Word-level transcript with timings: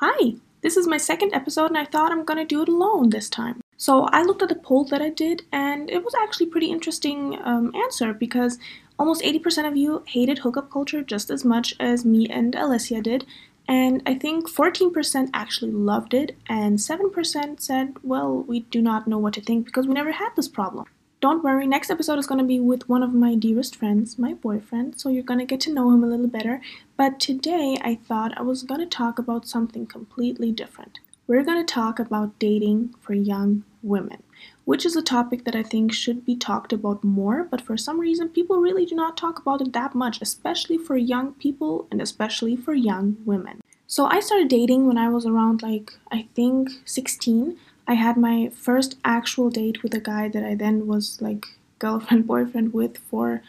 Hi, 0.00 0.34
this 0.60 0.76
is 0.76 0.86
my 0.86 0.96
second 0.96 1.34
episode, 1.34 1.70
and 1.70 1.76
I 1.76 1.84
thought 1.84 2.12
I'm 2.12 2.24
gonna 2.24 2.44
do 2.44 2.62
it 2.62 2.68
alone 2.68 3.10
this 3.10 3.28
time. 3.28 3.60
So 3.76 4.04
I 4.12 4.22
looked 4.22 4.42
at 4.42 4.48
the 4.48 4.54
poll 4.54 4.84
that 4.84 5.02
I 5.02 5.10
did, 5.10 5.42
and 5.50 5.90
it 5.90 6.04
was 6.04 6.14
actually 6.14 6.46
pretty 6.46 6.70
interesting 6.70 7.36
um, 7.42 7.74
answer 7.74 8.12
because 8.12 8.60
almost 8.96 9.22
80% 9.22 9.66
of 9.66 9.76
you 9.76 10.04
hated 10.06 10.38
hookup 10.38 10.70
culture 10.70 11.02
just 11.02 11.30
as 11.30 11.44
much 11.44 11.74
as 11.80 12.04
me 12.04 12.28
and 12.28 12.54
Alessia 12.54 13.02
did, 13.02 13.26
and 13.66 14.00
I 14.06 14.14
think 14.14 14.48
14% 14.48 15.30
actually 15.34 15.72
loved 15.72 16.14
it, 16.14 16.36
and 16.48 16.78
7% 16.78 17.60
said, 17.60 17.96
well, 18.04 18.44
we 18.44 18.60
do 18.60 18.80
not 18.80 19.08
know 19.08 19.18
what 19.18 19.34
to 19.34 19.40
think 19.40 19.66
because 19.66 19.88
we 19.88 19.94
never 19.94 20.12
had 20.12 20.30
this 20.36 20.46
problem. 20.46 20.86
Don't 21.20 21.42
worry, 21.42 21.66
next 21.66 21.90
episode 21.90 22.20
is 22.20 22.28
going 22.28 22.38
to 22.38 22.44
be 22.44 22.60
with 22.60 22.88
one 22.88 23.02
of 23.02 23.12
my 23.12 23.34
dearest 23.34 23.74
friends, 23.74 24.20
my 24.20 24.34
boyfriend, 24.34 25.00
so 25.00 25.08
you're 25.08 25.24
going 25.24 25.40
to 25.40 25.44
get 25.44 25.60
to 25.62 25.72
know 25.72 25.90
him 25.90 26.04
a 26.04 26.06
little 26.06 26.28
better. 26.28 26.60
But 26.96 27.18
today 27.18 27.76
I 27.82 27.96
thought 27.96 28.38
I 28.38 28.42
was 28.42 28.62
going 28.62 28.78
to 28.78 28.86
talk 28.86 29.18
about 29.18 29.48
something 29.48 29.84
completely 29.84 30.52
different. 30.52 31.00
We're 31.26 31.42
going 31.42 31.64
to 31.64 31.74
talk 31.74 31.98
about 31.98 32.38
dating 32.38 32.94
for 33.00 33.14
young 33.14 33.64
women, 33.82 34.22
which 34.64 34.86
is 34.86 34.94
a 34.94 35.02
topic 35.02 35.44
that 35.44 35.56
I 35.56 35.64
think 35.64 35.92
should 35.92 36.24
be 36.24 36.36
talked 36.36 36.72
about 36.72 37.02
more, 37.02 37.42
but 37.42 37.62
for 37.62 37.76
some 37.76 37.98
reason 37.98 38.28
people 38.28 38.60
really 38.60 38.86
do 38.86 38.94
not 38.94 39.16
talk 39.16 39.40
about 39.40 39.60
it 39.60 39.72
that 39.72 39.96
much, 39.96 40.22
especially 40.22 40.78
for 40.78 40.96
young 40.96 41.32
people 41.32 41.88
and 41.90 42.00
especially 42.00 42.54
for 42.54 42.74
young 42.74 43.16
women. 43.24 43.60
So 43.88 44.04
I 44.04 44.20
started 44.20 44.48
dating 44.48 44.86
when 44.86 44.98
I 44.98 45.08
was 45.08 45.26
around 45.26 45.62
like 45.62 45.94
I 46.12 46.28
think 46.36 46.68
16 46.84 47.58
I 47.88 47.94
had 47.94 48.16
my 48.16 48.50
first 48.50 48.96
actual 49.04 49.50
date 49.50 49.82
with 49.82 49.94
a 49.94 50.00
guy 50.00 50.28
that 50.28 50.44
I 50.44 50.54
then 50.54 50.86
was 50.86 51.20
like 51.20 51.46
girlfriend 51.80 52.26
boyfriend 52.32 52.72
with 52.72 52.98
for 52.98 53.42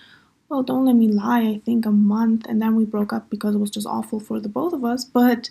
well 0.50 0.64
don't 0.64 0.86
let 0.86 0.96
me 0.96 1.08
lie 1.08 1.42
I 1.42 1.62
think 1.66 1.86
a 1.86 1.92
month 1.92 2.46
and 2.48 2.62
then 2.62 2.76
we 2.76 2.86
broke 2.86 3.14
up 3.14 3.30
because 3.30 3.56
it 3.56 3.60
was 3.60 3.72
just 3.72 3.88
awful 3.88 4.20
for 4.20 4.40
the 4.40 4.50
both 4.50 4.74
of 4.74 4.84
us 4.86 5.06
but 5.06 5.50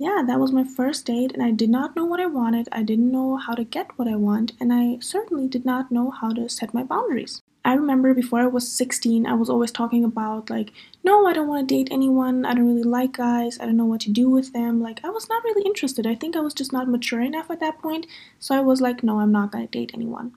yeah 0.00 0.22
that 0.26 0.40
was 0.40 0.50
my 0.50 0.64
first 0.64 1.06
date 1.06 1.32
and 1.32 1.42
I 1.42 1.52
did 1.52 1.70
not 1.70 1.94
know 1.94 2.04
what 2.04 2.18
I 2.18 2.26
wanted 2.26 2.68
I 2.72 2.82
didn't 2.82 3.12
know 3.12 3.36
how 3.36 3.54
to 3.54 3.62
get 3.62 3.96
what 3.96 4.08
I 4.08 4.16
want 4.16 4.52
and 4.58 4.72
I 4.72 4.98
certainly 5.00 5.46
did 5.46 5.64
not 5.64 5.92
know 5.92 6.10
how 6.10 6.30
to 6.32 6.48
set 6.48 6.74
my 6.74 6.82
boundaries 6.82 7.40
I 7.62 7.74
remember 7.74 8.14
before 8.14 8.40
I 8.40 8.46
was 8.46 8.66
16, 8.66 9.26
I 9.26 9.34
was 9.34 9.50
always 9.50 9.70
talking 9.70 10.02
about, 10.02 10.48
like, 10.48 10.72
no, 11.04 11.26
I 11.26 11.34
don't 11.34 11.46
want 11.46 11.68
to 11.68 11.74
date 11.74 11.88
anyone. 11.90 12.46
I 12.46 12.54
don't 12.54 12.66
really 12.66 12.82
like 12.82 13.12
guys. 13.12 13.60
I 13.60 13.66
don't 13.66 13.76
know 13.76 13.84
what 13.84 14.00
to 14.00 14.10
do 14.10 14.30
with 14.30 14.54
them. 14.54 14.80
Like, 14.80 15.04
I 15.04 15.10
was 15.10 15.28
not 15.28 15.44
really 15.44 15.66
interested. 15.66 16.06
I 16.06 16.14
think 16.14 16.36
I 16.36 16.40
was 16.40 16.54
just 16.54 16.72
not 16.72 16.88
mature 16.88 17.20
enough 17.20 17.50
at 17.50 17.60
that 17.60 17.78
point. 17.78 18.06
So 18.38 18.54
I 18.54 18.60
was 18.60 18.80
like, 18.80 19.02
no, 19.02 19.20
I'm 19.20 19.30
not 19.30 19.52
going 19.52 19.68
to 19.68 19.70
date 19.70 19.90
anyone. 19.92 20.32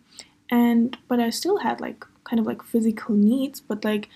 And, 0.52 0.98
but 1.08 1.22
I 1.22 1.30
still 1.30 1.59
had, 1.59 1.80
like, 1.80 2.05
kind 2.25 2.39
of 2.39 2.45
like 2.45 2.64
physical 2.64 3.16
needs, 3.16 3.59
but 3.59 3.83
like, 3.83 4.09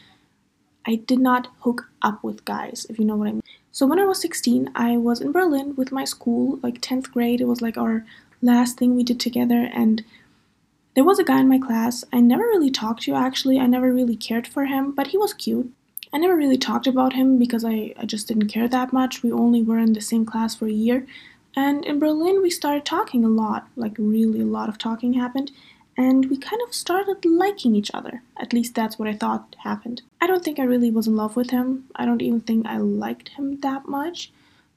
I 0.86 0.96
did 0.96 1.20
not 1.20 1.50
hook 1.60 1.90
up 2.02 2.24
with 2.24 2.46
guys, 2.46 2.86
if 2.90 2.98
you 2.98 3.06
know 3.06 3.16
what 3.16 3.28
I 3.28 3.32
mean. 3.34 3.44
So 3.78 3.86
when 3.86 4.00
I 4.00 4.06
was 4.06 4.20
16, 4.22 4.72
I 4.74 4.98
was 4.98 5.22
in 5.22 5.32
Berlin 5.32 5.76
with 5.76 5.92
my 5.92 6.04
school, 6.04 6.60
like 6.64 6.82
10th 6.82 7.12
grade. 7.12 7.40
It 7.40 7.46
was 7.46 7.62
like 7.62 7.78
our 7.78 8.04
last 8.42 8.80
thing 8.80 8.96
we 8.96 9.04
did 9.04 9.20
together. 9.20 9.70
And 9.72 10.04
there 10.96 11.04
was 11.04 11.20
a 11.20 11.24
guy 11.24 11.42
in 11.42 11.48
my 11.48 11.60
class 11.60 12.04
I 12.12 12.20
never 12.20 12.42
really 12.42 12.72
talked 12.72 13.04
to 13.04 13.14
actually, 13.14 13.60
I 13.60 13.68
never 13.68 13.94
really 13.94 14.16
cared 14.16 14.48
for 14.48 14.66
him, 14.66 14.94
but 14.94 15.06
he 15.06 15.18
was 15.20 15.32
cute. 15.32 15.72
I 16.12 16.18
never 16.18 16.36
really 16.36 16.58
talked 16.58 16.88
about 16.88 17.14
him 17.14 17.38
because 17.38 17.64
I, 17.64 17.94
I 18.00 18.08
just 18.08 18.28
didn't 18.28 18.48
care 18.48 18.68
that 18.68 18.94
much. 18.94 19.22
We 19.22 19.32
only 19.32 19.62
were 19.62 19.78
in 19.78 19.94
the 19.94 20.02
same 20.02 20.26
class 20.26 20.56
for 20.56 20.66
a 20.66 20.72
year. 20.72 21.06
And 21.56 21.86
in 21.86 22.00
Berlin, 22.00 22.42
we 22.42 22.50
started 22.50 22.84
talking 22.84 23.24
a 23.24 23.30
lot, 23.30 23.68
like 23.76 23.94
really 24.00 24.42
a 24.42 24.46
lot 24.46 24.70
of 24.70 24.80
talking 24.80 25.14
happened, 25.14 25.52
and 25.98 26.30
we 26.30 26.38
kind 26.38 26.62
of 26.62 26.74
started 26.74 27.26
liking 27.26 27.76
each 27.76 27.90
other. 27.94 28.22
At 28.40 28.54
least 28.54 28.76
that's 28.76 29.00
what 29.00 29.08
I 29.08 29.14
thought 29.14 29.56
happened. 29.64 30.04
I 30.22 30.28
don't 30.28 30.44
think 30.44 30.60
I 30.60 30.64
really 30.64 30.92
was 30.92 31.08
in 31.08 31.16
love 31.16 31.36
with 31.36 31.50
him. 31.50 31.86
I 31.96 32.06
don't 32.06 32.22
even 32.22 32.42
think 32.42 32.68
I 32.68 32.78
liked 32.78 33.30
him 33.30 33.60
that 33.62 33.88
much. 33.88 34.32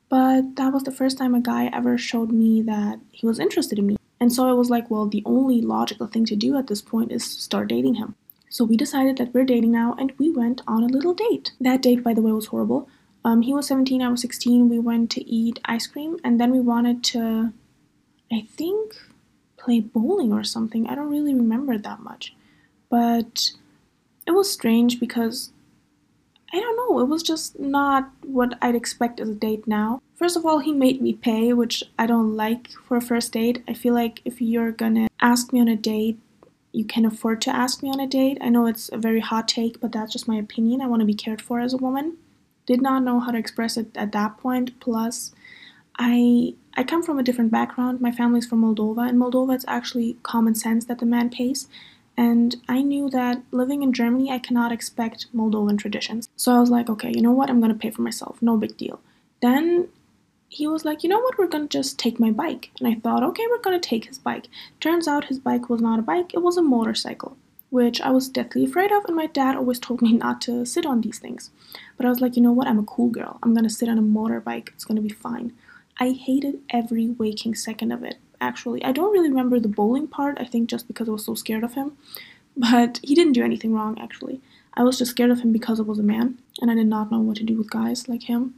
But 0.08 0.56
that 0.56 0.72
was 0.72 0.84
the 0.84 0.92
first 0.92 1.18
time 1.18 1.34
a 1.34 1.40
guy 1.40 1.66
ever 1.66 1.98
showed 1.98 2.32
me 2.32 2.62
that 2.62 2.98
he 3.12 3.26
was 3.26 3.38
interested 3.38 3.78
in 3.78 3.86
me. 3.86 3.96
And 4.18 4.32
so 4.32 4.48
I 4.48 4.52
was 4.52 4.70
like, 4.70 4.90
well, 4.90 5.06
the 5.06 5.22
only 5.24 5.60
logical 5.60 6.06
thing 6.06 6.24
to 6.26 6.36
do 6.36 6.58
at 6.58 6.66
this 6.66 6.82
point 6.82 7.12
is 7.12 7.24
start 7.24 7.68
dating 7.68 7.94
him. 7.94 8.14
So 8.48 8.64
we 8.64 8.76
decided 8.76 9.16
that 9.18 9.32
we're 9.32 9.44
dating 9.44 9.70
now, 9.70 9.94
and 9.96 10.12
we 10.18 10.30
went 10.30 10.62
on 10.66 10.82
a 10.82 10.88
little 10.88 11.14
date. 11.14 11.52
That 11.60 11.82
date, 11.82 12.02
by 12.02 12.14
the 12.14 12.20
way, 12.20 12.32
was 12.32 12.46
horrible. 12.46 12.88
Um, 13.24 13.42
he 13.42 13.54
was 13.54 13.68
17, 13.68 14.02
I 14.02 14.08
was 14.08 14.22
16. 14.22 14.68
We 14.68 14.78
went 14.80 15.10
to 15.12 15.24
eat 15.24 15.60
ice 15.64 15.86
cream, 15.86 16.18
and 16.24 16.40
then 16.40 16.50
we 16.50 16.58
wanted 16.58 17.04
to, 17.04 17.52
I 18.32 18.46
think, 18.50 18.96
play 19.60 19.80
bowling 19.80 20.32
or 20.32 20.42
something. 20.42 20.86
I 20.86 20.94
don't 20.94 21.10
really 21.10 21.34
remember 21.34 21.78
that 21.78 22.00
much. 22.00 22.34
But 22.88 23.52
it 24.26 24.32
was 24.32 24.50
strange 24.50 24.98
because 24.98 25.52
I 26.52 26.58
don't 26.58 26.76
know, 26.76 26.98
it 26.98 27.04
was 27.04 27.22
just 27.22 27.60
not 27.60 28.10
what 28.24 28.58
I'd 28.60 28.74
expect 28.74 29.20
as 29.20 29.28
a 29.28 29.34
date 29.34 29.68
now. 29.68 30.02
First 30.16 30.36
of 30.36 30.44
all, 30.44 30.58
he 30.58 30.72
made 30.72 31.00
me 31.00 31.12
pay, 31.12 31.52
which 31.52 31.84
I 31.98 32.06
don't 32.06 32.36
like 32.36 32.70
for 32.88 32.96
a 32.96 33.00
first 33.00 33.32
date. 33.32 33.62
I 33.68 33.74
feel 33.74 33.94
like 33.94 34.20
if 34.24 34.40
you're 34.40 34.72
gonna 34.72 35.08
ask 35.20 35.52
me 35.52 35.60
on 35.60 35.68
a 35.68 35.76
date, 35.76 36.18
you 36.72 36.84
can 36.84 37.04
afford 37.04 37.40
to 37.42 37.54
ask 37.54 37.82
me 37.82 37.90
on 37.90 38.00
a 38.00 38.06
date. 38.06 38.38
I 38.40 38.48
know 38.48 38.66
it's 38.66 38.90
a 38.92 38.98
very 38.98 39.20
hot 39.20 39.48
take, 39.48 39.80
but 39.80 39.92
that's 39.92 40.12
just 40.12 40.28
my 40.28 40.36
opinion. 40.36 40.80
I 40.80 40.86
want 40.86 41.00
to 41.00 41.06
be 41.06 41.14
cared 41.14 41.42
for 41.42 41.60
as 41.60 41.72
a 41.72 41.78
woman. 41.78 42.16
Did 42.66 42.82
not 42.82 43.02
know 43.02 43.20
how 43.20 43.32
to 43.32 43.38
express 43.38 43.76
it 43.76 43.96
at 43.96 44.12
that 44.12 44.38
point. 44.38 44.78
Plus, 44.80 45.32
I 46.02 46.54
I 46.74 46.82
come 46.82 47.02
from 47.02 47.18
a 47.18 47.22
different 47.22 47.50
background. 47.50 48.00
My 48.00 48.10
family's 48.10 48.46
from 48.46 48.62
Moldova. 48.62 49.08
In 49.08 49.18
Moldova, 49.18 49.54
it's 49.54 49.66
actually 49.68 50.16
common 50.22 50.54
sense 50.54 50.86
that 50.86 50.98
the 50.98 51.06
man 51.06 51.28
pays. 51.28 51.68
And 52.16 52.56
I 52.68 52.80
knew 52.80 53.10
that 53.10 53.42
living 53.50 53.82
in 53.82 53.92
Germany, 53.92 54.30
I 54.30 54.38
cannot 54.38 54.72
expect 54.72 55.26
Moldovan 55.34 55.78
traditions. 55.78 56.28
So 56.36 56.54
I 56.54 56.60
was 56.60 56.70
like, 56.70 56.88
okay, 56.88 57.12
you 57.14 57.20
know 57.20 57.32
what? 57.32 57.50
I'm 57.50 57.60
gonna 57.60 57.74
pay 57.74 57.90
for 57.90 58.02
myself. 58.02 58.40
No 58.40 58.56
big 58.56 58.76
deal. 58.78 59.00
Then 59.42 59.88
he 60.48 60.66
was 60.66 60.84
like, 60.84 61.02
you 61.02 61.08
know 61.10 61.20
what, 61.20 61.38
we're 61.38 61.46
gonna 61.46 61.68
just 61.68 61.98
take 61.98 62.18
my 62.18 62.30
bike. 62.30 62.70
And 62.78 62.88
I 62.88 62.94
thought, 62.98 63.22
okay, 63.22 63.46
we're 63.50 63.60
gonna 63.60 63.78
take 63.78 64.06
his 64.06 64.18
bike. 64.18 64.48
Turns 64.80 65.06
out 65.06 65.26
his 65.26 65.38
bike 65.38 65.68
was 65.68 65.82
not 65.82 65.98
a 65.98 66.02
bike, 66.02 66.32
it 66.32 66.42
was 66.42 66.56
a 66.56 66.62
motorcycle, 66.62 67.36
which 67.68 68.00
I 68.00 68.10
was 68.10 68.28
deathly 68.28 68.64
afraid 68.64 68.90
of, 68.90 69.04
and 69.04 69.16
my 69.16 69.26
dad 69.26 69.54
always 69.54 69.78
told 69.86 70.00
me 70.00 70.14
not 70.14 70.40
to 70.42 70.64
sit 70.64 70.86
on 70.86 71.02
these 71.02 71.18
things. 71.18 71.50
But 71.96 72.06
I 72.06 72.08
was 72.08 72.20
like, 72.20 72.36
you 72.36 72.42
know 72.42 72.52
what, 72.52 72.68
I'm 72.68 72.78
a 72.78 72.84
cool 72.94 73.10
girl. 73.10 73.38
I'm 73.42 73.54
gonna 73.54 73.70
sit 73.70 73.88
on 73.88 73.98
a 73.98 74.02
motorbike, 74.02 74.68
it's 74.68 74.84
gonna 74.84 75.02
be 75.02 75.10
fine. 75.10 75.52
I 76.00 76.12
hated 76.12 76.60
every 76.70 77.08
waking 77.08 77.54
second 77.54 77.92
of 77.92 78.02
it, 78.02 78.16
actually. 78.40 78.82
I 78.82 78.90
don't 78.90 79.12
really 79.12 79.28
remember 79.28 79.60
the 79.60 79.68
bowling 79.68 80.08
part, 80.08 80.38
I 80.40 80.44
think 80.44 80.70
just 80.70 80.88
because 80.88 81.08
I 81.08 81.12
was 81.12 81.26
so 81.26 81.34
scared 81.34 81.62
of 81.62 81.74
him. 81.74 81.98
But 82.56 82.98
he 83.02 83.14
didn't 83.14 83.34
do 83.34 83.44
anything 83.44 83.74
wrong, 83.74 84.00
actually. 84.00 84.40
I 84.74 84.82
was 84.82 84.98
just 84.98 85.10
scared 85.10 85.30
of 85.30 85.40
him 85.40 85.52
because 85.52 85.78
I 85.78 85.82
was 85.82 85.98
a 85.98 86.02
man, 86.02 86.38
and 86.60 86.70
I 86.70 86.74
did 86.74 86.86
not 86.86 87.12
know 87.12 87.20
what 87.20 87.36
to 87.36 87.44
do 87.44 87.56
with 87.56 87.70
guys 87.70 88.08
like 88.08 88.22
him. 88.22 88.54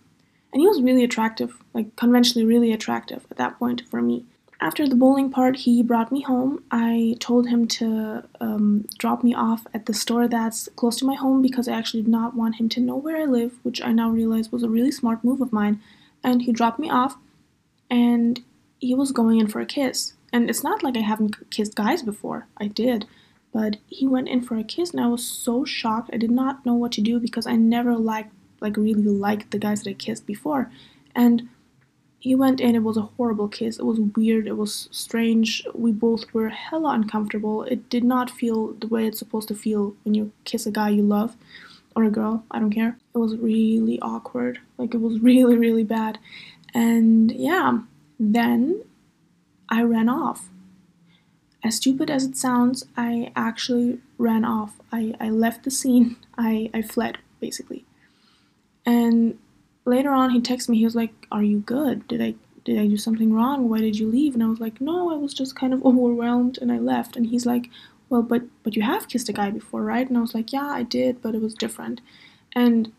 And 0.52 0.60
he 0.60 0.68
was 0.68 0.80
really 0.82 1.02
attractive, 1.02 1.62
like 1.74 1.96
conventionally 1.96 2.46
really 2.46 2.72
attractive 2.72 3.26
at 3.30 3.38
that 3.38 3.58
point 3.58 3.82
for 3.90 4.00
me. 4.00 4.24
After 4.60 4.86
the 4.86 4.94
bowling 4.94 5.28
part, 5.28 5.56
he 5.56 5.82
brought 5.82 6.12
me 6.12 6.20
home. 6.20 6.62
I 6.70 7.16
told 7.18 7.48
him 7.48 7.66
to 7.78 8.22
um, 8.40 8.86
drop 8.98 9.24
me 9.24 9.34
off 9.34 9.66
at 9.74 9.86
the 9.86 9.94
store 9.94 10.28
that's 10.28 10.68
close 10.76 10.96
to 10.98 11.04
my 11.04 11.16
home 11.16 11.42
because 11.42 11.66
I 11.66 11.72
actually 11.72 12.04
did 12.04 12.12
not 12.12 12.36
want 12.36 12.56
him 12.56 12.68
to 12.68 12.80
know 12.80 12.94
where 12.94 13.16
I 13.16 13.24
live, 13.24 13.58
which 13.64 13.82
I 13.82 13.90
now 13.90 14.10
realize 14.10 14.52
was 14.52 14.62
a 14.62 14.68
really 14.68 14.92
smart 14.92 15.24
move 15.24 15.40
of 15.40 15.52
mine. 15.52 15.80
And 16.22 16.42
he 16.42 16.52
dropped 16.52 16.78
me 16.78 16.88
off, 16.88 17.16
and 17.92 18.42
he 18.80 18.94
was 18.94 19.12
going 19.12 19.38
in 19.38 19.46
for 19.46 19.60
a 19.60 19.66
kiss. 19.66 20.14
And 20.32 20.48
it's 20.48 20.64
not 20.64 20.82
like 20.82 20.96
I 20.96 21.00
haven't 21.00 21.50
kissed 21.50 21.76
guys 21.76 22.02
before, 22.02 22.46
I 22.56 22.66
did. 22.66 23.06
But 23.52 23.76
he 23.86 24.06
went 24.08 24.30
in 24.30 24.40
for 24.40 24.56
a 24.56 24.64
kiss, 24.64 24.92
and 24.92 25.00
I 25.00 25.08
was 25.08 25.22
so 25.22 25.66
shocked. 25.66 26.08
I 26.10 26.16
did 26.16 26.30
not 26.30 26.64
know 26.64 26.72
what 26.72 26.92
to 26.92 27.02
do 27.02 27.20
because 27.20 27.46
I 27.46 27.54
never 27.54 27.94
liked 27.94 28.32
like 28.62 28.76
really 28.76 29.02
liked 29.02 29.50
the 29.50 29.58
guys 29.58 29.82
that 29.82 29.90
I 29.90 29.94
kissed 29.94 30.26
before. 30.26 30.70
And 31.14 31.48
he 32.18 32.34
went 32.34 32.60
in, 32.60 32.76
it 32.76 32.84
was 32.84 32.96
a 32.96 33.10
horrible 33.16 33.48
kiss. 33.48 33.78
It 33.78 33.84
was 33.84 34.00
weird, 34.00 34.46
it 34.46 34.56
was 34.56 34.88
strange. 34.90 35.66
We 35.74 35.92
both 35.92 36.32
were 36.32 36.48
hella 36.48 36.94
uncomfortable. 36.94 37.64
It 37.64 37.90
did 37.90 38.04
not 38.04 38.30
feel 38.30 38.72
the 38.74 38.86
way 38.86 39.06
it's 39.06 39.18
supposed 39.18 39.48
to 39.48 39.54
feel 39.54 39.96
when 40.04 40.14
you 40.14 40.32
kiss 40.44 40.64
a 40.64 40.70
guy 40.70 40.90
you 40.90 41.02
love 41.02 41.36
or 41.94 42.04
a 42.04 42.10
girl, 42.10 42.44
I 42.50 42.58
don't 42.58 42.72
care. 42.72 42.96
It 43.14 43.18
was 43.18 43.36
really 43.36 44.00
awkward. 44.00 44.60
Like 44.78 44.94
it 44.94 45.00
was 45.00 45.20
really, 45.30 45.56
really 45.56 45.84
bad. 45.84 46.18
And 46.74 47.30
yeah, 47.32 47.80
then 48.18 48.82
I 49.68 49.82
ran 49.82 50.08
off. 50.08 50.48
As 51.64 51.76
stupid 51.76 52.10
as 52.10 52.24
it 52.24 52.36
sounds, 52.36 52.84
I 52.96 53.30
actually 53.36 54.00
ran 54.18 54.44
off. 54.44 54.80
I, 54.90 55.14
I 55.20 55.30
left 55.30 55.64
the 55.64 55.70
scene. 55.70 56.16
I, 56.38 56.70
I 56.74 56.82
fled, 56.82 57.18
basically. 57.40 57.84
And 58.84 59.38
later 59.84 60.10
on, 60.10 60.30
he 60.30 60.40
texted 60.40 60.70
me. 60.70 60.78
He 60.78 60.84
was 60.84 60.96
like, 60.96 61.12
"Are 61.30 61.42
you 61.42 61.60
good? 61.60 62.06
Did 62.08 62.20
I 62.20 62.34
did 62.64 62.78
I 62.78 62.86
do 62.86 62.96
something 62.96 63.32
wrong? 63.32 63.68
Why 63.68 63.78
did 63.78 63.98
you 63.98 64.08
leave?" 64.08 64.34
And 64.34 64.42
I 64.42 64.48
was 64.48 64.60
like, 64.60 64.80
"No, 64.80 65.12
I 65.12 65.16
was 65.16 65.34
just 65.34 65.54
kind 65.54 65.72
of 65.72 65.82
overwhelmed 65.86 66.58
and 66.58 66.72
I 66.72 66.78
left." 66.78 67.16
And 67.16 67.26
he's 67.28 67.46
like, 67.46 67.70
"Well, 68.08 68.22
but 68.22 68.42
but 68.64 68.74
you 68.74 68.82
have 68.82 69.08
kissed 69.08 69.28
a 69.28 69.32
guy 69.32 69.50
before, 69.50 69.82
right?" 69.84 70.08
And 70.08 70.18
I 70.18 70.20
was 70.20 70.34
like, 70.34 70.52
"Yeah, 70.52 70.66
I 70.66 70.82
did, 70.82 71.22
but 71.22 71.34
it 71.34 71.42
was 71.42 71.54
different." 71.54 72.00
And 72.54 72.92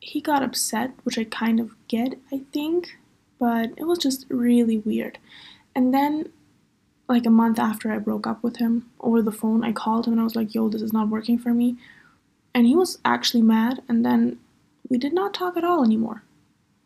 he 0.00 0.20
got 0.20 0.42
upset, 0.42 0.92
which 1.04 1.18
I 1.18 1.24
kind 1.24 1.60
of 1.60 1.74
get, 1.88 2.18
I 2.32 2.42
think, 2.52 2.96
but 3.38 3.70
it 3.76 3.84
was 3.84 3.98
just 3.98 4.26
really 4.28 4.78
weird. 4.78 5.18
And 5.74 5.92
then 5.94 6.30
like 7.08 7.26
a 7.26 7.30
month 7.30 7.58
after 7.58 7.92
I 7.92 7.98
broke 7.98 8.26
up 8.26 8.42
with 8.42 8.56
him 8.56 8.90
over 9.00 9.22
the 9.22 9.32
phone, 9.32 9.62
I 9.64 9.72
called 9.72 10.06
him 10.06 10.14
and 10.14 10.20
I 10.20 10.24
was 10.24 10.36
like, 10.36 10.54
"Yo, 10.54 10.68
this 10.68 10.82
is 10.82 10.92
not 10.92 11.08
working 11.08 11.38
for 11.38 11.52
me." 11.54 11.76
And 12.54 12.66
he 12.66 12.74
was 12.74 12.98
actually 13.04 13.42
mad, 13.42 13.82
and 13.88 14.04
then 14.04 14.38
we 14.88 14.98
did 14.98 15.12
not 15.12 15.34
talk 15.34 15.56
at 15.56 15.64
all 15.64 15.84
anymore. 15.84 16.22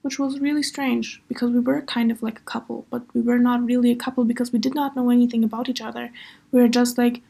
which 0.03 0.19
was 0.19 0.41
really 0.41 0.63
strange 0.63 1.21
because 1.29 1.51
we 1.51 1.61
were 1.61 1.83
kind 1.83 2.11
of 2.11 2.23
like 2.23 2.39
a 2.39 2.43
couple, 2.43 2.87
but 2.91 3.03
we 3.15 3.21
were 3.21 3.39
not 3.39 3.65
really 3.65 3.91
a 3.91 3.97
couple 3.97 4.25
because 4.25 4.53
we 4.53 4.59
did 4.59 4.75
not 4.75 4.97
know 4.97 5.11
anything 5.11 5.45
about 5.45 5.69
each 5.69 5.81
other. 5.81 6.11
We 6.51 6.61
were 6.61 6.69
just 6.69 6.97
like 6.97 7.23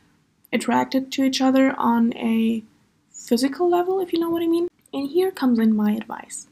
attracted 0.52 1.10
to 1.12 1.24
each 1.24 1.40
other 1.40 1.74
on 1.76 2.12
a 2.16 2.62
physical 3.10 3.68
level, 3.68 4.00
if 4.00 4.12
you 4.12 4.18
know 4.20 4.30
what 4.30 4.42
I 4.42 4.46
mean. 4.46 4.68
And 4.92 5.08
here 5.08 5.30
comes 5.30 5.58
in 5.58 5.74
my 5.74 5.92
advice. 5.92 6.46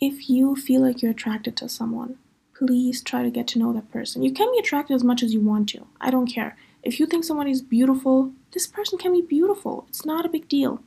If 0.00 0.28
you 0.28 0.56
feel 0.56 0.82
like 0.82 1.00
you're 1.00 1.12
attracted 1.12 1.56
to 1.56 1.68
someone, 1.68 2.18
please 2.54 3.02
try 3.02 3.22
to 3.22 3.30
get 3.30 3.46
to 3.48 3.58
know 3.58 3.72
that 3.72 3.90
person. 3.90 4.22
You 4.22 4.32
can 4.32 4.50
be 4.52 4.58
attracted 4.58 4.94
as 4.94 5.04
much 5.04 5.22
as 5.22 5.32
you 5.32 5.40
want 5.40 5.68
to. 5.70 5.86
I 6.00 6.10
don't 6.10 6.26
care. 6.26 6.56
If 6.82 7.00
you 7.00 7.06
think 7.06 7.24
someone 7.24 7.48
is 7.48 7.62
beautiful, 7.62 8.32
this 8.52 8.66
person 8.66 8.98
can 8.98 9.12
be 9.12 9.22
beautiful. 9.22 9.86
It's 9.88 10.06
not 10.06 10.26
a 10.26 10.30
big 10.30 10.48
deal. 10.48 10.82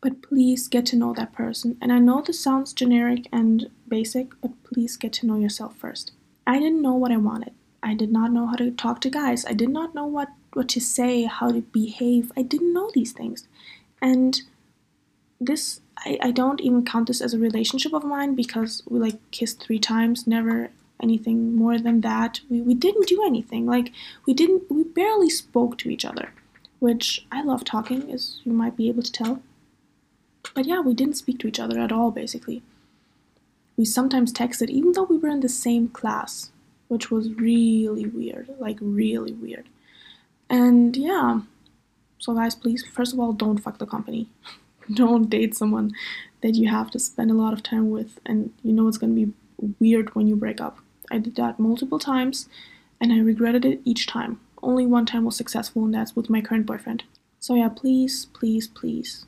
But 0.00 0.22
please 0.22 0.68
get 0.68 0.84
to 0.86 0.96
know 0.96 1.14
that 1.14 1.32
person. 1.32 1.78
And 1.80 1.92
I 1.92 1.98
know 1.98 2.20
this 2.20 2.38
sounds 2.38 2.72
generic 2.72 3.26
and 3.32 3.70
basic, 3.88 4.38
but 4.40 4.62
please 4.64 4.96
get 4.96 5.12
to 5.14 5.26
know 5.26 5.36
yourself 5.36 5.76
first. 5.76 6.12
I 6.46 6.58
didn't 6.58 6.82
know 6.82 6.94
what 6.94 7.12
I 7.12 7.16
wanted. 7.16 7.52
I 7.82 7.94
did 7.94 8.12
not 8.12 8.32
know 8.32 8.46
how 8.46 8.56
to 8.56 8.70
talk 8.70 9.00
to 9.02 9.10
guys. 9.10 9.44
I 9.46 9.52
did 9.52 9.70
not 9.70 9.94
know 9.94 10.06
what, 10.06 10.28
what 10.52 10.68
to 10.70 10.80
say, 10.80 11.24
how 11.24 11.50
to 11.50 11.62
behave. 11.62 12.32
I 12.36 12.42
didn't 12.42 12.72
know 12.72 12.90
these 12.92 13.12
things. 13.12 13.46
And 14.02 14.42
this 15.40 15.80
I, 15.98 16.18
I 16.22 16.30
don't 16.30 16.60
even 16.60 16.84
count 16.84 17.08
this 17.08 17.20
as 17.20 17.34
a 17.34 17.38
relationship 17.38 17.92
of 17.92 18.04
mine 18.04 18.34
because 18.34 18.82
we 18.88 18.98
like 18.98 19.18
kissed 19.30 19.62
three 19.62 19.78
times, 19.78 20.26
never 20.26 20.70
anything 21.02 21.56
more 21.56 21.78
than 21.78 22.00
that. 22.02 22.40
We, 22.48 22.60
we 22.60 22.74
didn't 22.74 23.08
do 23.08 23.22
anything. 23.24 23.66
Like 23.66 23.92
we 24.26 24.34
didn't 24.34 24.70
we 24.70 24.84
barely 24.84 25.30
spoke 25.30 25.78
to 25.78 25.90
each 25.90 26.04
other. 26.04 26.32
Which 26.80 27.26
I 27.32 27.42
love 27.42 27.64
talking, 27.64 28.12
as 28.12 28.40
you 28.44 28.52
might 28.52 28.76
be 28.76 28.88
able 28.88 29.02
to 29.02 29.12
tell. 29.12 29.42
But 30.54 30.66
yeah, 30.66 30.80
we 30.80 30.92
didn't 30.92 31.16
speak 31.16 31.38
to 31.38 31.48
each 31.48 31.60
other 31.60 31.78
at 31.80 31.92
all 31.92 32.10
basically. 32.10 32.62
We 33.76 33.84
sometimes 33.84 34.32
texted 34.32 34.68
even 34.68 34.92
though 34.92 35.04
we 35.04 35.18
were 35.18 35.28
in 35.28 35.40
the 35.40 35.48
same 35.48 35.88
class, 35.88 36.52
which 36.88 37.10
was 37.10 37.34
really 37.34 38.06
weird, 38.06 38.50
like 38.58 38.78
really 38.80 39.32
weird. 39.32 39.68
And 40.50 40.96
yeah. 40.96 41.40
So 42.18 42.34
guys, 42.34 42.54
please 42.54 42.84
first 42.84 43.12
of 43.12 43.20
all 43.20 43.32
don't 43.32 43.58
fuck 43.58 43.78
the 43.78 43.86
company. 43.86 44.28
don't 44.94 45.30
date 45.30 45.54
someone 45.54 45.92
that 46.42 46.54
you 46.54 46.68
have 46.68 46.90
to 46.90 46.98
spend 46.98 47.30
a 47.30 47.34
lot 47.34 47.52
of 47.52 47.62
time 47.62 47.90
with 47.90 48.18
and 48.26 48.52
you 48.62 48.72
know 48.72 48.86
it's 48.88 48.98
going 48.98 49.14
to 49.14 49.26
be 49.26 49.32
weird 49.80 50.14
when 50.14 50.26
you 50.26 50.36
break 50.36 50.60
up. 50.60 50.78
I 51.10 51.18
did 51.18 51.36
that 51.36 51.58
multiple 51.58 51.98
times 51.98 52.48
and 53.00 53.12
I 53.12 53.18
regretted 53.18 53.64
it 53.64 53.80
each 53.84 54.06
time. 54.06 54.40
Only 54.62 54.86
one 54.86 55.06
time 55.06 55.24
was 55.24 55.36
successful 55.36 55.84
and 55.84 55.94
that's 55.94 56.16
with 56.16 56.30
my 56.30 56.40
current 56.40 56.66
boyfriend. 56.66 57.04
So 57.38 57.54
yeah, 57.54 57.68
please, 57.68 58.26
please, 58.26 58.68
please 58.68 59.26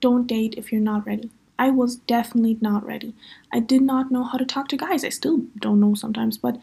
don't 0.00 0.26
date 0.26 0.54
if 0.56 0.72
you're 0.72 0.80
not 0.80 1.06
ready. 1.06 1.30
I 1.58 1.70
was 1.70 1.96
definitely 1.96 2.58
not 2.60 2.84
ready. 2.84 3.14
I 3.52 3.60
did 3.60 3.80
not 3.82 4.10
know 4.10 4.24
how 4.24 4.38
to 4.38 4.44
talk 4.44 4.68
to 4.68 4.76
guys. 4.76 5.04
I 5.04 5.08
still 5.08 5.42
don't 5.60 5.80
know 5.80 5.94
sometimes, 5.94 6.36
but 6.36 6.58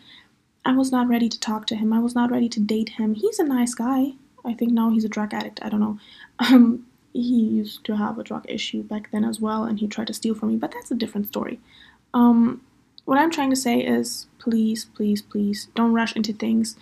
I 0.65 0.73
was 0.75 0.91
not 0.91 1.07
ready 1.07 1.29
to 1.29 1.39
talk 1.39 1.65
to 1.67 1.75
him. 1.75 1.93
I 1.93 1.99
was 1.99 2.13
not 2.13 2.29
ready 2.29 2.49
to 2.49 2.59
date 2.59 2.89
him. 2.89 3.15
He's 3.15 3.39
a 3.39 3.43
nice 3.43 3.73
guy. 3.73 4.13
I 4.43 4.53
think 4.53 4.73
now 4.73 4.89
he's 4.91 5.05
a 5.05 5.09
drug 5.09 5.33
addict. 5.33 5.59
I 5.63 5.69
don't 5.69 5.79
know. 5.79 5.99
Um, 6.39 6.87
he 7.13 7.39
used 7.41 7.83
to 7.85 7.97
have 7.97 8.17
a 8.17 8.23
drug 8.23 8.45
issue 8.47 8.83
back 8.83 9.11
then 9.11 9.23
as 9.23 9.39
well, 9.39 9.63
and 9.63 9.79
he 9.79 9.87
tried 9.87 10.07
to 10.07 10.13
steal 10.13 10.35
from 10.35 10.49
me, 10.49 10.55
but 10.55 10.71
that's 10.71 10.91
a 10.91 10.95
different 10.95 11.27
story. 11.27 11.59
Um, 12.13 12.61
what 13.05 13.17
I'm 13.17 13.31
trying 13.31 13.49
to 13.49 13.55
say 13.55 13.79
is 13.81 14.27
please, 14.39 14.85
please, 14.85 15.21
please 15.21 15.67
don't 15.75 15.93
rush 15.93 16.15
into 16.15 16.33
things. 16.33 16.75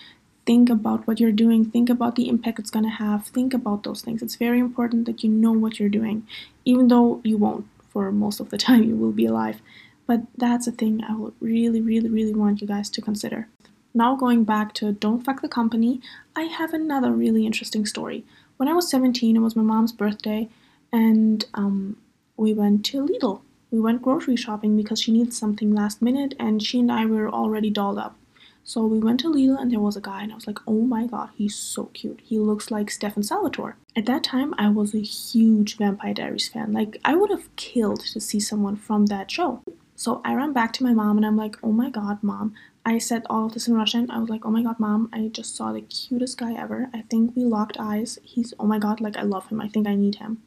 Think 0.46 0.70
about 0.70 1.06
what 1.06 1.20
you're 1.20 1.32
doing, 1.32 1.66
think 1.66 1.90
about 1.90 2.16
the 2.16 2.28
impact 2.28 2.60
it's 2.60 2.72
going 2.72 2.86
to 2.86 2.92
have, 2.92 3.28
think 3.28 3.54
about 3.54 3.84
those 3.84 4.02
things. 4.02 4.22
It's 4.22 4.36
very 4.36 4.60
important 4.60 5.06
that 5.06 5.24
you 5.24 5.30
know 5.30 5.52
what 5.52 5.80
you're 5.80 5.90
doing, 5.90 6.26
even 6.66 6.88
though 6.88 7.22
you 7.24 7.38
won't 7.38 7.68
for 7.90 8.12
most 8.12 8.40
of 8.40 8.50
the 8.50 8.58
time, 8.68 8.84
you 8.84 8.96
will 8.96 9.12
be 9.12 9.26
alive. 9.26 9.62
But 10.08 10.22
that's 10.38 10.66
a 10.66 10.72
thing 10.72 11.04
I 11.08 11.16
would 11.16 11.34
really, 11.40 11.82
really, 11.82 12.10
really 12.10 12.34
want 12.34 12.62
you 12.62 12.68
guys 12.68 12.90
to 12.92 13.02
consider. 13.02 13.48
Now, 13.94 14.16
going 14.16 14.44
back 14.44 14.74
to 14.76 14.92
Don't 14.92 15.24
Fuck 15.24 15.42
the 15.42 15.50
Company, 15.50 16.02
I 16.36 16.44
have 16.44 16.74
another 16.74 17.12
really 17.12 17.46
interesting 17.46 17.86
story 17.86 18.24
when 18.60 18.68
I 18.68 18.74
was 18.74 18.90
17, 18.90 19.38
it 19.38 19.40
was 19.40 19.56
my 19.56 19.64
mom's 19.64 19.94
birthday, 19.94 20.50
and 20.92 21.46
um, 21.54 21.96
we 22.36 22.54
went 22.54 22.84
to 22.88 23.08
Lidl. 23.08 23.40
We 23.72 23.80
went 23.80 24.02
grocery 24.02 24.36
shopping 24.36 24.76
because 24.76 25.02
she 25.02 25.14
needed 25.14 25.34
something 25.34 25.74
last 25.74 26.02
minute, 26.02 26.36
and 26.38 26.62
she 26.62 26.82
and 26.82 26.92
I 26.92 27.06
were 27.06 27.30
already 27.30 27.70
dolled 27.70 27.98
up. 27.98 28.18
So 28.66 28.86
we 28.86 29.00
went 29.00 29.22
to 29.22 29.32
Lidl, 29.32 29.58
and 29.58 29.72
there 29.72 29.80
was 29.80 29.96
a 29.96 30.02
guy, 30.02 30.24
and 30.24 30.34
I 30.34 30.36
was 30.36 30.46
like, 30.46 30.60
oh 30.68 30.82
my 30.82 31.08
god, 31.08 31.30
he's 31.38 31.56
so 31.56 31.86
cute. 31.94 32.20
He 32.22 32.38
looks 32.38 32.70
like 32.70 32.92
Stefan 32.92 33.24
Salvatore. 33.24 33.78
At 33.96 34.08
that 34.08 34.26
time, 34.26 34.54
I 34.58 34.68
was 34.68 34.94
a 34.94 35.00
huge 35.00 35.78
Vampire 35.78 36.14
Diaries 36.14 36.50
fan. 36.50 36.74
Like, 36.74 37.00
I 37.06 37.16
would 37.16 37.30
have 37.30 37.56
killed 37.56 38.02
to 38.08 38.20
see 38.20 38.42
someone 38.42 38.76
from 38.76 39.06
that 39.06 39.32
show. 39.32 39.64
So 39.96 40.20
I 40.26 40.34
ran 40.34 40.52
back 40.52 40.74
to 40.74 40.84
my 40.84 40.94
mom, 40.94 41.16
and 41.16 41.26
I'm 41.26 41.38
like, 41.38 41.56
oh 41.64 41.72
my 41.72 41.90
god, 41.90 42.22
mom, 42.22 42.56
I 42.90 42.98
said 42.98 43.22
all 43.30 43.46
of 43.46 43.54
this 43.54 43.68
in 43.68 43.76
Russian. 43.76 44.10
I 44.10 44.18
was 44.18 44.30
like, 44.30 44.48
oh 44.48 44.50
my 44.50 44.64
god, 44.64 44.80
mom, 44.80 45.10
I 45.14 45.28
just 45.28 45.56
saw 45.56 45.72
the 45.72 45.82
cutest 45.82 46.40
guy 46.40 46.54
ever. 46.54 46.90
I 46.92 47.04
think 47.04 47.36
we 47.36 47.44
locked 47.44 47.78
eyes. 47.80 48.18
He's, 48.24 48.52
oh 48.60 48.66
my 48.66 48.80
god, 48.80 49.00
like, 49.00 49.16
I 49.16 49.22
love 49.22 49.48
him. 49.48 49.62
I 49.62 49.68
think 49.68 49.88
I 49.88 49.94
need 49.94 50.16
him. 50.16 50.42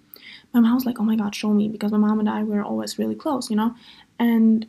My 0.53 0.59
mom 0.59 0.75
was 0.75 0.85
like, 0.85 0.99
oh 0.99 1.05
my 1.05 1.15
god, 1.15 1.37
show 1.37 1.51
me. 1.51 1.69
Because 1.69 1.93
my 1.93 1.99
mom 1.99 2.19
and 2.19 2.29
I 2.29 2.43
were 2.43 2.65
always 2.65 2.99
really 2.99 3.15
close, 3.15 3.49
you 3.49 3.55
know? 3.55 3.77
And 4.19 4.67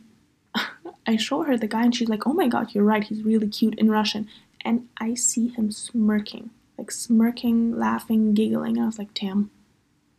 I 1.08 1.16
show 1.16 1.42
her 1.42 1.56
the 1.56 1.66
guy, 1.66 1.82
and 1.82 1.94
she's 1.94 2.08
like, 2.08 2.28
oh 2.28 2.32
my 2.32 2.46
god, 2.46 2.74
you're 2.74 2.84
right. 2.84 3.02
He's 3.02 3.24
really 3.24 3.48
cute 3.48 3.76
in 3.76 3.90
Russian. 3.90 4.28
And 4.64 4.86
I 5.00 5.14
see 5.14 5.48
him 5.48 5.72
smirking, 5.72 6.50
like 6.78 6.92
smirking, 6.92 7.76
laughing, 7.76 8.34
giggling. 8.34 8.76
And 8.76 8.84
I 8.84 8.86
was 8.86 9.00
like, 9.00 9.14
damn, 9.14 9.50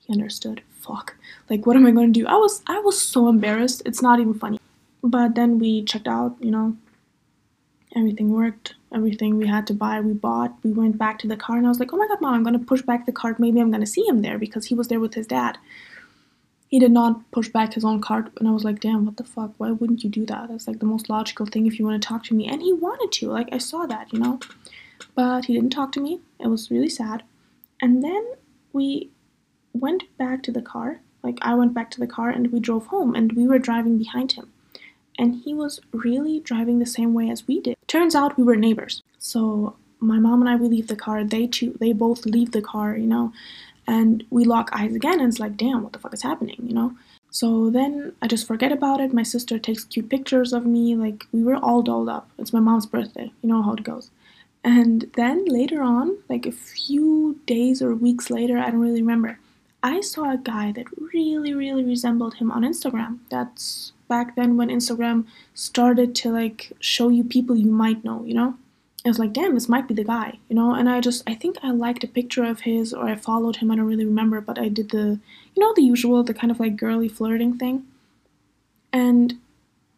he 0.06 0.12
understood. 0.12 0.62
Fuck. 0.82 1.16
Like, 1.50 1.66
what 1.66 1.78
am 1.78 1.86
I 1.86 1.92
going 1.92 2.12
to 2.12 2.20
do? 2.20 2.28
I 2.28 2.36
was, 2.36 2.64
I 2.68 2.80
was 2.80 3.02
so 3.02 3.30
embarrassed. 3.30 3.82
It's 3.86 4.02
not 4.02 4.20
even 4.20 4.34
funny. 4.34 4.60
But 5.02 5.36
then 5.36 5.58
we 5.58 5.86
checked 5.86 6.08
out, 6.08 6.36
you 6.42 6.52
know, 6.52 6.76
everything 7.96 8.32
worked 8.32 8.76
everything 8.94 9.38
we 9.38 9.48
had 9.48 9.68
to 9.68 9.74
buy 9.74 10.00
we 10.00 10.14
bought 10.14 10.54
we 10.64 10.72
went 10.72 10.98
back 10.98 11.20
to 11.20 11.28
the 11.28 11.36
car 11.36 11.58
and 11.58 11.66
i 11.66 11.70
was 11.70 11.80
like 11.80 11.94
oh 11.94 11.98
my 11.98 12.08
god 12.08 12.22
mom 12.22 12.34
i'm 12.34 12.44
going 12.44 12.58
to 12.58 12.66
push 12.66 12.82
back 12.82 13.06
the 13.06 13.12
cart. 13.12 13.40
Maybe 13.40 13.60
i'm 13.60 13.72
going 13.72 13.82
to 13.82 13.96
see 13.96 14.06
him 14.08 14.22
there 14.22 14.38
because 14.38 14.66
he 14.66 14.76
was 14.76 14.88
there 14.88 15.00
with 15.00 15.14
his 15.14 15.28
dad. 15.28 15.58
He 16.68 16.80
did 16.80 16.92
not 16.92 17.32
push 17.32 17.50
back 17.50 17.74
his 17.74 17.86
own 17.86 18.02
cart 18.02 18.32
and 18.38 18.48
i 18.48 18.52
was 18.52 18.64
like 18.64 18.80
damn 18.80 19.06
what 19.06 19.18
the 19.18 19.24
fuck? 19.24 19.52
Why 19.58 19.72
wouldn't 19.72 20.04
you 20.04 20.10
do 20.10 20.26
that? 20.28 20.50
That's 20.50 20.68
like 20.68 20.80
the 20.80 20.86
most 20.86 21.10
logical 21.10 21.46
thing 21.46 21.68
if 21.68 21.78
you 21.78 21.86
want 21.86 22.02
to 22.02 22.08
talk 22.08 22.24
to 22.26 22.34
me. 22.34 22.48
And 22.48 22.62
he 22.62 22.74
wanted 22.74 23.12
to 23.14 23.30
like 23.30 23.50
i 23.52 23.58
saw 23.58 23.86
that 23.86 24.12
you 24.14 24.20
know? 24.20 24.40
But 25.14 25.46
he 25.46 25.54
didn't 25.54 25.72
talk 25.72 25.92
to 25.94 26.02
me. 26.02 26.22
It 26.40 26.48
was 26.48 26.72
really 26.72 26.90
sad. 26.90 27.24
And 27.82 28.04
then 28.04 28.26
we 28.74 29.10
went 29.74 30.04
back 30.18 30.42
to 30.44 30.52
the 30.52 30.62
car 30.62 31.02
like 31.22 31.38
i 31.42 31.54
went 31.54 31.74
back 31.74 31.92
to 31.92 32.00
the 32.00 32.08
car 32.08 32.30
and 32.30 32.52
we 32.52 32.60
drove 32.60 32.88
home 32.88 33.16
and 33.16 33.34
we 33.34 33.48
were 33.48 33.60
driving 33.60 33.98
behind 33.98 34.34
him. 34.34 34.52
And 35.18 35.36
he 35.44 35.54
was 35.54 35.80
really 35.94 36.40
driving 36.42 36.80
the 36.80 36.86
same 36.86 37.14
way 37.14 37.30
as 37.30 37.48
we 37.48 37.62
did. 37.62 37.75
Turns 37.88 38.16
out 38.16 38.38
we 38.38 38.44
were 38.44 38.56
neighbors. 38.56 39.04
So 39.18 39.76
my 40.00 40.20
mom 40.20 40.42
and 40.42 40.50
I 40.50 40.56
we 40.56 40.68
leave 40.68 40.88
the 40.88 40.96
car, 40.96 41.24
they 41.24 41.48
too 41.48 41.78
they 41.80 41.94
both 41.94 42.26
leave 42.26 42.52
the 42.52 42.62
car, 42.62 42.96
you 42.98 43.08
know, 43.08 43.34
and 43.88 44.24
we 44.30 44.44
lock 44.44 44.70
eyes 44.74 44.96
again 44.96 45.20
and 45.20 45.30
it's 45.30 45.40
like, 45.40 45.58
damn, 45.58 45.84
what 45.84 45.94
the 45.94 46.00
fuck 46.00 46.14
is 46.14 46.22
happening, 46.22 46.58
you 46.64 46.74
know? 46.74 46.96
So 47.30 47.70
then 47.70 48.14
I 48.22 48.28
just 48.28 48.48
forget 48.48 48.72
about 48.72 49.02
it. 49.02 49.14
My 49.14 49.24
sister 49.24 49.60
takes 49.60 49.84
cute 49.84 50.10
pictures 50.10 50.54
of 50.54 50.66
me, 50.66 50.96
like 50.96 51.26
we 51.32 51.44
were 51.44 51.58
all 51.58 51.82
dolled 51.82 52.10
up. 52.10 52.30
It's 52.38 52.54
my 52.54 52.60
mom's 52.60 52.86
birthday, 52.86 53.32
you 53.42 53.50
know 53.50 53.62
how 53.62 53.74
it 53.74 53.84
goes. 53.84 54.10
And 54.64 55.12
then 55.16 55.46
later 55.46 55.84
on, 55.84 56.18
like 56.28 56.46
a 56.46 56.52
few 56.52 57.40
days 57.46 57.82
or 57.82 57.94
weeks 57.94 58.30
later, 58.32 58.58
I 58.58 58.72
don't 58.72 58.80
really 58.80 59.02
remember, 59.02 59.40
I 59.84 60.02
saw 60.02 60.32
a 60.32 60.38
guy 60.38 60.72
that 60.72 60.88
really, 61.14 61.54
really 61.54 61.84
resembled 61.84 62.36
him 62.36 62.52
on 62.52 62.64
Instagram. 62.64 63.20
That's 63.30 63.92
back 64.08 64.36
then 64.36 64.58
when 64.58 64.70
Instagram 64.70 65.26
started 65.54 66.16
to 66.16 66.32
like 66.32 66.72
show 66.80 67.10
you 67.10 67.24
people 67.24 67.56
you 67.56 67.72
might 67.72 68.04
know, 68.04 68.24
you 68.26 68.34
know? 68.34 68.56
I 69.06 69.10
was 69.10 69.20
like, 69.20 69.34
damn, 69.34 69.54
this 69.54 69.70
might 69.70 69.88
be 69.88 69.94
the 69.94 70.04
guy, 70.04 70.40
you 70.50 70.56
know? 70.56 70.74
And 70.74 70.90
I 70.90 71.00
just, 71.00 71.22
I 71.30 71.36
think 71.36 71.58
I 71.62 71.72
liked 71.72 72.04
a 72.04 72.08
picture 72.08 72.44
of 72.44 72.62
his 72.62 72.92
or 72.92 73.08
I 73.08 73.16
followed 73.16 73.58
him, 73.58 73.70
I 73.70 73.76
don't 73.76 73.86
really 73.86 74.06
remember, 74.06 74.42
but 74.42 74.58
I 74.58 74.68
did 74.68 74.90
the, 74.90 75.20
you 75.54 75.62
know, 75.62 75.74
the 75.76 75.84
usual, 75.84 76.24
the 76.24 76.34
kind 76.34 76.50
of 76.50 76.60
like 76.60 76.76
girly 76.76 77.08
flirting 77.08 77.58
thing. 77.58 77.86
And 78.92 79.36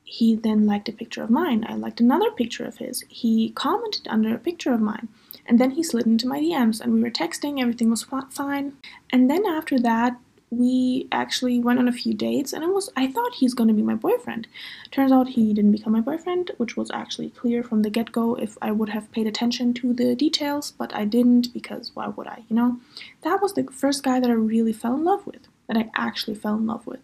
he 0.04 0.36
then 0.36 0.66
liked 0.66 0.90
a 0.90 0.94
picture 0.94 1.24
of 1.24 1.30
mine. 1.30 1.66
I 1.68 1.76
liked 1.76 2.02
another 2.02 2.32
picture 2.32 2.66
of 2.66 2.78
his. 2.78 3.06
He 3.08 3.52
commented 3.52 4.08
under 4.10 4.36
a 4.36 4.40
picture 4.40 4.74
of 4.74 4.82
mine. 4.82 5.08
And 5.46 5.60
then 5.60 5.72
he 5.72 5.84
slid 5.84 6.06
into 6.06 6.28
my 6.28 6.40
DMs 6.40 6.82
and 6.82 6.94
we 6.94 7.02
were 7.02 7.10
texting, 7.10 7.62
everything 7.62 7.90
was 7.90 8.04
fine. 8.04 8.74
And 9.12 9.30
then 9.30 9.46
after 9.46 9.80
that, 9.80 10.18
we 10.50 11.08
actually 11.12 11.60
went 11.60 11.78
on 11.78 11.88
a 11.88 11.92
few 11.92 12.14
dates 12.14 12.54
and 12.54 12.64
it 12.64 12.70
was 12.70 12.90
I 12.96 13.08
thought 13.08 13.36
he's 13.36 13.54
going 13.54 13.68
to 13.68 13.74
be 13.74 13.82
my 13.82 13.96
boyfriend. 13.96 14.48
Turns 14.92 15.12
out 15.12 15.30
he 15.30 15.54
didn't 15.54 15.74
become 15.74 15.92
my 15.94 16.00
boyfriend, 16.00 16.52
which 16.58 16.78
was 16.78 16.90
actually 16.92 17.32
clear 17.32 17.64
from 17.64 17.82
the 17.82 17.90
get-go 17.90 18.36
if 18.36 18.58
I 18.62 18.72
would 18.72 18.90
have 18.90 19.12
paid 19.12 19.28
attention 19.28 19.74
to 19.76 19.94
the 19.94 20.16
details, 20.16 20.72
but 20.72 20.96
I 20.96 21.04
didn't 21.04 21.54
because 21.54 21.92
why 21.94 22.08
would 22.08 22.28
I, 22.28 22.44
you 22.50 22.56
know? 22.56 22.80
That 23.24 23.42
was 23.42 23.54
the 23.54 23.66
first 23.66 24.04
guy 24.04 24.20
that 24.22 24.30
I 24.30 24.34
really 24.34 24.74
fell 24.74 24.96
in 24.96 25.04
love 25.04 25.28
with, 25.28 25.48
that 25.68 25.78
I 25.78 25.90
actually 25.96 26.36
fell 26.36 26.56
in 26.56 26.66
love 26.66 26.88
with. 26.88 27.02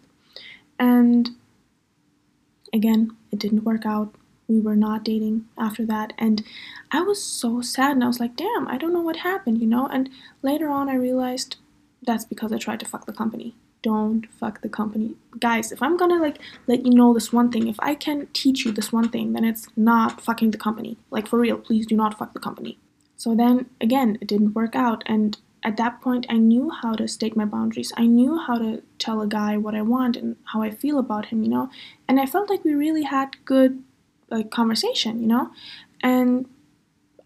And 0.78 1.30
again, 2.72 3.14
it 3.30 3.38
didn't 3.38 3.64
work 3.64 3.84
out. 3.84 4.14
We 4.48 4.60
were 4.60 4.76
not 4.76 5.04
dating 5.04 5.46
after 5.58 5.86
that 5.86 6.12
and 6.18 6.42
I 6.90 7.00
was 7.00 7.22
so 7.22 7.60
sad 7.60 7.92
and 7.92 8.04
I 8.04 8.06
was 8.06 8.20
like, 8.20 8.36
"Damn, 8.36 8.68
I 8.68 8.76
don't 8.78 8.92
know 8.92 9.00
what 9.00 9.16
happened," 9.16 9.60
you 9.60 9.66
know? 9.66 9.86
And 9.86 10.10
later 10.42 10.68
on 10.68 10.88
I 10.88 10.94
realized 10.94 11.56
that's 12.06 12.24
because 12.24 12.52
I 12.52 12.58
tried 12.58 12.80
to 12.80 12.86
fuck 12.86 13.06
the 13.06 13.12
company. 13.12 13.54
don't 13.82 14.26
fuck 14.40 14.62
the 14.62 14.68
company. 14.68 15.14
Guys, 15.38 15.70
if 15.70 15.82
I'm 15.82 15.96
gonna 15.96 16.20
like 16.20 16.38
let 16.66 16.84
you 16.86 16.92
know 16.94 17.12
this 17.12 17.32
one 17.32 17.52
thing, 17.52 17.68
if 17.68 17.78
I 17.80 17.94
can 17.94 18.28
teach 18.32 18.64
you 18.64 18.72
this 18.72 18.90
one 18.92 19.08
thing, 19.10 19.34
then 19.34 19.44
it's 19.44 19.68
not 19.76 20.22
fucking 20.22 20.52
the 20.52 20.58
company. 20.58 20.96
Like 21.10 21.28
for 21.28 21.38
real, 21.38 21.58
please 21.58 21.86
do 21.86 21.94
not 21.94 22.18
fuck 22.18 22.32
the 22.32 22.40
company. 22.40 22.78
So 23.16 23.34
then 23.36 23.66
again, 23.80 24.18
it 24.20 24.28
didn't 24.28 24.54
work 24.54 24.74
out 24.74 25.02
and 25.06 25.36
at 25.62 25.76
that 25.76 26.00
point 26.00 26.26
I 26.30 26.38
knew 26.38 26.70
how 26.70 26.94
to 26.94 27.06
state 27.06 27.36
my 27.36 27.44
boundaries. 27.44 27.92
I 27.96 28.06
knew 28.06 28.38
how 28.38 28.56
to 28.58 28.82
tell 28.98 29.20
a 29.20 29.26
guy 29.26 29.56
what 29.58 29.74
I 29.74 29.82
want 29.82 30.16
and 30.16 30.36
how 30.44 30.62
I 30.62 30.70
feel 30.70 30.98
about 30.98 31.26
him, 31.26 31.42
you 31.42 31.50
know? 31.50 31.70
And 32.08 32.18
I 32.18 32.26
felt 32.26 32.50
like 32.50 32.64
we 32.64 32.74
really 32.74 33.02
had 33.02 33.36
good 33.44 33.82
like 34.30 34.50
conversation, 34.50 35.20
you 35.20 35.28
know? 35.28 35.50
And 36.02 36.48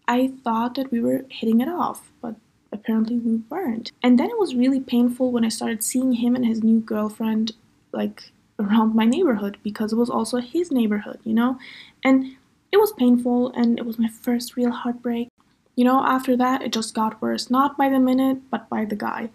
I 0.07 0.33
thought 0.43 0.75
that 0.75 0.91
we 0.91 0.99
were 0.99 1.25
hitting 1.29 1.61
it 1.61 1.69
off, 1.69 2.11
but 2.21 2.35
apparently 2.71 3.17
we 3.17 3.41
weren't. 3.49 3.91
And 4.03 4.19
then 4.19 4.29
it 4.29 4.39
was 4.39 4.55
really 4.55 4.79
painful 4.79 5.31
when 5.31 5.45
I 5.45 5.49
started 5.49 5.83
seeing 5.83 6.13
him 6.13 6.35
and 6.35 6.45
his 6.45 6.63
new 6.63 6.79
girlfriend 6.79 7.53
like 7.91 8.31
around 8.59 8.95
my 8.95 9.05
neighborhood 9.05 9.57
because 9.63 9.93
it 9.93 9.97
was 9.97 10.09
also 10.09 10.37
his 10.37 10.71
neighborhood, 10.71 11.19
you 11.23 11.33
know? 11.33 11.57
And 12.03 12.35
it 12.71 12.77
was 12.77 12.93
painful 12.93 13.51
and 13.53 13.79
it 13.79 13.85
was 13.85 13.97
my 13.97 14.09
first 14.09 14.55
real 14.55 14.71
heartbreak. 14.71 15.29
You 15.75 15.85
know, 15.85 16.03
after 16.05 16.35
that, 16.37 16.61
it 16.61 16.73
just 16.73 16.93
got 16.93 17.21
worse, 17.21 17.49
not 17.49 17.77
by 17.77 17.89
the 17.89 17.99
minute, 17.99 18.49
but 18.51 18.69
by 18.69 18.85
the 18.85 18.97
guy. 18.97 19.29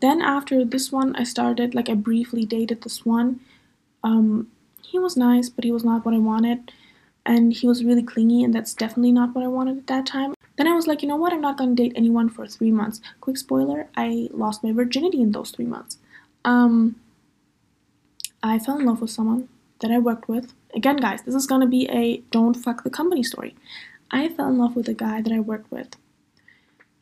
Then, 0.00 0.22
after 0.22 0.64
this 0.64 0.90
one, 0.90 1.14
I 1.16 1.22
started, 1.22 1.74
like, 1.74 1.88
I 1.88 1.94
briefly 1.94 2.44
dated 2.44 2.82
this 2.82 3.04
one. 3.04 3.40
Um, 4.02 4.48
he 4.82 4.98
was 4.98 5.16
nice, 5.16 5.48
but 5.48 5.64
he 5.64 5.70
was 5.70 5.84
not 5.84 6.04
what 6.04 6.14
I 6.14 6.18
wanted. 6.18 6.72
And 7.24 7.52
he 7.52 7.68
was 7.68 7.84
really 7.84 8.02
clingy, 8.02 8.42
and 8.42 8.54
that's 8.54 8.74
definitely 8.74 9.12
not 9.12 9.34
what 9.34 9.44
I 9.44 9.48
wanted 9.48 9.78
at 9.78 9.86
that 9.88 10.06
time. 10.06 10.34
Then 10.56 10.66
I 10.66 10.74
was 10.74 10.86
like, 10.86 11.02
you 11.02 11.08
know 11.08 11.16
what, 11.16 11.32
I'm 11.32 11.40
not 11.40 11.56
gonna 11.56 11.74
date 11.74 11.92
anyone 11.96 12.28
for 12.28 12.46
three 12.46 12.70
months. 12.70 13.00
Quick 13.20 13.38
spoiler, 13.38 13.88
I 13.96 14.28
lost 14.32 14.62
my 14.62 14.72
virginity 14.72 15.20
in 15.22 15.32
those 15.32 15.50
three 15.50 15.64
months. 15.64 15.98
Um, 16.44 16.96
I 18.42 18.58
fell 18.58 18.78
in 18.78 18.84
love 18.84 19.00
with 19.00 19.10
someone 19.10 19.48
that 19.80 19.90
I 19.90 19.98
worked 19.98 20.28
with. 20.28 20.52
Again, 20.74 20.96
guys, 20.96 21.22
this 21.22 21.34
is 21.34 21.46
gonna 21.46 21.66
be 21.66 21.88
a 21.90 22.18
don't 22.30 22.54
fuck 22.54 22.84
the 22.84 22.90
company 22.90 23.22
story. 23.22 23.54
I 24.10 24.28
fell 24.28 24.48
in 24.48 24.58
love 24.58 24.76
with 24.76 24.88
a 24.88 24.94
guy 24.94 25.22
that 25.22 25.32
I 25.32 25.40
worked 25.40 25.70
with. 25.70 25.96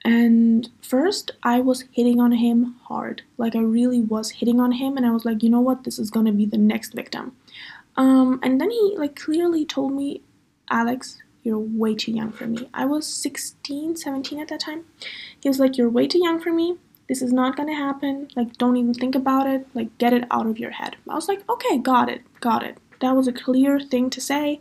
And 0.04 0.68
first, 0.80 1.32
I 1.42 1.60
was 1.60 1.84
hitting 1.92 2.20
on 2.20 2.32
him 2.32 2.76
hard. 2.84 3.22
Like, 3.36 3.54
I 3.54 3.60
really 3.60 4.00
was 4.00 4.30
hitting 4.30 4.60
on 4.60 4.72
him, 4.72 4.96
and 4.96 5.04
I 5.04 5.10
was 5.10 5.24
like, 5.24 5.42
you 5.42 5.50
know 5.50 5.60
what, 5.60 5.84
this 5.84 5.98
is 5.98 6.10
gonna 6.10 6.32
be 6.32 6.46
the 6.46 6.56
next 6.56 6.94
victim. 6.94 7.36
Um, 7.96 8.40
and 8.42 8.60
then 8.60 8.70
he, 8.70 8.94
like, 8.96 9.16
clearly 9.16 9.66
told 9.66 9.92
me, 9.92 10.22
Alex, 10.70 11.18
you're 11.42 11.58
way 11.58 11.94
too 11.94 12.12
young 12.12 12.32
for 12.32 12.46
me. 12.46 12.68
I 12.74 12.84
was 12.84 13.06
16, 13.06 13.96
17 13.96 14.40
at 14.40 14.48
that 14.48 14.60
time. 14.60 14.84
He 15.40 15.48
was 15.48 15.58
like, 15.58 15.76
you're 15.78 15.88
way 15.88 16.06
too 16.06 16.22
young 16.22 16.40
for 16.40 16.52
me. 16.52 16.76
This 17.08 17.22
is 17.22 17.32
not 17.32 17.56
gonna 17.56 17.74
happen. 17.74 18.28
Like, 18.36 18.56
don't 18.56 18.76
even 18.76 18.94
think 18.94 19.14
about 19.14 19.46
it. 19.46 19.66
Like, 19.74 19.96
get 19.98 20.12
it 20.12 20.24
out 20.30 20.46
of 20.46 20.58
your 20.58 20.70
head. 20.70 20.96
I 21.08 21.14
was 21.14 21.28
like, 21.28 21.48
okay, 21.48 21.78
got 21.78 22.08
it, 22.08 22.22
got 22.40 22.62
it. 22.62 22.78
That 23.00 23.16
was 23.16 23.26
a 23.26 23.32
clear 23.32 23.80
thing 23.80 24.10
to 24.10 24.20
say. 24.20 24.60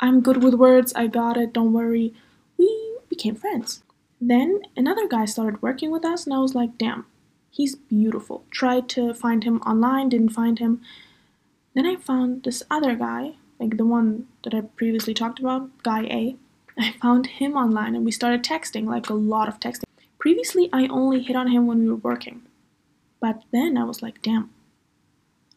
I'm 0.00 0.20
good 0.20 0.42
with 0.42 0.54
words, 0.54 0.92
I 0.94 1.06
got 1.06 1.36
it, 1.36 1.52
don't 1.52 1.72
worry. 1.72 2.14
We 2.56 2.98
became 3.08 3.34
friends. 3.34 3.82
Then 4.20 4.62
another 4.76 5.06
guy 5.06 5.24
started 5.24 5.62
working 5.62 5.90
with 5.90 6.04
us, 6.04 6.24
and 6.24 6.34
I 6.34 6.38
was 6.38 6.54
like, 6.54 6.78
damn, 6.78 7.06
he's 7.50 7.76
beautiful. 7.76 8.44
Tried 8.50 8.88
to 8.90 9.14
find 9.14 9.44
him 9.44 9.60
online, 9.60 10.08
didn't 10.08 10.30
find 10.30 10.58
him. 10.58 10.80
Then 11.74 11.86
I 11.86 11.96
found 11.96 12.42
this 12.42 12.62
other 12.70 12.94
guy, 12.94 13.34
like 13.60 13.76
the 13.76 13.84
one 13.84 14.26
that 14.44 14.54
I 14.54 14.62
previously 14.62 15.14
talked 15.14 15.40
about, 15.40 15.70
guy 15.82 16.02
A. 16.04 16.36
I 16.78 16.92
found 17.02 17.26
him 17.26 17.56
online 17.56 17.96
and 17.96 18.04
we 18.04 18.12
started 18.12 18.44
texting, 18.44 18.86
like 18.86 19.08
a 19.08 19.14
lot 19.14 19.48
of 19.48 19.58
texting. 19.58 19.84
Previously, 20.18 20.68
I 20.72 20.86
only 20.86 21.22
hit 21.22 21.36
on 21.36 21.48
him 21.48 21.66
when 21.66 21.78
we 21.80 21.88
were 21.88 21.96
working. 21.96 22.42
But 23.20 23.42
then 23.52 23.76
I 23.76 23.84
was 23.84 24.00
like, 24.00 24.22
damn, 24.22 24.50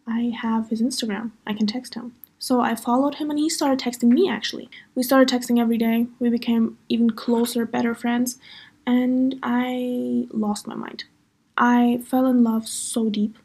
I 0.08 0.32
have 0.42 0.70
his 0.70 0.82
Instagram. 0.82 1.32
I 1.46 1.54
can 1.54 1.68
text 1.68 1.94
him. 1.94 2.16
So 2.40 2.62
I 2.62 2.74
followed 2.74 3.16
him 3.16 3.30
and 3.30 3.38
he 3.38 3.50
started 3.50 3.80
texting 3.80 4.10
me 4.10 4.28
actually. 4.28 4.68
We 4.96 5.04
started 5.04 5.30
texting 5.30 5.60
every 5.60 5.78
day. 5.78 6.08
We 6.20 6.30
became 6.30 6.80
even 6.90 7.12
closer, 7.12 7.68
better 7.68 7.94
friends. 7.94 8.40
And 8.88 9.36
I 9.44 10.26
lost 10.32 10.66
my 10.66 10.74
mind. 10.74 11.04
I 11.56 12.02
fell 12.04 12.26
in 12.26 12.44
love 12.44 12.68
so 12.68 13.12
deep. 13.12 13.38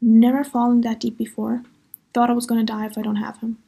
Never 0.00 0.44
fallen 0.44 0.82
that 0.82 1.00
deep 1.00 1.18
before. 1.18 1.64
Thought 2.12 2.30
I 2.30 2.34
was 2.34 2.46
gonna 2.46 2.64
die 2.64 2.86
if 2.86 2.98
I 2.98 3.02
don't 3.02 3.16
have 3.16 3.38
him. 3.38 3.58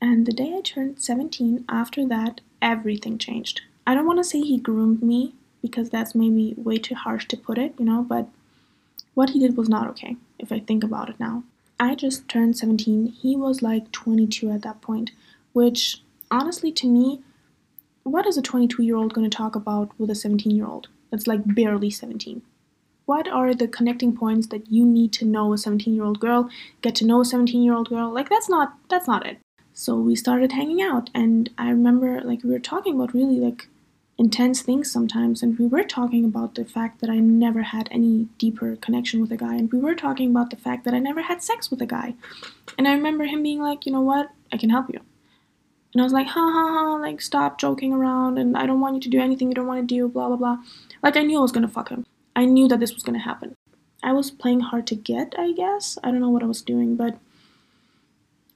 And 0.00 0.26
the 0.26 0.32
day 0.32 0.54
I 0.56 0.60
turned 0.60 1.00
17, 1.00 1.64
after 1.68 2.06
that, 2.06 2.40
everything 2.60 3.18
changed. 3.18 3.62
I 3.86 3.94
don't 3.94 4.06
want 4.06 4.18
to 4.18 4.24
say 4.24 4.40
he 4.40 4.58
groomed 4.58 5.02
me 5.02 5.34
because 5.62 5.88
that's 5.88 6.14
maybe 6.14 6.54
way 6.56 6.76
too 6.76 6.94
harsh 6.94 7.26
to 7.28 7.36
put 7.36 7.58
it, 7.58 7.74
you 7.78 7.84
know, 7.84 8.02
but 8.02 8.28
what 9.14 9.30
he 9.30 9.38
did 9.38 9.56
was 9.56 9.68
not 9.68 9.88
okay 9.88 10.16
if 10.38 10.52
I 10.52 10.58
think 10.58 10.84
about 10.84 11.08
it 11.08 11.18
now. 11.18 11.44
I 11.80 11.94
just 11.94 12.28
turned 12.28 12.56
17. 12.56 13.06
He 13.06 13.34
was 13.34 13.62
like 13.62 13.90
22 13.92 14.50
at 14.50 14.62
that 14.62 14.80
point, 14.80 15.10
which 15.52 16.02
honestly 16.30 16.70
to 16.72 16.86
me, 16.86 17.20
what 18.02 18.26
is 18.26 18.36
a 18.36 18.42
22 18.42 18.82
year 18.82 18.96
old 18.96 19.14
going 19.14 19.28
to 19.28 19.36
talk 19.36 19.56
about 19.56 19.90
with 19.98 20.10
a 20.10 20.14
17 20.14 20.54
year 20.54 20.66
old 20.66 20.88
that's 21.10 21.26
like 21.26 21.54
barely 21.54 21.90
17? 21.90 22.42
What 23.06 23.28
are 23.28 23.54
the 23.54 23.68
connecting 23.68 24.16
points 24.16 24.46
that 24.46 24.70
you 24.72 24.84
need 24.86 25.12
to 25.14 25.26
know 25.26 25.52
a 25.52 25.58
17 25.58 25.94
year 25.94 26.04
old 26.04 26.20
girl, 26.20 26.48
get 26.80 26.94
to 26.96 27.06
know 27.06 27.20
a 27.20 27.24
17 27.24 27.62
year 27.62 27.74
old 27.74 27.90
girl? 27.90 28.10
Like 28.12 28.30
that's 28.30 28.48
not 28.48 28.74
that's 28.88 29.06
not 29.06 29.26
it. 29.26 29.38
So 29.74 29.96
we 29.96 30.16
started 30.16 30.52
hanging 30.52 30.80
out 30.80 31.10
and 31.14 31.50
I 31.58 31.68
remember 31.70 32.20
like 32.22 32.42
we 32.42 32.50
were 32.50 32.58
talking 32.58 32.94
about 32.94 33.12
really 33.12 33.40
like 33.40 33.68
intense 34.16 34.62
things 34.62 34.90
sometimes 34.90 35.42
and 35.42 35.58
we 35.58 35.66
were 35.66 35.82
talking 35.82 36.24
about 36.24 36.54
the 36.54 36.64
fact 36.64 37.00
that 37.00 37.10
I 37.10 37.18
never 37.18 37.62
had 37.62 37.88
any 37.90 38.28
deeper 38.38 38.76
connection 38.76 39.20
with 39.20 39.32
a 39.32 39.36
guy 39.36 39.56
and 39.56 39.70
we 39.72 39.80
were 39.80 39.96
talking 39.96 40.30
about 40.30 40.50
the 40.50 40.56
fact 40.56 40.84
that 40.84 40.94
I 40.94 41.00
never 41.00 41.22
had 41.22 41.42
sex 41.42 41.70
with 41.70 41.82
a 41.82 41.86
guy. 41.86 42.14
And 42.78 42.88
I 42.88 42.94
remember 42.94 43.24
him 43.24 43.42
being 43.42 43.60
like, 43.60 43.84
"You 43.84 43.92
know 43.92 44.00
what? 44.00 44.30
I 44.52 44.56
can 44.56 44.70
help 44.70 44.88
you." 44.90 45.00
And 45.92 46.00
I 46.00 46.04
was 46.04 46.12
like, 46.12 46.28
"Ha 46.28 46.40
ha 46.40 46.68
ha, 46.72 46.96
like 46.96 47.20
stop 47.20 47.58
joking 47.58 47.92
around 47.92 48.38
and 48.38 48.56
I 48.56 48.66
don't 48.66 48.80
want 48.80 48.94
you 48.94 49.00
to 49.02 49.10
do 49.10 49.20
anything 49.20 49.48
you 49.48 49.54
don't 49.54 49.66
want 49.66 49.86
to 49.86 49.94
do, 49.94 50.08
blah 50.08 50.28
blah 50.28 50.36
blah." 50.36 50.58
Like 51.02 51.16
I 51.16 51.22
knew 51.22 51.38
I 51.38 51.42
was 51.42 51.52
to 51.52 51.68
fuck 51.68 51.90
him. 51.90 52.06
I 52.36 52.44
knew 52.44 52.68
that 52.68 52.80
this 52.80 52.94
was 52.94 53.02
going 53.02 53.18
to 53.18 53.24
happen. 53.24 53.54
I 54.02 54.12
was 54.12 54.30
playing 54.30 54.60
hard 54.60 54.86
to 54.88 54.94
get, 54.94 55.34
I 55.38 55.52
guess. 55.52 55.98
I 56.02 56.10
don't 56.10 56.20
know 56.20 56.30
what 56.30 56.42
I 56.42 56.46
was 56.46 56.62
doing, 56.62 56.96
but 56.96 57.16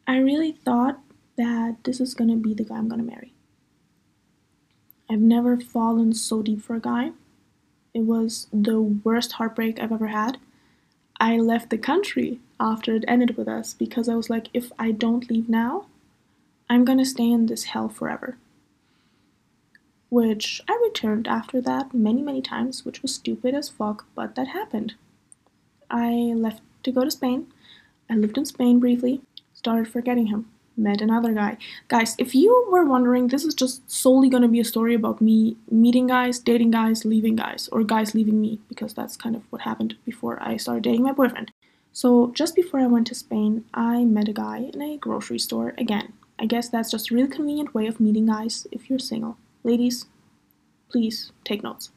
I 0.06 0.18
really 0.18 0.52
thought 0.52 0.99
that 1.37 1.76
this 1.85 2.00
is 2.00 2.14
going 2.14 2.30
to 2.30 2.37
be 2.37 2.54
the 2.54 2.64
guy 2.64 2.76
I'm 2.76 2.88
going 2.88 3.00
to 3.00 3.06
marry. 3.06 3.32
I've 5.08 5.20
never 5.20 5.58
fallen 5.58 6.12
so 6.12 6.42
deep 6.42 6.62
for 6.62 6.75
a 6.75 6.80
guy. 6.80 7.12
It 7.94 8.02
was 8.02 8.47
the 8.52 8.80
worst 8.80 9.32
heartbreak 9.32 9.80
I've 9.80 9.92
ever 9.92 10.08
had. 10.08 10.38
I 11.20 11.38
left 11.38 11.70
the 11.70 11.78
country 11.78 12.40
after 12.61 12.94
it 12.94 13.04
ended 13.08 13.37
with 13.37 13.49
us 13.49 13.75
because 13.75 14.08
I 14.08 14.14
was 14.14 14.28
like, 14.28 14.49
if 14.52 14.70
I 14.78 14.90
don't 14.90 15.30
leave 15.30 15.49
now, 15.49 15.87
I'm 16.68 16.85
gonna 16.85 17.04
stay 17.04 17.30
in 17.30 17.47
this 17.47 17.64
hell 17.64 17.88
forever. 17.88 18.37
Which 20.10 20.62
I 20.68 20.78
returned 20.82 21.28
after 21.28 21.60
that 21.60 21.92
many, 21.94 22.22
many 22.22 22.42
times, 22.42 22.84
which 22.84 23.02
was 23.02 23.14
stupid 23.14 23.54
as 23.54 23.68
fuck, 23.68 24.06
but 24.14 24.34
that 24.34 24.48
happened. 24.48 24.94
I 25.90 26.32
left 26.34 26.62
to 26.84 26.92
go 26.92 27.04
to 27.04 27.10
Spain. 27.10 27.52
I 28.10 28.14
lived 28.14 28.38
in 28.38 28.46
Spain 28.46 28.80
briefly, 28.80 29.20
started 29.52 29.88
forgetting 29.88 30.28
him 30.28 30.46
met 30.78 31.02
another 31.02 31.32
guy. 31.32 31.58
Guys, 31.88 32.14
if 32.18 32.34
you 32.34 32.66
were 32.70 32.84
wondering, 32.84 33.28
this 33.28 33.44
is 33.44 33.54
just 33.54 33.90
solely 33.90 34.28
going 34.28 34.42
to 34.42 34.48
be 34.48 34.60
a 34.60 34.64
story 34.64 34.94
about 34.94 35.20
me 35.20 35.56
meeting 35.70 36.06
guys, 36.06 36.38
dating 36.38 36.70
guys, 36.70 37.04
leaving 37.04 37.36
guys, 37.36 37.68
or 37.72 37.82
guys 37.82 38.14
leaving 38.14 38.40
me, 38.40 38.60
because 38.68 38.94
that's 38.94 39.16
kind 39.16 39.34
of 39.34 39.42
what 39.50 39.62
happened 39.62 39.96
before 40.04 40.38
I 40.40 40.56
started 40.56 40.84
dating 40.84 41.02
my 41.02 41.12
boyfriend. 41.12 41.50
So, 41.92 42.30
just 42.34 42.54
before 42.54 42.80
I 42.80 42.86
went 42.86 43.08
to 43.08 43.14
Spain, 43.14 43.64
I 43.74 44.04
met 44.04 44.28
a 44.28 44.32
guy 44.32 44.70
in 44.72 44.80
a 44.80 44.96
grocery 44.96 45.38
store 45.38 45.74
again. 45.76 46.12
I 46.38 46.46
guess 46.46 46.68
that's 46.68 46.90
just 46.92 47.10
a 47.10 47.14
really 47.14 47.28
convenient 47.28 47.74
way 47.74 47.88
of 47.88 47.98
meeting 47.98 48.26
guys 48.26 48.66
if 48.70 48.88
you're 48.88 49.00
single. 49.00 49.36
Ladies, 49.64 50.06
please 50.88 51.32
take 51.44 51.62
notes. 51.62 51.90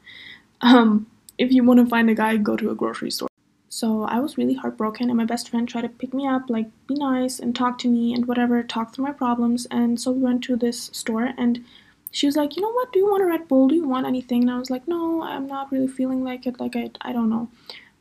Um, 0.60 1.06
if 1.38 1.52
you 1.52 1.64
want 1.64 1.80
to 1.80 1.86
find 1.86 2.10
a 2.10 2.14
guy, 2.14 2.36
go 2.36 2.56
to 2.56 2.70
a 2.70 2.74
grocery 2.74 3.10
store. 3.10 3.28
So 3.68 4.04
I 4.04 4.20
was 4.20 4.36
really 4.36 4.54
heartbroken, 4.54 5.08
and 5.08 5.16
my 5.16 5.24
best 5.24 5.48
friend 5.48 5.66
tried 5.66 5.82
to 5.82 5.88
pick 5.88 6.12
me 6.12 6.26
up, 6.26 6.50
like, 6.50 6.66
be 6.86 6.94
nice 6.94 7.38
and 7.38 7.56
talk 7.56 7.78
to 7.78 7.88
me 7.88 8.12
and 8.12 8.26
whatever, 8.26 8.62
talk 8.62 8.94
through 8.94 9.06
my 9.06 9.12
problems. 9.12 9.66
And 9.70 9.98
so 9.98 10.10
we 10.10 10.20
went 10.20 10.44
to 10.44 10.56
this 10.56 10.90
store, 10.92 11.30
and 11.38 11.64
she 12.10 12.26
was 12.26 12.36
like, 12.36 12.54
You 12.54 12.62
know 12.62 12.72
what? 12.72 12.92
Do 12.92 12.98
you 12.98 13.10
want 13.10 13.22
a 13.22 13.26
Red 13.26 13.48
Bull? 13.48 13.68
Do 13.68 13.74
you 13.74 13.88
want 13.88 14.06
anything? 14.06 14.42
And 14.42 14.50
I 14.50 14.58
was 14.58 14.70
like, 14.70 14.86
No, 14.86 15.22
I'm 15.22 15.46
not 15.46 15.72
really 15.72 15.88
feeling 15.88 16.22
like 16.22 16.46
it. 16.46 16.60
Like, 16.60 16.76
I, 16.76 16.90
I 17.00 17.12
don't 17.12 17.30
know. 17.30 17.48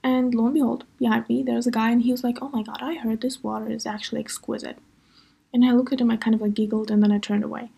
And 0.03 0.35
lo 0.35 0.45
and 0.45 0.53
behold, 0.53 0.83
behind 0.97 1.29
me, 1.29 1.41
there's 1.41 1.67
a 1.67 1.71
guy, 1.71 1.91
and 1.91 2.01
he 2.01 2.11
was 2.11 2.23
like, 2.23 2.39
Oh 2.41 2.49
my 2.49 2.63
god, 2.63 2.79
I 2.81 2.95
heard 2.95 3.21
this 3.21 3.41
water 3.41 3.69
is 3.69 3.85
actually 3.85 4.19
exquisite. 4.19 4.77
And 5.53 5.63
I 5.63 5.71
looked 5.71 5.93
at 5.93 6.01
him, 6.01 6.11
I 6.11 6.17
kind 6.17 6.35
of 6.35 6.41
like 6.41 6.53
giggled, 6.53 6.91
and 6.91 7.01
then 7.01 7.11
I 7.11 7.17
turned 7.17 7.43
away. 7.43 7.71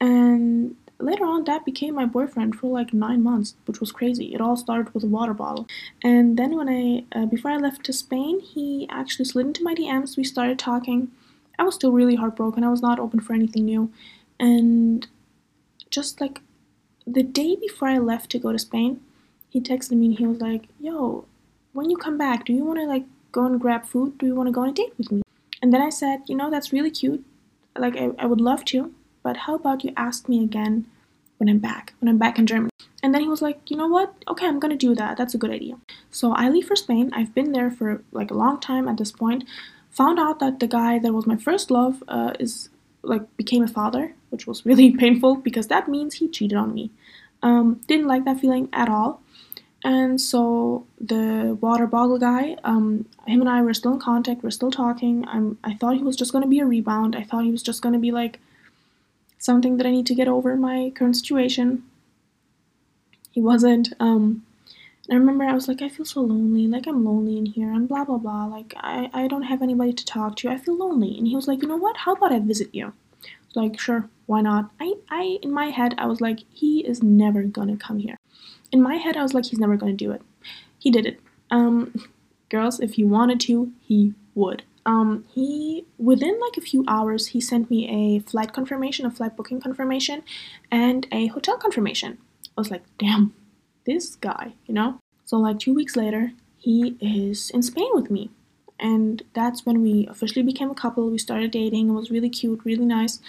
And 0.00 0.76
later 0.98 1.24
on, 1.24 1.44
that 1.44 1.64
became 1.64 1.94
my 1.94 2.04
boyfriend 2.04 2.56
for 2.56 2.70
like 2.70 2.92
nine 2.92 3.22
months, 3.22 3.54
which 3.66 3.80
was 3.80 3.92
crazy. 3.92 4.34
It 4.34 4.40
all 4.40 4.56
started 4.56 4.92
with 4.94 5.04
a 5.04 5.08
water 5.08 5.34
bottle. 5.34 5.66
And 6.02 6.38
then 6.38 6.56
when 6.56 6.68
I, 6.68 7.04
uh, 7.18 7.26
before 7.26 7.50
I 7.50 7.56
left 7.56 7.84
to 7.84 7.92
Spain, 7.92 8.40
he 8.40 8.86
actually 8.90 9.24
slid 9.26 9.46
into 9.46 9.64
my 9.64 9.74
DMs. 9.74 10.16
We 10.16 10.24
started 10.24 10.58
talking. 10.58 11.10
I 11.58 11.64
was 11.64 11.74
still 11.74 11.92
really 11.92 12.16
heartbroken. 12.16 12.64
I 12.64 12.70
was 12.70 12.82
not 12.82 12.98
open 12.98 13.20
for 13.20 13.32
anything 13.32 13.64
new. 13.64 13.92
And 14.38 15.06
just 15.90 16.20
like 16.20 16.40
the 17.06 17.22
day 17.22 17.56
before 17.56 17.88
I 17.88 17.98
left 17.98 18.30
to 18.30 18.38
go 18.38 18.52
to 18.52 18.58
Spain, 18.58 19.00
he 19.48 19.60
texted 19.60 19.92
me 19.92 20.06
and 20.06 20.18
he 20.18 20.26
was 20.26 20.40
like, 20.40 20.64
Yo, 20.78 21.26
when 21.72 21.90
you 21.90 21.96
come 21.96 22.18
back, 22.18 22.44
do 22.44 22.52
you 22.52 22.64
want 22.64 22.78
to 22.80 22.86
like 22.86 23.04
go 23.32 23.46
and 23.46 23.60
grab 23.60 23.84
food? 23.84 24.18
Do 24.18 24.26
you 24.26 24.34
want 24.34 24.48
to 24.48 24.52
go 24.52 24.62
on 24.62 24.68
a 24.68 24.72
date 24.72 24.92
with 24.98 25.10
me? 25.10 25.22
And 25.62 25.72
then 25.72 25.80
I 25.80 25.90
said, 25.90 26.22
you 26.26 26.36
know, 26.36 26.50
that's 26.50 26.72
really 26.72 26.90
cute. 26.90 27.24
Like, 27.76 27.96
I, 27.96 28.10
I 28.18 28.26
would 28.26 28.40
love 28.40 28.64
to, 28.66 28.92
but 29.28 29.36
how 29.44 29.54
about 29.56 29.84
you 29.84 29.92
ask 29.94 30.26
me 30.26 30.42
again 30.42 30.86
when 31.36 31.50
I'm 31.50 31.58
back, 31.58 31.92
when 31.98 32.08
I'm 32.08 32.16
back 32.16 32.38
in 32.38 32.46
Germany? 32.46 32.70
And 33.02 33.12
then 33.12 33.20
he 33.20 33.28
was 33.28 33.42
like, 33.42 33.60
you 33.70 33.76
know 33.76 33.86
what? 33.86 34.14
Okay, 34.26 34.46
I'm 34.46 34.58
gonna 34.58 34.74
do 34.74 34.94
that. 34.94 35.18
That's 35.18 35.34
a 35.34 35.38
good 35.42 35.50
idea. 35.50 35.74
So 36.10 36.32
I 36.32 36.48
leave 36.48 36.66
for 36.66 36.76
Spain. 36.76 37.10
I've 37.12 37.34
been 37.34 37.52
there 37.52 37.70
for 37.70 38.02
like 38.10 38.30
a 38.30 38.40
long 38.42 38.58
time 38.58 38.88
at 38.88 38.96
this 38.96 39.12
point. 39.12 39.44
Found 39.90 40.18
out 40.18 40.40
that 40.40 40.60
the 40.60 40.66
guy 40.66 40.98
that 40.98 41.12
was 41.12 41.26
my 41.26 41.36
first 41.36 41.70
love 41.70 42.02
uh, 42.08 42.32
is 42.40 42.70
like 43.02 43.24
became 43.36 43.62
a 43.62 43.68
father, 43.68 44.14
which 44.30 44.46
was 44.46 44.64
really 44.64 44.96
painful 45.04 45.36
because 45.36 45.66
that 45.66 45.88
means 45.88 46.14
he 46.14 46.26
cheated 46.26 46.56
on 46.56 46.72
me. 46.72 46.90
Um, 47.42 47.82
didn't 47.86 48.06
like 48.06 48.24
that 48.24 48.40
feeling 48.40 48.70
at 48.72 48.88
all. 48.88 49.20
And 49.84 50.18
so 50.18 50.86
the 50.98 51.58
water 51.60 51.86
bottle 51.86 52.18
guy, 52.18 52.56
um, 52.64 53.04
him 53.26 53.42
and 53.42 53.50
I 53.50 53.60
were 53.60 53.74
still 53.74 53.92
in 53.92 54.00
contact. 54.00 54.42
We're 54.42 54.58
still 54.60 54.70
talking. 54.70 55.28
I'm. 55.28 55.58
I 55.62 55.74
thought 55.74 55.98
he 55.98 56.02
was 56.02 56.16
just 56.16 56.32
gonna 56.32 56.48
be 56.48 56.60
a 56.60 56.66
rebound. 56.66 57.14
I 57.14 57.24
thought 57.24 57.44
he 57.44 57.52
was 57.52 57.62
just 57.62 57.82
gonna 57.82 57.98
be 57.98 58.10
like 58.10 58.40
something 59.38 59.76
that 59.76 59.86
I 59.86 59.90
need 59.90 60.06
to 60.06 60.14
get 60.14 60.28
over 60.28 60.56
my 60.56 60.92
current 60.94 61.16
situation. 61.16 61.84
He 63.30 63.40
wasn't. 63.40 63.92
Um, 64.00 64.44
I 65.10 65.14
remember 65.14 65.44
I 65.44 65.54
was 65.54 65.68
like, 65.68 65.80
I 65.80 65.88
feel 65.88 66.04
so 66.04 66.20
lonely. 66.20 66.66
Like 66.66 66.86
I'm 66.86 67.04
lonely 67.04 67.38
in 67.38 67.46
here. 67.46 67.72
and 67.72 67.88
blah 67.88 68.04
blah 68.04 68.18
blah. 68.18 68.44
Like 68.46 68.74
I 68.76 69.10
I 69.12 69.28
don't 69.28 69.44
have 69.44 69.62
anybody 69.62 69.92
to 69.92 70.04
talk 70.04 70.36
to. 70.36 70.48
I 70.48 70.58
feel 70.58 70.76
lonely. 70.76 71.16
And 71.16 71.26
he 71.26 71.36
was 71.36 71.48
like, 71.48 71.62
you 71.62 71.68
know 71.68 71.76
what? 71.76 71.98
How 71.98 72.12
about 72.14 72.32
I 72.32 72.40
visit 72.40 72.74
you? 72.74 72.92
like 73.54 73.78
sure, 73.78 74.08
why 74.26 74.40
not? 74.40 74.70
I 74.80 74.94
I 75.10 75.38
in 75.42 75.52
my 75.52 75.66
head 75.66 75.94
I 75.98 76.06
was 76.06 76.20
like, 76.20 76.40
he 76.52 76.86
is 76.86 77.02
never 77.02 77.42
gonna 77.42 77.76
come 77.76 77.98
here. 77.98 78.18
In 78.72 78.82
my 78.82 78.96
head 78.96 79.16
I 79.16 79.22
was 79.22 79.34
like, 79.34 79.46
he's 79.46 79.58
never 79.58 79.76
gonna 79.76 79.92
do 79.92 80.12
it. 80.12 80.22
He 80.78 80.90
did 80.90 81.06
it. 81.06 81.20
Um, 81.50 81.94
girls, 82.50 82.80
if 82.80 82.94
he 82.94 83.04
wanted 83.04 83.40
to, 83.40 83.72
he 83.80 84.14
would. 84.34 84.62
Um, 84.86 85.24
he 85.34 85.84
within 85.98 86.38
like 86.40 86.56
a 86.56 86.60
few 86.62 86.84
hours 86.88 87.28
he 87.28 87.40
sent 87.40 87.70
me 87.70 87.88
a 87.88 88.20
flight 88.20 88.52
confirmation, 88.52 89.06
a 89.06 89.10
flight 89.10 89.36
booking 89.36 89.60
confirmation, 89.60 90.22
and 90.70 91.06
a 91.12 91.26
hotel 91.28 91.58
confirmation. 91.58 92.18
I 92.56 92.60
was 92.60 92.70
like, 92.70 92.84
damn, 92.98 93.34
this 93.86 94.16
guy, 94.16 94.54
you 94.66 94.74
know? 94.74 94.98
So 95.24 95.36
like 95.38 95.58
two 95.58 95.74
weeks 95.74 95.94
later, 95.94 96.32
he 96.56 96.96
is 97.00 97.50
in 97.50 97.62
Spain 97.62 97.90
with 97.92 98.10
me. 98.10 98.30
And 98.80 99.22
that's 99.34 99.66
when 99.66 99.82
we 99.82 100.06
officially 100.08 100.42
became 100.42 100.70
a 100.70 100.74
couple. 100.74 101.08
We 101.10 101.18
started 101.18 101.50
dating. 101.50 101.88
It 101.88 101.92
was 101.92 102.10
really 102.10 102.30
cute, 102.30 102.60
really 102.64 102.84
nice. 102.84 103.20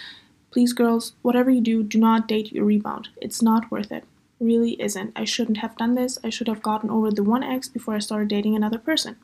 Please, 0.50 0.72
girls, 0.72 1.12
whatever 1.22 1.50
you 1.50 1.60
do, 1.60 1.82
do 1.82 1.98
not 1.98 2.26
date 2.26 2.52
your 2.52 2.64
rebound. 2.64 3.08
It's 3.20 3.42
not 3.42 3.70
worth 3.70 3.92
it. 3.92 4.04
Really 4.40 4.80
isn't. 4.80 5.12
I 5.14 5.24
shouldn't 5.24 5.58
have 5.58 5.76
done 5.76 5.94
this. 5.94 6.18
I 6.24 6.30
should 6.30 6.48
have 6.48 6.62
gotten 6.62 6.90
over 6.90 7.10
the 7.10 7.22
one 7.22 7.42
ex 7.42 7.68
before 7.68 7.94
I 7.94 7.98
started 7.98 8.28
dating 8.28 8.56
another 8.56 8.78
person. 8.78 9.16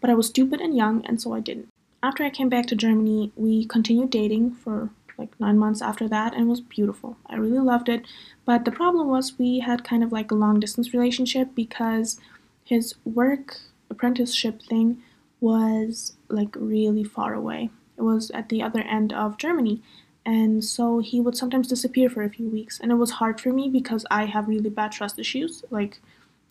But 0.00 0.10
I 0.10 0.14
was 0.14 0.28
stupid 0.28 0.60
and 0.60 0.76
young, 0.76 1.04
and 1.06 1.20
so 1.20 1.34
I 1.34 1.40
didn't. 1.40 1.68
After 2.02 2.22
I 2.22 2.30
came 2.30 2.48
back 2.48 2.66
to 2.66 2.76
Germany, 2.76 3.32
we 3.36 3.64
continued 3.64 4.10
dating 4.10 4.52
for 4.52 4.90
like 5.18 5.38
nine 5.40 5.58
months 5.58 5.82
after 5.82 6.08
that, 6.08 6.32
and 6.32 6.42
it 6.42 6.50
was 6.50 6.60
beautiful. 6.60 7.16
I 7.26 7.36
really 7.36 7.58
loved 7.58 7.88
it. 7.88 8.06
But 8.44 8.64
the 8.64 8.70
problem 8.70 9.08
was 9.08 9.38
we 9.38 9.58
had 9.58 9.82
kind 9.82 10.04
of 10.04 10.12
like 10.12 10.30
a 10.30 10.36
long 10.36 10.60
distance 10.60 10.92
relationship 10.92 11.48
because 11.54 12.20
his 12.64 12.94
work 13.04 13.58
apprenticeship 13.90 14.62
thing 14.62 15.02
was 15.40 16.16
like 16.28 16.54
really 16.56 17.04
far 17.04 17.34
away. 17.34 17.70
It 17.96 18.02
was 18.02 18.30
at 18.30 18.48
the 18.48 18.62
other 18.62 18.80
end 18.82 19.12
of 19.12 19.38
Germany. 19.38 19.82
And 20.24 20.64
so 20.64 20.98
he 20.98 21.20
would 21.20 21.36
sometimes 21.36 21.68
disappear 21.68 22.10
for 22.10 22.22
a 22.22 22.28
few 22.28 22.48
weeks. 22.48 22.78
And 22.78 22.92
it 22.92 22.96
was 22.96 23.12
hard 23.12 23.40
for 23.40 23.52
me 23.52 23.68
because 23.68 24.04
I 24.10 24.26
have 24.26 24.46
really 24.46 24.68
bad 24.68 24.92
trust 24.92 25.18
issues, 25.18 25.64
like 25.70 26.00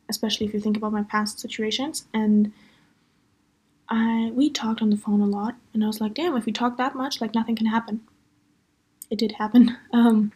especially 0.09 0.47
if 0.47 0.53
you 0.53 0.59
think 0.59 0.77
about 0.77 0.93
my 0.93 1.03
past 1.03 1.39
situations. 1.39 2.05
And 2.13 2.51
I 3.89 4.31
we 4.33 4.49
talked 4.49 4.81
on 4.81 4.89
the 4.89 4.97
phone 4.97 5.21
a 5.21 5.25
lot, 5.25 5.55
and 5.73 5.83
I 5.83 5.87
was 5.87 6.01
like, 6.01 6.13
damn, 6.13 6.35
if 6.35 6.45
we 6.45 6.51
talk 6.51 6.77
that 6.77 6.95
much, 6.95 7.21
like 7.21 7.33
nothing 7.33 7.55
can 7.55 7.67
happen. 7.67 8.01
It 9.09 9.19
did 9.19 9.33
happen. 9.33 9.77
Um, 9.93 10.31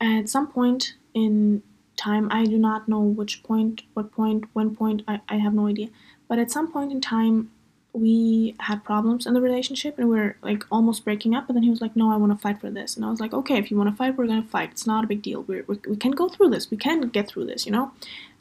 at 0.00 0.28
some 0.28 0.48
point 0.48 0.94
in 1.14 1.62
time, 1.96 2.28
I 2.30 2.44
do 2.44 2.58
not 2.58 2.88
know 2.88 3.00
which 3.00 3.42
point, 3.42 3.82
what 3.94 4.10
point, 4.10 4.44
when 4.52 4.74
point, 4.74 5.02
I, 5.06 5.20
I 5.28 5.36
have 5.36 5.54
no 5.54 5.68
idea. 5.68 5.88
But 6.28 6.38
at 6.38 6.50
some 6.50 6.72
point 6.72 6.90
in 6.90 7.00
time, 7.00 7.52
we 7.92 8.56
had 8.58 8.82
problems 8.84 9.26
in 9.26 9.34
the 9.34 9.40
relationship 9.40 9.98
and 9.98 10.08
we 10.08 10.18
are 10.18 10.36
like 10.42 10.64
almost 10.70 11.04
breaking 11.04 11.34
up. 11.34 11.46
But 11.46 11.54
then 11.54 11.62
he 11.62 11.70
was 11.70 11.80
like, 11.80 11.94
no, 11.94 12.10
I 12.10 12.16
want 12.16 12.32
to 12.32 12.38
fight 12.38 12.60
for 12.60 12.70
this. 12.70 12.96
And 12.96 13.04
I 13.04 13.10
was 13.10 13.20
like, 13.20 13.32
okay, 13.32 13.58
if 13.58 13.70
you 13.70 13.76
want 13.76 13.90
to 13.90 13.96
fight, 13.96 14.16
we're 14.16 14.26
going 14.26 14.42
to 14.42 14.48
fight. 14.48 14.70
It's 14.72 14.86
not 14.86 15.04
a 15.04 15.06
big 15.06 15.22
deal. 15.22 15.42
We're, 15.42 15.64
we 15.66 15.78
we 15.86 15.96
can 15.96 16.12
go 16.12 16.28
through 16.28 16.50
this. 16.50 16.70
We 16.70 16.76
can 16.76 17.02
get 17.08 17.28
through 17.28 17.46
this, 17.46 17.66
you 17.66 17.72
know? 17.72 17.92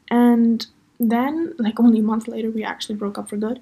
And 0.10 0.66
then, 1.00 1.54
like, 1.58 1.80
only 1.86 2.00
a 2.00 2.04
month 2.04 2.28
later, 2.28 2.50
we 2.50 2.64
actually 2.64 2.96
broke 2.96 3.18
up 3.18 3.30
for 3.30 3.38
good 3.38 3.60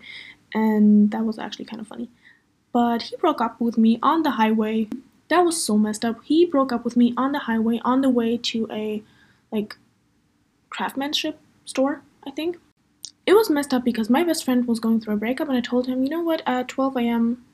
and 0.53 1.11
that 1.11 1.25
was 1.25 1.39
actually 1.39 1.65
kind 1.65 1.81
of 1.81 1.87
funny. 1.87 2.09
But 2.71 3.03
he 3.03 3.15
broke 3.17 3.41
up 3.41 3.59
with 3.59 3.77
me 3.77 3.99
on 4.01 4.23
the 4.23 4.31
highway. 4.31 4.87
That 5.29 5.41
was 5.41 5.63
so 5.63 5.77
messed 5.77 6.05
up. 6.05 6.23
He 6.23 6.45
broke 6.45 6.71
up 6.71 6.85
with 6.85 6.95
me 6.95 7.13
on 7.17 7.31
the 7.31 7.39
highway 7.39 7.79
on 7.83 8.01
the 8.01 8.09
way 8.09 8.37
to 8.37 8.67
a 8.71 9.03
like 9.51 9.77
craftsmanship 10.69 11.39
store, 11.65 12.01
I 12.25 12.31
think. 12.31 12.57
It 13.25 13.33
was 13.33 13.49
messed 13.49 13.73
up 13.73 13.83
because 13.83 14.09
my 14.09 14.23
best 14.23 14.43
friend 14.43 14.67
was 14.67 14.79
going 14.79 15.01
through 15.01 15.15
a 15.15 15.17
breakup 15.17 15.47
and 15.47 15.57
I 15.57 15.61
told 15.61 15.87
him, 15.87 16.03
you 16.03 16.09
know 16.09 16.21
what, 16.21 16.41
at 16.45 16.67
12 16.67 16.97
a.m., 16.97 17.45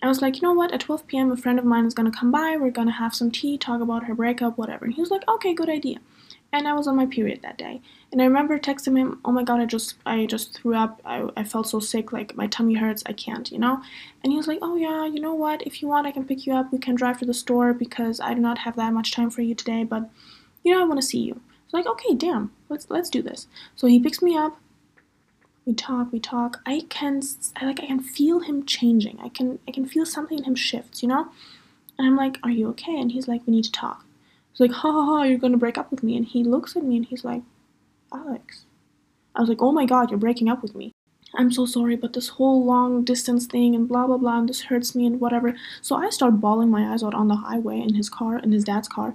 I 0.00 0.06
was 0.06 0.22
like, 0.22 0.36
you 0.36 0.42
know 0.42 0.52
what, 0.52 0.72
at 0.72 0.80
12 0.80 1.08
p.m., 1.08 1.32
a 1.32 1.36
friend 1.36 1.58
of 1.58 1.64
mine 1.64 1.84
is 1.84 1.94
gonna 1.94 2.12
come 2.12 2.30
by, 2.30 2.56
we're 2.56 2.70
gonna 2.70 2.92
have 2.92 3.16
some 3.16 3.32
tea, 3.32 3.58
talk 3.58 3.80
about 3.80 4.04
her 4.04 4.14
breakup, 4.14 4.56
whatever. 4.56 4.84
And 4.84 4.94
he 4.94 5.00
was 5.00 5.10
like, 5.10 5.26
okay, 5.28 5.54
good 5.54 5.68
idea 5.68 5.98
and 6.52 6.66
I 6.66 6.74
was 6.74 6.86
on 6.86 6.96
my 6.96 7.06
period 7.06 7.42
that 7.42 7.58
day. 7.58 7.80
And 8.10 8.22
I 8.22 8.24
remember 8.24 8.58
texting 8.58 8.96
him, 8.96 9.20
"Oh 9.24 9.32
my 9.32 9.42
god, 9.42 9.60
I 9.60 9.66
just 9.66 9.94
I 10.06 10.26
just 10.26 10.54
threw 10.54 10.74
up. 10.74 11.00
I, 11.04 11.28
I 11.36 11.44
felt 11.44 11.68
so 11.68 11.78
sick, 11.78 12.12
like 12.12 12.36
my 12.36 12.46
tummy 12.46 12.74
hurts. 12.74 13.02
I 13.06 13.12
can't, 13.12 13.50
you 13.52 13.58
know." 13.58 13.82
And 14.22 14.32
he 14.32 14.36
was 14.36 14.46
like, 14.46 14.58
"Oh 14.62 14.76
yeah, 14.76 15.06
you 15.06 15.20
know 15.20 15.34
what? 15.34 15.62
If 15.66 15.82
you 15.82 15.88
want, 15.88 16.06
I 16.06 16.12
can 16.12 16.24
pick 16.24 16.46
you 16.46 16.54
up. 16.54 16.72
We 16.72 16.78
can 16.78 16.94
drive 16.94 17.18
to 17.18 17.26
the 17.26 17.34
store 17.34 17.74
because 17.74 18.18
I 18.20 18.32
do 18.34 18.40
not 18.40 18.58
have 18.58 18.76
that 18.76 18.92
much 18.94 19.12
time 19.12 19.30
for 19.30 19.42
you 19.42 19.54
today, 19.54 19.84
but 19.84 20.08
you 20.64 20.72
know, 20.72 20.80
I 20.80 20.84
want 20.84 21.00
to 21.00 21.06
see 21.06 21.20
you." 21.20 21.40
It's 21.64 21.74
like, 21.74 21.86
"Okay, 21.86 22.14
damn. 22.14 22.50
Let's 22.70 22.88
let's 22.90 23.10
do 23.10 23.22
this." 23.22 23.46
So 23.76 23.86
he 23.86 24.00
picks 24.00 24.22
me 24.22 24.36
up. 24.36 24.58
We 25.66 25.74
talk, 25.74 26.10
we 26.12 26.18
talk. 26.18 26.60
I 26.64 26.84
can 26.88 27.20
I, 27.56 27.66
like 27.66 27.80
I 27.80 27.86
can 27.86 28.00
feel 28.00 28.40
him 28.40 28.64
changing. 28.64 29.18
I 29.20 29.28
can 29.28 29.58
I 29.68 29.72
can 29.72 29.86
feel 29.86 30.06
something 30.06 30.38
in 30.38 30.44
him 30.44 30.54
shifts, 30.54 31.02
you 31.02 31.08
know? 31.08 31.28
And 31.98 32.06
I'm 32.06 32.16
like, 32.16 32.38
"Are 32.42 32.50
you 32.50 32.68
okay?" 32.70 32.98
And 32.98 33.12
he's 33.12 33.28
like, 33.28 33.46
"We 33.46 33.52
need 33.52 33.64
to 33.64 33.72
talk." 33.72 34.04
He's 34.52 34.60
like, 34.60 34.72
ha 34.72 34.90
ha 34.90 35.04
ha, 35.04 35.22
you're 35.22 35.38
gonna 35.38 35.56
break 35.56 35.78
up 35.78 35.90
with 35.90 36.02
me. 36.02 36.16
And 36.16 36.26
he 36.26 36.42
looks 36.42 36.74
at 36.74 36.82
me 36.82 36.96
and 36.96 37.06
he's 37.06 37.24
like, 37.24 37.42
Alex. 38.12 38.64
I 39.34 39.40
was 39.40 39.48
like, 39.48 39.62
oh 39.62 39.72
my 39.72 39.86
god, 39.86 40.10
you're 40.10 40.18
breaking 40.18 40.48
up 40.48 40.62
with 40.62 40.74
me. 40.74 40.92
I'm 41.34 41.52
so 41.52 41.66
sorry, 41.66 41.96
but 41.96 42.14
this 42.14 42.28
whole 42.28 42.64
long 42.64 43.04
distance 43.04 43.46
thing 43.46 43.74
and 43.74 43.86
blah 43.86 44.06
blah 44.06 44.16
blah, 44.16 44.38
and 44.38 44.48
this 44.48 44.62
hurts 44.62 44.94
me 44.94 45.06
and 45.06 45.20
whatever. 45.20 45.54
So 45.82 45.96
I 45.96 46.10
start 46.10 46.40
bawling 46.40 46.70
my 46.70 46.92
eyes 46.92 47.02
out 47.02 47.14
on 47.14 47.28
the 47.28 47.36
highway 47.36 47.78
in 47.80 47.94
his 47.94 48.08
car, 48.08 48.38
in 48.38 48.52
his 48.52 48.64
dad's 48.64 48.88
car. 48.88 49.14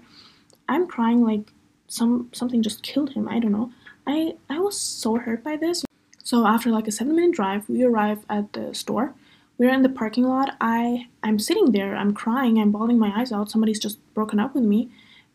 I'm 0.69 0.88
crying 0.88 1.23
like 1.23 1.51
some 1.88 2.29
something 2.34 2.62
just 2.62 2.84
killed 2.84 3.13
him. 3.13 3.27
I 3.27 3.39
don't 3.39 3.51
know. 3.51 3.71
I 4.06 4.36
I 4.49 4.60
was 4.60 4.79
so 4.79 5.15
hurt 5.17 5.43
by 5.43 5.58
this. 5.58 5.84
So 6.23 6.45
after 6.47 6.69
like 6.69 6.88
a 6.88 6.91
seven 6.91 7.15
minute 7.15 7.36
drive, 7.36 7.67
we 7.67 7.84
arrive 7.84 8.25
at 8.29 8.53
the 8.53 8.73
store. 8.73 9.13
We're 9.58 9.73
in 9.73 9.84
the 9.84 9.89
parking 9.89 10.25
lot. 10.25 10.56
I 10.62 11.08
I'm 11.23 11.39
sitting 11.39 11.71
there. 11.71 11.95
I'm 11.95 12.13
crying. 12.13 12.60
I'm 12.60 12.71
bawling 12.71 12.99
my 12.99 13.12
eyes 13.19 13.32
out. 13.32 13.51
Somebody's 13.51 13.79
just 13.79 13.97
broken 14.13 14.39
up 14.39 14.53
with 14.56 14.63
me. 14.63 14.89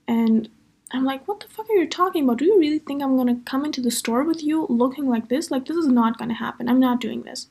And 0.07 0.49
I'm 0.90 1.05
like, 1.05 1.29
what 1.29 1.40
the 1.40 1.48
fuck 1.48 1.68
are 1.68 1.74
you 1.74 1.87
talking 1.87 2.24
about? 2.24 2.38
Do 2.38 2.46
you 2.46 2.59
really 2.59 2.79
think 2.79 3.03
I'm 3.03 3.16
gonna 3.16 3.40
come 3.44 3.64
into 3.64 3.81
the 3.81 3.90
store 3.90 4.22
with 4.24 4.42
you 4.42 4.66
looking 4.70 5.07
like 5.07 5.29
this? 5.29 5.51
Like, 5.51 5.66
this 5.66 5.77
is 5.77 5.87
not 5.87 6.18
gonna 6.18 6.35
happen. 6.35 6.68
I'm 6.68 6.81
not 6.81 7.01
doing 7.01 7.22
this. 7.22 7.48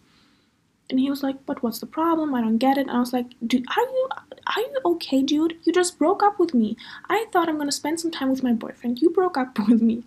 And 0.89 0.99
he 0.99 1.09
was 1.09 1.21
like, 1.21 1.45
but 1.45 1.61
what's 1.61 1.79
the 1.79 1.85
problem? 1.85 2.33
I 2.33 2.41
don't 2.41 2.57
get 2.57 2.77
it. 2.77 2.87
And 2.87 2.91
I 2.91 2.99
was 2.99 3.13
like, 3.13 3.27
dude, 3.45 3.65
are 3.75 3.81
you 3.81 4.09
are 4.47 4.61
you 4.61 4.79
okay, 4.85 5.21
dude? 5.21 5.57
You 5.63 5.73
just 5.73 5.99
broke 5.99 6.23
up 6.23 6.39
with 6.39 6.53
me. 6.53 6.77
I 7.09 7.25
thought 7.31 7.49
I'm 7.49 7.57
gonna 7.57 7.71
spend 7.71 7.99
some 7.99 8.11
time 8.11 8.29
with 8.29 8.43
my 8.43 8.53
boyfriend. 8.53 9.01
You 9.01 9.09
broke 9.09 9.37
up 9.37 9.59
with 9.67 9.81
me. 9.81 10.03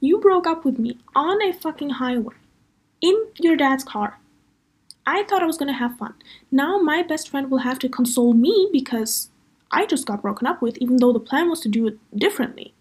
You 0.00 0.18
broke 0.18 0.46
up 0.46 0.64
with 0.64 0.78
me 0.78 0.98
on 1.16 1.42
a 1.42 1.52
fucking 1.52 1.90
highway 1.90 2.34
in 3.00 3.16
your 3.40 3.56
dad's 3.56 3.84
car. 3.84 4.20
I 5.06 5.24
thought 5.24 5.42
I 5.42 5.46
was 5.46 5.56
gonna 5.56 5.72
have 5.72 5.96
fun. 5.96 6.14
Now 6.52 6.78
my 6.78 7.02
best 7.02 7.30
friend 7.30 7.50
will 7.50 7.58
have 7.58 7.78
to 7.80 7.88
console 7.88 8.34
me 8.34 8.68
because 8.72 9.30
I 9.70 9.86
just 9.86 10.06
got 10.06 10.22
broken 10.22 10.46
up 10.46 10.62
with, 10.62 10.78
even 10.78 10.96
though 10.96 11.12
the 11.12 11.20
plan 11.20 11.50
was 11.50 11.60
to 11.60 11.68
do 11.68 11.86
it 11.86 11.98
differently. 12.16 12.74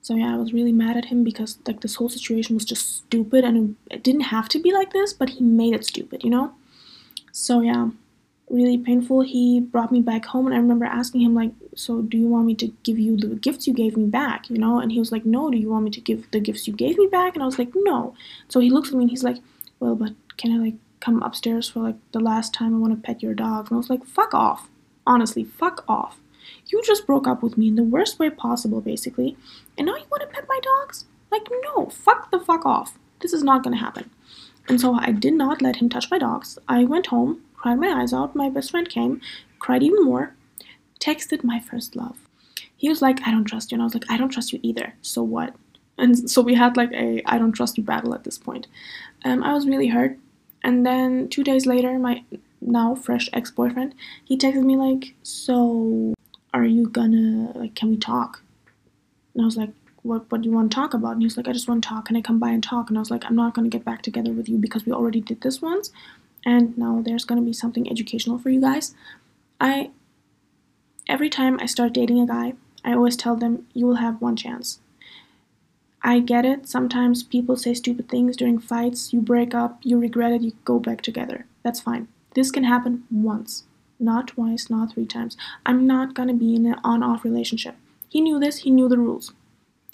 So 0.00 0.14
yeah, 0.14 0.34
I 0.34 0.36
was 0.36 0.52
really 0.52 0.72
mad 0.72 0.98
at 0.98 1.06
him 1.06 1.24
because 1.24 1.58
like 1.66 1.80
this 1.80 1.94
whole 1.94 2.10
situation 2.10 2.54
was 2.54 2.66
just 2.66 2.96
stupid 2.96 3.42
and 3.42 3.76
it 3.90 4.02
didn't 4.02 4.22
have 4.22 4.48
to 4.50 4.58
be 4.58 4.72
like 4.72 4.92
this, 4.92 5.14
but 5.14 5.30
he 5.30 5.42
made 5.42 5.74
it 5.74 5.86
stupid, 5.86 6.22
you 6.22 6.28
know? 6.28 6.52
So 7.32 7.62
yeah, 7.62 7.88
really 8.50 8.76
painful. 8.76 9.22
He 9.22 9.60
brought 9.60 9.90
me 9.90 10.02
back 10.02 10.26
home 10.26 10.46
and 10.46 10.54
I 10.54 10.58
remember 10.58 10.84
asking 10.84 11.22
him 11.22 11.34
like, 11.34 11.52
"So 11.74 12.02
do 12.02 12.18
you 12.18 12.28
want 12.28 12.46
me 12.46 12.54
to 12.56 12.66
give 12.82 12.98
you 12.98 13.16
the 13.16 13.34
gifts 13.34 13.66
you 13.66 13.72
gave 13.72 13.96
me 13.96 14.06
back?" 14.06 14.50
you 14.50 14.58
know? 14.58 14.78
And 14.78 14.92
he 14.92 14.98
was 14.98 15.10
like, 15.10 15.24
"No, 15.24 15.50
do 15.50 15.56
you 15.56 15.70
want 15.70 15.84
me 15.84 15.90
to 15.92 16.00
give 16.00 16.30
the 16.32 16.40
gifts 16.40 16.66
you 16.68 16.74
gave 16.74 16.98
me 16.98 17.06
back?" 17.06 17.34
And 17.34 17.42
I 17.42 17.46
was 17.46 17.58
like, 17.58 17.72
"No." 17.74 18.14
So 18.48 18.60
he 18.60 18.70
looks 18.70 18.90
at 18.90 18.96
me 18.96 19.04
and 19.04 19.10
he's 19.10 19.24
like, 19.24 19.38
"Well, 19.80 19.94
but 19.96 20.12
can 20.36 20.52
I 20.52 20.58
like 20.58 20.74
come 21.00 21.22
upstairs 21.22 21.68
for 21.68 21.80
like 21.80 21.96
the 22.12 22.20
last 22.20 22.52
time 22.52 22.74
I 22.74 22.78
want 22.78 22.92
to 22.94 23.00
pet 23.06 23.22
your 23.22 23.34
dog?" 23.34 23.68
And 23.68 23.76
I 23.76 23.78
was 23.78 23.90
like, 23.90 24.04
"Fuck 24.04 24.34
off." 24.34 24.68
Honestly, 25.06 25.44
fuck 25.44 25.84
off. 25.88 26.18
You 26.66 26.82
just 26.82 27.06
broke 27.06 27.26
up 27.26 27.42
with 27.42 27.58
me 27.58 27.68
in 27.68 27.76
the 27.76 27.82
worst 27.82 28.18
way 28.18 28.30
possible, 28.30 28.80
basically, 28.80 29.36
and 29.76 29.86
now 29.86 29.96
you 29.96 30.04
want 30.10 30.22
to 30.22 30.28
pet 30.28 30.46
my 30.48 30.60
dogs? 30.62 31.04
Like, 31.30 31.48
no, 31.62 31.86
fuck 31.86 32.30
the 32.30 32.40
fuck 32.40 32.64
off. 32.64 32.98
This 33.20 33.32
is 33.32 33.42
not 33.42 33.62
gonna 33.62 33.76
happen. 33.76 34.10
And 34.68 34.80
so 34.80 34.94
I 34.94 35.12
did 35.12 35.34
not 35.34 35.62
let 35.62 35.76
him 35.76 35.88
touch 35.88 36.10
my 36.10 36.18
dogs. 36.18 36.58
I 36.68 36.84
went 36.84 37.06
home, 37.06 37.42
cried 37.54 37.78
my 37.78 37.88
eyes 37.88 38.12
out. 38.12 38.34
My 38.34 38.48
best 38.48 38.70
friend 38.70 38.88
came, 38.88 39.20
cried 39.58 39.82
even 39.82 40.04
more, 40.04 40.34
texted 41.00 41.44
my 41.44 41.60
first 41.60 41.96
love. 41.96 42.18
He 42.76 42.88
was 42.88 43.02
like, 43.02 43.26
I 43.26 43.30
don't 43.30 43.44
trust 43.44 43.70
you. 43.70 43.76
And 43.76 43.82
I 43.82 43.84
was 43.84 43.94
like, 43.94 44.10
I 44.10 44.16
don't 44.16 44.30
trust 44.30 44.52
you 44.52 44.60
either. 44.62 44.94
So 45.02 45.22
what? 45.22 45.54
And 45.98 46.30
so 46.34 46.42
we 46.42 46.54
had 46.54 46.76
like 46.76 46.92
a 46.92 47.22
I 47.26 47.38
don't 47.38 47.52
trust 47.52 47.78
you 47.78 47.84
battle 47.84 48.14
at 48.14 48.24
this 48.24 48.38
point. 48.38 48.66
Um, 49.24 49.42
I 49.42 49.52
was 49.54 49.66
really 49.66 49.88
hurt. 49.88 50.18
And 50.62 50.86
then 50.86 51.28
two 51.28 51.44
days 51.44 51.66
later, 51.66 51.98
my 51.98 52.24
now 52.64 52.94
fresh 52.94 53.28
ex 53.32 53.50
boyfriend, 53.50 53.94
he 54.24 54.36
texted 54.36 54.64
me 54.64 54.76
like, 54.76 55.14
So 55.22 56.14
are 56.52 56.64
you 56.64 56.88
gonna, 56.88 57.52
like, 57.54 57.74
can 57.74 57.90
we 57.90 57.96
talk? 57.96 58.42
And 59.34 59.42
I 59.42 59.44
was 59.44 59.56
like, 59.56 59.70
what, 60.02 60.30
what 60.30 60.42
do 60.42 60.48
you 60.48 60.54
want 60.54 60.70
to 60.70 60.74
talk 60.74 60.94
about? 60.94 61.12
And 61.12 61.22
he 61.22 61.26
was 61.26 61.36
like, 61.36 61.48
I 61.48 61.52
just 61.52 61.66
want 61.66 61.82
to 61.82 61.88
talk. 61.88 62.06
Can 62.06 62.16
I 62.16 62.20
come 62.20 62.38
by 62.38 62.50
and 62.50 62.62
talk? 62.62 62.88
And 62.88 62.98
I 62.98 63.00
was 63.00 63.10
like, 63.10 63.24
I'm 63.24 63.34
not 63.34 63.54
to 63.54 63.76
get 63.76 63.84
back 63.84 64.02
together 64.02 64.32
with 64.32 64.48
you 64.48 64.58
because 64.58 64.84
we 64.84 64.92
already 64.92 65.20
did 65.20 65.40
this 65.40 65.62
once. 65.62 65.90
And 66.44 66.76
now 66.76 67.02
there's 67.04 67.24
to 67.24 67.36
be 67.36 67.54
something 67.54 67.90
educational 67.90 68.38
for 68.38 68.50
you 68.50 68.60
guys. 68.60 68.94
I, 69.58 69.90
every 71.08 71.30
time 71.30 71.58
I 71.58 71.66
start 71.66 71.94
dating 71.94 72.20
a 72.20 72.26
guy, 72.26 72.52
I 72.84 72.92
always 72.92 73.16
tell 73.16 73.34
them, 73.34 73.66
you 73.72 73.86
will 73.86 73.96
have 73.96 74.20
one 74.20 74.36
chance. 74.36 74.80
I 76.02 76.20
get 76.20 76.44
it. 76.44 76.68
Sometimes 76.68 77.22
people 77.22 77.56
say 77.56 77.72
stupid 77.72 78.10
things 78.10 78.36
during 78.36 78.58
fights. 78.58 79.14
You 79.14 79.22
break 79.22 79.54
up, 79.54 79.80
you 79.82 79.98
regret 79.98 80.32
it, 80.32 80.42
you 80.42 80.52
go 80.66 80.78
back 80.78 81.00
together. 81.00 81.46
That's 81.62 81.80
fine. 81.80 82.08
This 82.34 82.50
can 82.50 82.64
happen 82.64 83.04
once, 83.10 83.64
not 83.98 84.28
twice, 84.28 84.68
not 84.70 84.92
three 84.92 85.06
times. 85.06 85.36
I'm 85.64 85.86
not 85.86 86.14
gonna 86.14 86.34
be 86.34 86.54
in 86.54 86.66
an 86.66 86.76
on 86.84 87.02
off 87.02 87.24
relationship. 87.24 87.76
He 88.08 88.20
knew 88.20 88.38
this, 88.38 88.58
he 88.58 88.70
knew 88.70 88.88
the 88.88 88.98
rules 88.98 89.32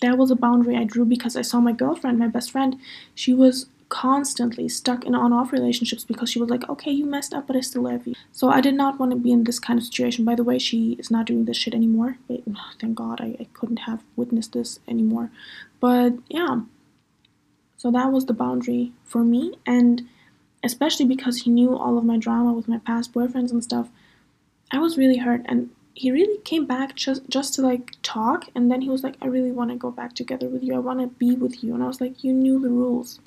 that 0.01 0.19
was 0.19 0.31
a 0.31 0.37
boundary 0.37 0.77
I 0.77 0.85
drew 0.85 1.05
because 1.05 1.37
I 1.37 1.43
saw 1.43 1.61
my 1.61 1.73
girlfriend, 1.73 2.19
my 2.19 2.29
best 2.29 2.51
friend, 2.51 2.77
she 3.15 3.35
was 3.35 3.67
constantly 3.89 4.69
stuck 4.69 5.05
in 5.05 5.15
on 5.15 5.33
off 5.33 5.53
relationships 5.53 6.05
because 6.05 6.31
she 6.31 6.39
was 6.39 6.49
like, 6.49 6.69
okay, 6.69 6.91
you 6.91 7.05
messed 7.05 7.35
up, 7.35 7.47
but 7.47 7.57
I 7.57 7.61
still 7.61 7.83
love 7.83 8.07
you. 8.07 8.15
So 8.33 8.49
I 8.49 8.61
did 8.61 8.75
not 8.75 9.01
want 9.01 9.11
to 9.13 9.17
be 9.17 9.33
in 9.33 9.45
this 9.45 9.59
kind 9.59 9.79
of 9.79 9.85
situation. 9.85 10.25
By 10.25 10.37
the 10.37 10.45
way, 10.45 10.59
she 10.59 10.93
is 10.93 11.11
not 11.11 11.27
doing 11.27 11.45
this 11.45 11.57
shit 11.57 11.75
anymore. 11.75 12.17
Thank 12.81 12.95
God 12.95 13.21
I, 13.21 13.37
I 13.41 13.47
couldn't 13.53 13.81
have 13.81 14.03
witnessed 14.17 14.53
this 14.53 14.79
anymore. 14.87 15.31
But 15.81 16.15
yeah, 16.29 16.61
so 17.77 17.91
that 17.91 18.13
was 18.13 18.27
the 18.27 18.33
boundary 18.33 18.93
for 19.05 19.25
me. 19.25 19.55
And 19.67 20.09
especially 20.63 21.07
because 21.07 21.39
he 21.39 21.51
knew 21.51 21.77
all 21.77 21.99
of 21.99 22.05
my 22.05 22.19
drama 22.19 22.53
with 22.53 22.69
my 22.69 22.79
past 22.79 23.13
boyfriends 23.13 23.51
and 23.51 23.65
stuff, 23.65 23.89
I 24.71 24.79
was 24.79 24.99
really 24.99 25.19
hurt. 25.19 25.43
And 25.47 25.71
he 25.95 26.11
really 26.11 26.39
came 26.43 26.67
back 26.67 26.95
just 26.95 27.29
just 27.29 27.55
to 27.55 27.63
like 27.63 27.93
talk. 28.03 28.47
And 28.55 28.71
then 28.71 28.81
he 28.83 28.89
was 28.89 29.03
like 29.03 29.17
i 29.21 29.27
really 29.27 29.53
want 29.53 29.71
to 29.71 29.77
go 29.77 29.91
back 29.91 30.15
together 30.15 30.49
with 30.49 30.63
you. 30.63 30.75
I 30.75 30.79
want 30.79 31.01
to 31.01 31.07
be 31.07 31.35
with 31.35 31.63
you. 31.65 31.75
And 31.75 31.83
i 31.83 31.87
was 31.87 32.01
like 32.01 32.23
you 32.25 32.33
knew 32.33 32.61
the 32.61 32.69
rules. 32.69 33.21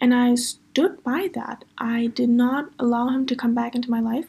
And 0.00 0.14
i 0.14 0.34
stood 0.34 1.02
by 1.02 1.28
that. 1.34 1.64
I 1.78 2.06
did 2.06 2.28
not 2.28 2.70
allow 2.78 3.08
him 3.08 3.26
to 3.26 3.36
come 3.36 3.54
back 3.54 3.74
into 3.74 3.90
my 3.90 4.00
life. 4.00 4.26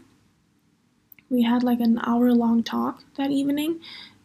We 1.29 1.43
had 1.43 1.63
like 1.63 1.79
an 1.79 1.99
hour 2.05 2.31
long 2.31 2.63
talk 2.63 3.03
that 3.17 3.31
evening. 3.31 3.79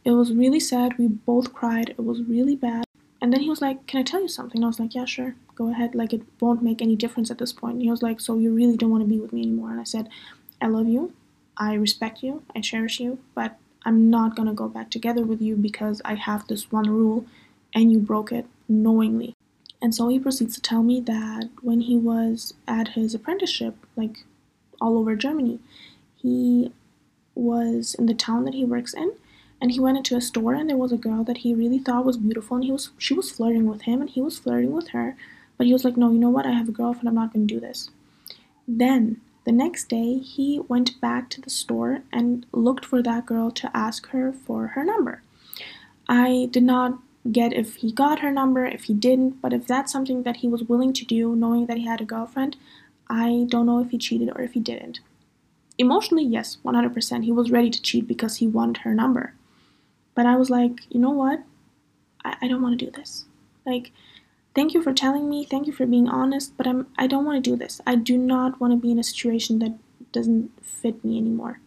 It 0.05 0.13
was 0.13 0.33
really 0.33 0.61
sad. 0.61 0.99
We 0.99 1.09
both 1.09 1.53
cried. 1.53 1.91
It 1.91 2.05
was 2.05 2.23
really 2.23 2.57
bad. 2.57 2.85
And 3.21 3.33
then 3.33 3.41
he 3.41 3.51
was 3.51 3.61
like 3.61 3.87
can 3.87 4.01
i 4.01 4.05
tell 4.05 4.23
you 4.23 4.29
something? 4.29 4.59
And 4.59 4.65
i 4.65 4.69
was 4.69 4.81
like 4.81 4.95
yeah 4.95 5.05
sure 5.05 5.35
go 5.59 5.71
ahead 5.71 5.95
like 5.95 6.13
it 6.13 6.23
won't 6.41 6.63
make 6.63 6.81
any 6.81 6.95
difference 6.95 7.31
at 7.31 7.39
this 7.39 7.53
point. 7.53 7.75
And 7.75 7.83
he 7.83 7.91
was 7.91 8.03
like 8.03 8.21
so 8.21 8.39
you 8.39 8.55
really 8.55 8.77
don't 8.77 8.91
want 8.91 9.03
to 9.03 9.09
be 9.09 9.21
with 9.21 9.33
me 9.33 9.43
anymore? 9.43 9.71
And 9.71 9.81
i 9.81 9.85
said 9.85 10.09
i 10.63 10.67
love 10.67 10.89
you. 10.89 11.13
I 11.57 11.75
respect 11.75 12.23
you, 12.23 12.43
I 12.55 12.61
cherish 12.61 13.01
you, 13.01 13.19
but 13.35 13.59
I'm 13.85 14.11
not 14.11 14.37
gonna 14.37 14.55
go 14.55 14.69
back 14.69 14.91
together 14.91 15.25
with 15.25 15.43
you 15.43 15.57
because 15.57 16.01
I 16.05 16.15
have 16.15 16.47
this 16.47 16.71
one 16.71 16.89
rule 16.89 17.27
and 17.75 17.91
you 17.91 17.99
broke 17.99 18.31
it 18.31 18.47
knowingly. 18.69 19.35
And 19.83 19.95
so 19.95 20.09
he 20.09 20.19
proceeds 20.19 20.55
to 20.55 20.61
tell 20.61 20.83
me 20.83 21.01
that 21.01 21.51
when 21.63 21.81
he 21.81 21.97
was 21.97 22.55
at 22.67 22.89
his 22.89 23.15
apprenticeship, 23.15 23.75
like 23.97 24.25
all 24.81 24.97
over 24.99 25.17
Germany, 25.17 25.59
he 26.17 26.73
was 27.35 27.95
in 27.95 28.07
the 28.07 28.15
town 28.15 28.45
that 28.45 28.55
he 28.55 28.65
works 28.65 28.95
in 28.95 29.13
and 29.61 29.73
he 29.73 29.81
went 29.81 29.97
into 29.97 30.17
a 30.17 30.21
store 30.21 30.55
and 30.55 30.69
there 30.69 30.77
was 30.77 30.93
a 30.93 30.97
girl 30.97 31.25
that 31.25 31.39
he 31.39 31.55
really 31.55 31.79
thought 31.79 32.05
was 32.05 32.17
beautiful 32.17 32.57
and 32.57 32.65
he 32.65 32.73
was 32.73 32.91
she 32.99 33.15
was 33.15 33.31
flirting 33.31 33.67
with 33.67 33.83
him 33.83 34.01
and 34.01 34.11
he 34.11 34.21
was 34.21 34.39
flirting 34.39 34.73
with 34.73 34.89
her 34.89 35.17
but 35.59 35.67
he 35.67 35.73
was 35.73 35.85
like 35.85 35.97
no 35.97 36.11
you 36.11 36.19
know 36.19 36.31
what 36.31 36.47
i 36.47 36.53
have 36.53 36.69
a 36.69 36.73
girlfriend 36.73 37.09
i'm 37.09 37.15
not 37.15 37.33
going 37.33 37.47
to 37.47 37.55
do 37.55 37.61
this 37.61 37.91
then 38.67 39.21
the 39.49 39.53
next 39.53 39.89
day, 39.89 40.19
he 40.19 40.61
went 40.69 41.01
back 41.01 41.31
to 41.31 41.41
the 41.41 41.49
store 41.49 42.03
and 42.13 42.45
looked 42.53 42.85
for 42.85 43.03
that 43.03 43.25
girl 43.25 43.51
to 43.53 43.75
ask 43.75 44.09
her 44.09 44.31
for 44.31 44.67
her 44.67 44.85
number. 44.85 45.23
I 46.07 46.51
did 46.51 46.65
not 46.65 46.99
get 47.33 47.55
if 47.55 47.77
he 47.77 47.91
got 47.91 48.19
her 48.19 48.31
number, 48.31 48.67
if 48.67 48.85
he 48.85 48.93
didn't, 48.93 49.41
but 49.41 49.55
if 49.55 49.67
that's 49.67 49.91
something 49.91 50.25
that 50.25 50.37
he 50.37 50.49
was 50.49 50.65
willing 50.65 50.93
to 50.93 51.05
do, 51.07 51.35
knowing 51.35 51.65
that 51.65 51.79
he 51.79 51.87
had 51.87 52.03
a 52.03 52.05
girlfriend, 52.05 52.59
I 53.09 53.47
don't 53.49 53.65
know 53.65 53.81
if 53.81 53.89
he 53.89 53.97
cheated 53.97 54.29
or 54.37 54.43
if 54.43 54.53
he 54.53 54.61
didn't. 54.61 55.01
Emotionally, 55.79 56.25
yes, 56.25 56.59
100%. 56.63 57.25
He 57.25 57.33
was 57.33 57.51
ready 57.51 57.71
to 57.71 57.81
cheat 57.81 58.07
because 58.07 58.37
he 58.37 58.47
wanted 58.47 58.83
her 58.83 58.93
number. 58.93 59.33
But 60.15 60.27
I 60.27 60.37
was 60.37 60.51
like, 60.51 60.81
you 60.91 61.01
know 61.01 61.13
what? 61.13 61.43
I, 62.23 62.37
I 62.43 62.49
don't 62.49 62.61
want 62.61 62.79
to 62.79 62.85
do 62.85 62.91
this. 62.91 63.25
Like, 63.65 63.93
Thank 64.59 64.75
you 64.75 64.83
for 64.83 64.93
telling 64.93 65.29
me. 65.29 65.45
Thank 65.45 65.69
you 65.69 65.73
for 65.73 65.87
being 65.87 66.09
honest, 66.09 66.57
but 66.57 66.67
I'm 66.67 66.89
I 66.99 67.07
don't 67.07 67.25
want 67.25 67.37
to 67.45 67.51
do 67.51 67.55
this. 67.55 67.81
I 67.87 67.95
do 67.95 68.19
not 68.19 68.61
want 68.61 68.73
to 68.73 68.77
be 68.77 68.91
in 68.91 68.99
a 68.99 69.05
situation 69.05 69.61
that 69.61 69.79
doesn't 70.11 70.51
fit 70.65 71.05
me 71.05 71.17
anymore. 71.17 71.61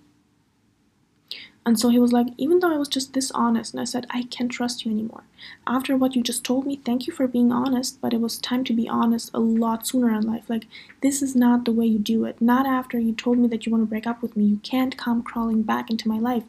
And 1.66 1.80
so 1.80 1.88
he 1.88 2.00
was 2.00 2.12
like, 2.12 2.28
even 2.36 2.60
though 2.60 2.74
I 2.74 2.78
was 2.78 2.90
just 2.90 3.14
this 3.14 3.32
honest, 3.32 3.74
and 3.74 3.80
I 3.80 3.86
said, 3.86 4.08
I 4.10 4.24
can't 4.24 4.52
trust 4.52 4.84
you 4.84 4.92
anymore. 4.92 5.24
After 5.66 5.96
what 5.96 6.18
you 6.18 6.22
just 6.22 6.44
told 6.44 6.66
me, 6.66 6.82
thank 6.84 7.08
you 7.08 7.14
for 7.14 7.28
being 7.28 7.54
honest, 7.54 8.02
but 8.02 8.14
it 8.14 8.20
was 8.20 8.38
time 8.38 8.66
to 8.66 8.74
be 8.74 8.90
honest 8.90 9.32
a 9.34 9.40
lot 9.40 9.88
sooner 9.88 10.14
in 10.14 10.24
life. 10.24 10.50
Like, 10.50 10.68
this 11.02 11.22
is 11.22 11.34
not 11.34 11.64
the 11.64 11.72
way 11.72 11.86
you 11.86 11.98
do 11.98 12.26
it. 12.26 12.42
Not 12.42 12.66
after 12.66 13.00
you 13.00 13.14
told 13.14 13.38
me 13.38 13.48
that 13.48 13.66
you 13.66 13.72
want 13.72 13.84
to 13.84 13.90
break 13.90 14.06
up 14.06 14.22
with 14.22 14.36
me. 14.36 14.44
You 14.44 14.58
can't 14.64 14.98
come 14.98 15.24
crawling 15.24 15.62
back 15.62 15.90
into 15.90 16.10
my 16.10 16.20
life. 16.20 16.44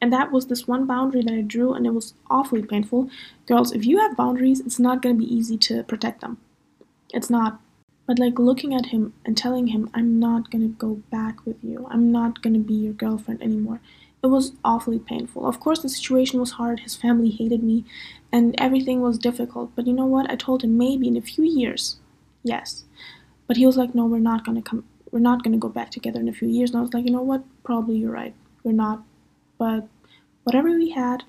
And 0.00 0.12
that 0.12 0.32
was 0.32 0.46
this 0.46 0.68
one 0.68 0.86
boundary 0.86 1.22
that 1.22 1.34
I 1.34 1.40
drew, 1.40 1.72
and 1.72 1.86
it 1.86 1.94
was 1.94 2.14
awfully 2.28 2.62
painful. 2.62 3.08
Girls, 3.46 3.72
if 3.72 3.86
you 3.86 3.98
have 3.98 4.16
boundaries, 4.16 4.60
it's 4.60 4.78
not 4.78 5.00
going 5.00 5.16
to 5.16 5.24
be 5.24 5.34
easy 5.34 5.56
to 5.58 5.82
protect 5.84 6.20
them. 6.20 6.38
It's 7.12 7.30
not. 7.30 7.60
But 8.06 8.18
like 8.18 8.38
looking 8.38 8.74
at 8.74 8.86
him 8.86 9.14
and 9.24 9.36
telling 9.36 9.68
him, 9.68 9.88
I'm 9.94 10.18
not 10.18 10.50
going 10.50 10.62
to 10.62 10.76
go 10.76 10.96
back 11.10 11.46
with 11.46 11.56
you, 11.62 11.86
I'm 11.90 12.12
not 12.12 12.42
going 12.42 12.54
to 12.54 12.60
be 12.60 12.74
your 12.74 12.92
girlfriend 12.92 13.42
anymore. 13.42 13.80
It 14.22 14.28
was 14.28 14.52
awfully 14.64 14.98
painful. 14.98 15.46
Of 15.46 15.60
course, 15.60 15.80
the 15.82 15.88
situation 15.88 16.40
was 16.40 16.52
hard. 16.52 16.80
His 16.80 16.96
family 16.96 17.30
hated 17.30 17.62
me, 17.62 17.84
and 18.32 18.54
everything 18.58 19.00
was 19.00 19.18
difficult. 19.18 19.72
But 19.76 19.86
you 19.86 19.92
know 19.92 20.06
what? 20.06 20.30
I 20.30 20.36
told 20.36 20.64
him 20.64 20.78
maybe 20.78 21.08
in 21.08 21.16
a 21.16 21.22
few 21.22 21.44
years, 21.44 21.98
yes. 22.42 22.84
But 23.46 23.58
he 23.58 23.66
was 23.66 23.76
like, 23.76 23.94
no, 23.94 24.06
we're 24.06 24.18
not 24.18 24.44
gonna 24.44 24.62
come. 24.62 24.84
We're 25.10 25.18
not 25.20 25.42
gonna 25.44 25.58
go 25.58 25.68
back 25.68 25.90
together 25.90 26.20
in 26.20 26.28
a 26.28 26.32
few 26.32 26.48
years. 26.48 26.70
And 26.70 26.78
I 26.78 26.82
was 26.82 26.94
like, 26.94 27.04
you 27.04 27.10
know 27.10 27.22
what? 27.22 27.44
Probably 27.62 27.96
you're 27.96 28.10
right. 28.10 28.34
We're 28.62 28.72
not. 28.72 29.02
But 29.58 29.88
whatever 30.44 30.70
we 30.70 30.90
had, 30.90 31.24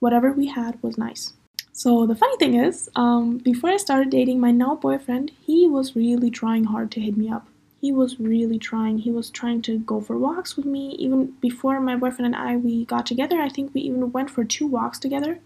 whatever 0.00 0.32
we 0.32 0.46
had 0.46 0.82
was 0.82 0.98
nice. 0.98 1.32
So 1.72 2.06
the 2.06 2.14
funny 2.14 2.36
thing 2.38 2.54
is, 2.54 2.88
um, 2.96 3.38
before 3.38 3.70
I 3.70 3.76
started 3.76 4.10
dating 4.10 4.40
my 4.40 4.50
now 4.50 4.76
boyfriend, 4.76 5.32
he 5.42 5.68
was 5.68 5.94
really 5.94 6.30
trying 6.30 6.64
hard 6.64 6.90
to 6.92 7.00
hit 7.00 7.16
me 7.16 7.28
up. 7.28 7.48
He 7.82 7.92
was 7.92 8.18
really 8.18 8.58
trying. 8.58 8.98
He 8.98 9.10
was 9.10 9.28
trying 9.28 9.60
to 9.62 9.78
go 9.78 10.00
for 10.00 10.16
walks 10.16 10.56
with 10.56 10.64
me. 10.64 10.96
Even 10.98 11.34
before 11.40 11.78
my 11.80 11.94
boyfriend 11.94 12.34
and 12.34 12.36
I 12.36 12.56
we 12.56 12.86
got 12.86 13.04
together, 13.04 13.40
I 13.40 13.50
think 13.50 13.74
we 13.74 13.82
even 13.82 14.10
went 14.10 14.30
for 14.30 14.42
two 14.42 14.66
walks 14.66 14.98
together. 14.98 15.38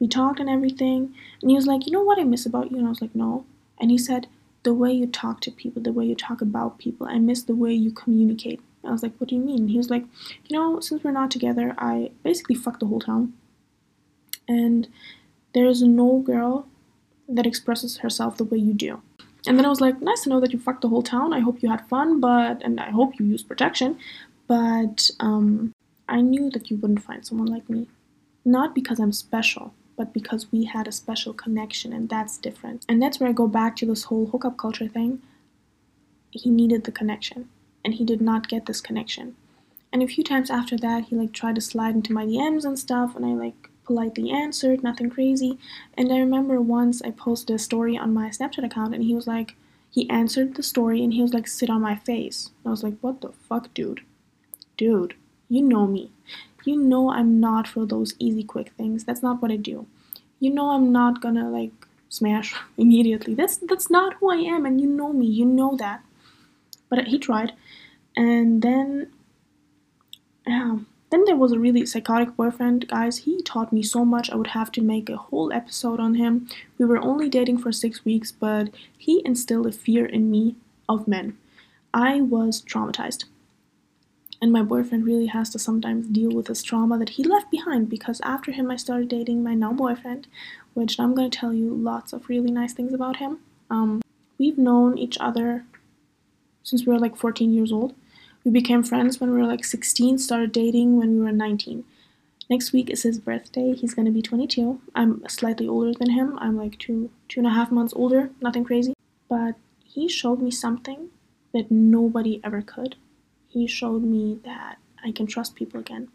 We 0.00 0.08
talked 0.08 0.40
and 0.40 0.48
everything. 0.48 1.14
And 1.42 1.50
he 1.50 1.56
was 1.56 1.66
like, 1.66 1.86
"You 1.86 1.92
know 1.92 2.02
what 2.02 2.18
I 2.18 2.24
miss 2.24 2.46
about 2.46 2.70
you?" 2.70 2.78
And 2.78 2.86
I 2.86 2.90
was 2.90 3.02
like, 3.02 3.14
"No." 3.14 3.44
And 3.78 3.90
he 3.90 3.98
said, 3.98 4.26
"The 4.62 4.72
way 4.72 4.92
you 4.92 5.06
talk 5.06 5.40
to 5.42 5.50
people, 5.50 5.82
the 5.82 5.92
way 5.92 6.06
you 6.06 6.14
talk 6.14 6.40
about 6.40 6.78
people. 6.78 7.06
I 7.06 7.18
miss 7.18 7.42
the 7.42 7.54
way 7.54 7.74
you 7.74 7.90
communicate." 7.90 8.60
I 8.88 8.92
was 8.92 9.02
like, 9.02 9.14
what 9.18 9.28
do 9.28 9.34
you 9.34 9.40
mean? 9.40 9.68
He 9.68 9.76
was 9.76 9.90
like, 9.90 10.04
you 10.46 10.56
know, 10.56 10.80
since 10.80 11.04
we're 11.04 11.10
not 11.10 11.30
together, 11.30 11.74
I 11.78 12.10
basically 12.22 12.54
fucked 12.54 12.80
the 12.80 12.86
whole 12.86 13.00
town. 13.00 13.34
And 14.48 14.88
there's 15.54 15.82
no 15.82 16.20
girl 16.20 16.66
that 17.28 17.46
expresses 17.46 17.98
herself 17.98 18.36
the 18.36 18.44
way 18.44 18.58
you 18.58 18.72
do. 18.72 19.02
And 19.46 19.58
then 19.58 19.64
I 19.64 19.68
was 19.68 19.80
like, 19.80 20.00
nice 20.00 20.22
to 20.22 20.30
know 20.30 20.40
that 20.40 20.52
you 20.52 20.58
fucked 20.58 20.82
the 20.82 20.88
whole 20.88 21.02
town. 21.02 21.32
I 21.32 21.40
hope 21.40 21.62
you 21.62 21.70
had 21.70 21.88
fun, 21.88 22.20
but, 22.20 22.62
and 22.62 22.80
I 22.80 22.90
hope 22.90 23.18
you 23.18 23.26
used 23.26 23.48
protection. 23.48 23.98
But 24.46 25.10
um, 25.20 25.72
I 26.08 26.20
knew 26.20 26.50
that 26.50 26.70
you 26.70 26.76
wouldn't 26.76 27.02
find 27.02 27.24
someone 27.24 27.48
like 27.48 27.68
me. 27.68 27.86
Not 28.44 28.74
because 28.74 28.98
I'm 28.98 29.12
special, 29.12 29.74
but 29.96 30.12
because 30.12 30.50
we 30.50 30.64
had 30.64 30.88
a 30.88 30.92
special 30.92 31.34
connection, 31.34 31.92
and 31.92 32.08
that's 32.08 32.38
different. 32.38 32.84
And 32.88 33.02
that's 33.02 33.20
where 33.20 33.28
I 33.28 33.32
go 33.32 33.46
back 33.46 33.76
to 33.76 33.86
this 33.86 34.04
whole 34.04 34.26
hookup 34.26 34.56
culture 34.56 34.88
thing. 34.88 35.20
He 36.30 36.50
needed 36.50 36.84
the 36.84 36.92
connection 36.92 37.48
and 37.84 37.94
he 37.94 38.04
did 38.04 38.20
not 38.20 38.48
get 38.48 38.66
this 38.66 38.80
connection. 38.80 39.36
And 39.92 40.02
a 40.02 40.06
few 40.06 40.22
times 40.22 40.50
after 40.50 40.76
that, 40.78 41.06
he 41.06 41.16
like 41.16 41.32
tried 41.32 41.54
to 41.54 41.60
slide 41.60 41.94
into 41.94 42.12
my 42.12 42.26
DMs 42.26 42.64
and 42.64 42.78
stuff, 42.78 43.16
and 43.16 43.24
I 43.24 43.30
like 43.30 43.70
politely 43.84 44.30
answered, 44.30 44.82
nothing 44.82 45.08
crazy. 45.08 45.58
And 45.94 46.12
I 46.12 46.18
remember 46.18 46.60
once 46.60 47.00
I 47.02 47.10
posted 47.10 47.56
a 47.56 47.58
story 47.58 47.96
on 47.96 48.12
my 48.12 48.28
Snapchat 48.28 48.64
account, 48.64 48.94
and 48.94 49.02
he 49.04 49.14
was 49.14 49.26
like, 49.26 49.56
he 49.90 50.08
answered 50.10 50.54
the 50.54 50.62
story, 50.62 51.02
and 51.02 51.14
he 51.14 51.22
was 51.22 51.32
like, 51.32 51.48
sit 51.48 51.70
on 51.70 51.80
my 51.80 51.96
face. 51.96 52.50
And 52.62 52.68
I 52.68 52.70
was 52.70 52.82
like, 52.82 52.98
what 53.00 53.22
the 53.22 53.32
fuck, 53.32 53.72
dude? 53.72 54.02
Dude, 54.76 55.14
you 55.48 55.62
know 55.62 55.86
me. 55.86 56.12
You 56.64 56.76
know 56.76 57.10
I'm 57.10 57.40
not 57.40 57.66
for 57.66 57.86
those 57.86 58.14
easy, 58.18 58.44
quick 58.44 58.72
things. 58.76 59.04
That's 59.04 59.22
not 59.22 59.40
what 59.40 59.50
I 59.50 59.56
do. 59.56 59.86
You 60.38 60.50
know 60.50 60.70
I'm 60.70 60.92
not 60.92 61.22
gonna 61.22 61.48
like 61.50 61.72
smash 62.10 62.54
immediately. 62.76 63.34
That's 63.34 63.56
that's 63.56 63.90
not 63.90 64.14
who 64.14 64.30
I 64.30 64.36
am, 64.36 64.66
and 64.66 64.80
you 64.80 64.86
know 64.86 65.12
me, 65.12 65.26
you 65.26 65.46
know 65.46 65.76
that. 65.76 66.04
But 66.90 67.08
he 67.08 67.18
tried, 67.18 67.52
and 68.18 68.62
then, 68.62 69.12
yeah, 70.44 70.78
then 71.10 71.24
there 71.24 71.36
was 71.36 71.52
a 71.52 71.58
really 71.58 71.86
psychotic 71.86 72.34
boyfriend, 72.34 72.88
guys. 72.88 73.18
He 73.18 73.40
taught 73.42 73.72
me 73.72 73.80
so 73.84 74.04
much. 74.04 74.28
I 74.28 74.34
would 74.34 74.48
have 74.48 74.72
to 74.72 74.82
make 74.82 75.08
a 75.08 75.16
whole 75.16 75.52
episode 75.52 76.00
on 76.00 76.16
him. 76.16 76.48
We 76.78 76.84
were 76.84 76.98
only 76.98 77.28
dating 77.28 77.58
for 77.58 77.70
six 77.70 78.04
weeks, 78.04 78.32
but 78.32 78.70
he 78.96 79.22
instilled 79.24 79.68
a 79.68 79.72
fear 79.72 80.04
in 80.04 80.32
me 80.32 80.56
of 80.88 81.06
men. 81.06 81.38
I 81.94 82.20
was 82.20 82.60
traumatized. 82.60 83.26
And 84.42 84.50
my 84.50 84.62
boyfriend 84.62 85.06
really 85.06 85.26
has 85.26 85.50
to 85.50 85.60
sometimes 85.60 86.08
deal 86.08 86.32
with 86.32 86.46
this 86.46 86.64
trauma 86.64 86.98
that 86.98 87.10
he 87.10 87.22
left 87.22 87.52
behind 87.52 87.88
because 87.88 88.20
after 88.24 88.50
him, 88.50 88.68
I 88.68 88.76
started 88.76 89.08
dating 89.08 89.44
my 89.44 89.54
now 89.54 89.72
boyfriend, 89.72 90.26
which 90.74 90.98
I'm 90.98 91.14
going 91.14 91.30
to 91.30 91.38
tell 91.38 91.54
you 91.54 91.72
lots 91.72 92.12
of 92.12 92.28
really 92.28 92.50
nice 92.50 92.72
things 92.72 92.92
about 92.92 93.18
him. 93.18 93.38
Um, 93.70 94.02
we've 94.38 94.58
known 94.58 94.98
each 94.98 95.18
other 95.20 95.66
since 96.64 96.84
we 96.84 96.92
were 96.92 96.98
like 96.98 97.16
14 97.16 97.52
years 97.52 97.72
old. 97.72 97.94
We 98.44 98.50
became 98.50 98.82
friends 98.82 99.20
when 99.20 99.30
we 99.30 99.38
were 99.38 99.46
like 99.46 99.64
16, 99.64 100.18
started 100.18 100.52
dating 100.52 100.96
when 100.96 101.14
we 101.14 101.20
were 101.20 101.32
19. 101.32 101.84
Next 102.50 102.72
week 102.72 102.88
is 102.88 103.02
his 103.02 103.18
birthday. 103.18 103.74
He's 103.74 103.94
gonna 103.94 104.10
be 104.10 104.22
22. 104.22 104.80
I'm 104.94 105.22
slightly 105.28 105.68
older 105.68 105.92
than 105.92 106.10
him. 106.10 106.38
I'm 106.38 106.56
like 106.56 106.78
two, 106.78 107.10
two 107.28 107.40
and 107.40 107.46
a 107.46 107.50
half 107.50 107.70
months 107.70 107.92
older. 107.94 108.30
Nothing 108.40 108.64
crazy. 108.64 108.94
But 109.28 109.56
he 109.84 110.08
showed 110.08 110.40
me 110.40 110.50
something 110.50 111.08
that 111.52 111.70
nobody 111.70 112.40
ever 112.42 112.62
could. 112.62 112.96
He 113.48 113.66
showed 113.66 114.02
me 114.02 114.38
that 114.44 114.78
I 115.04 115.12
can 115.12 115.26
trust 115.26 115.54
people 115.54 115.80
again. 115.80 116.08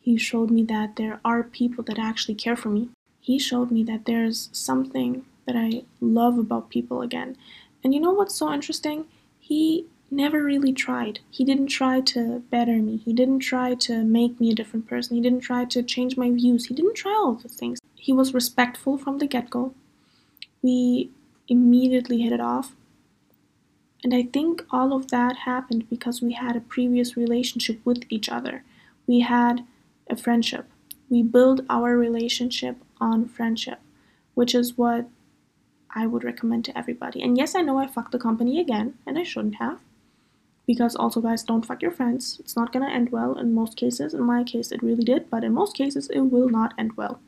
He 0.00 0.16
showed 0.16 0.50
me 0.50 0.62
that 0.64 0.96
there 0.96 1.20
are 1.24 1.42
people 1.42 1.84
that 1.84 1.98
actually 1.98 2.34
care 2.34 2.56
for 2.56 2.68
me. 2.68 2.88
He 3.20 3.38
showed 3.38 3.70
me 3.70 3.84
that 3.84 4.06
there's 4.06 4.48
something 4.52 5.24
that 5.46 5.56
I 5.56 5.84
love 6.00 6.38
about 6.38 6.70
people 6.70 7.02
again. 7.02 7.36
And 7.82 7.94
you 7.94 8.00
know 8.00 8.12
what's 8.12 8.34
so 8.34 8.52
interesting? 8.52 9.06
He 9.38 9.86
never 10.10 10.42
really 10.42 10.72
tried. 10.72 11.20
He 11.30 11.44
didn't 11.44 11.68
try 11.68 12.00
to 12.00 12.40
better 12.50 12.76
me. 12.76 12.96
He 12.98 13.12
didn't 13.12 13.40
try 13.40 13.74
to 13.74 14.02
make 14.04 14.40
me 14.40 14.50
a 14.50 14.54
different 14.54 14.88
person. 14.88 15.16
He 15.16 15.22
didn't 15.22 15.40
try 15.40 15.64
to 15.66 15.82
change 15.82 16.16
my 16.16 16.30
views. 16.30 16.66
He 16.66 16.74
didn't 16.74 16.94
try 16.94 17.12
all 17.12 17.34
those 17.34 17.54
things. 17.54 17.78
He 17.94 18.12
was 18.12 18.34
respectful 18.34 18.98
from 18.98 19.18
the 19.18 19.26
get 19.26 19.50
go. 19.50 19.74
We 20.62 21.10
immediately 21.48 22.20
hit 22.22 22.32
it 22.32 22.40
off. 22.40 22.74
And 24.02 24.14
I 24.14 24.22
think 24.22 24.64
all 24.70 24.94
of 24.94 25.08
that 25.08 25.36
happened 25.36 25.88
because 25.90 26.22
we 26.22 26.32
had 26.32 26.56
a 26.56 26.60
previous 26.60 27.16
relationship 27.16 27.80
with 27.84 28.04
each 28.08 28.28
other. 28.28 28.64
We 29.06 29.20
had 29.20 29.64
a 30.08 30.16
friendship. 30.16 30.66
We 31.10 31.22
built 31.22 31.60
our 31.68 31.96
relationship 31.96 32.76
on 33.00 33.28
friendship, 33.28 33.78
which 34.34 34.54
is 34.54 34.78
what 34.78 35.08
I 35.94 36.06
would 36.06 36.24
recommend 36.24 36.64
to 36.66 36.78
everybody. 36.78 37.22
And 37.22 37.36
yes, 37.36 37.54
I 37.54 37.62
know 37.62 37.78
I 37.78 37.86
fucked 37.86 38.12
the 38.12 38.18
company 38.18 38.60
again, 38.60 38.94
and 39.06 39.18
I 39.18 39.22
shouldn't 39.22 39.56
have. 39.56 39.80
Because 40.70 40.94
also, 40.94 41.20
guys, 41.20 41.42
don't 41.42 41.66
fuck 41.66 41.82
your 41.82 41.90
friends. 41.90 42.38
It's 42.38 42.54
not 42.54 42.72
gonna 42.72 42.88
end 42.88 43.10
well 43.10 43.36
in 43.36 43.52
most 43.52 43.76
cases. 43.76 44.14
In 44.14 44.22
my 44.22 44.44
case, 44.44 44.70
it 44.70 44.84
really 44.84 45.02
did, 45.02 45.28
but 45.28 45.42
in 45.42 45.52
most 45.52 45.74
cases, 45.74 46.08
it 46.10 46.20
will 46.20 46.48
not 46.48 46.74
end 46.78 46.92
well. 46.96 47.18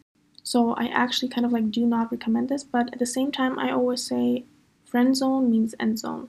So 0.45 0.75
I 0.75 0.87
actually 0.87 1.29
kind 1.29 1.45
of 1.45 1.51
like 1.51 1.73
do 1.73 1.85
not 1.85 2.13
recommend 2.13 2.49
this, 2.51 2.63
but 2.63 2.93
at 2.93 3.01
the 3.01 3.15
same 3.17 3.33
time, 3.33 3.59
I 3.59 3.73
always 3.73 4.01
say 4.01 4.45
friend 4.85 5.17
zone 5.17 5.51
means 5.51 5.75
end 5.81 5.99
zone. 5.99 6.29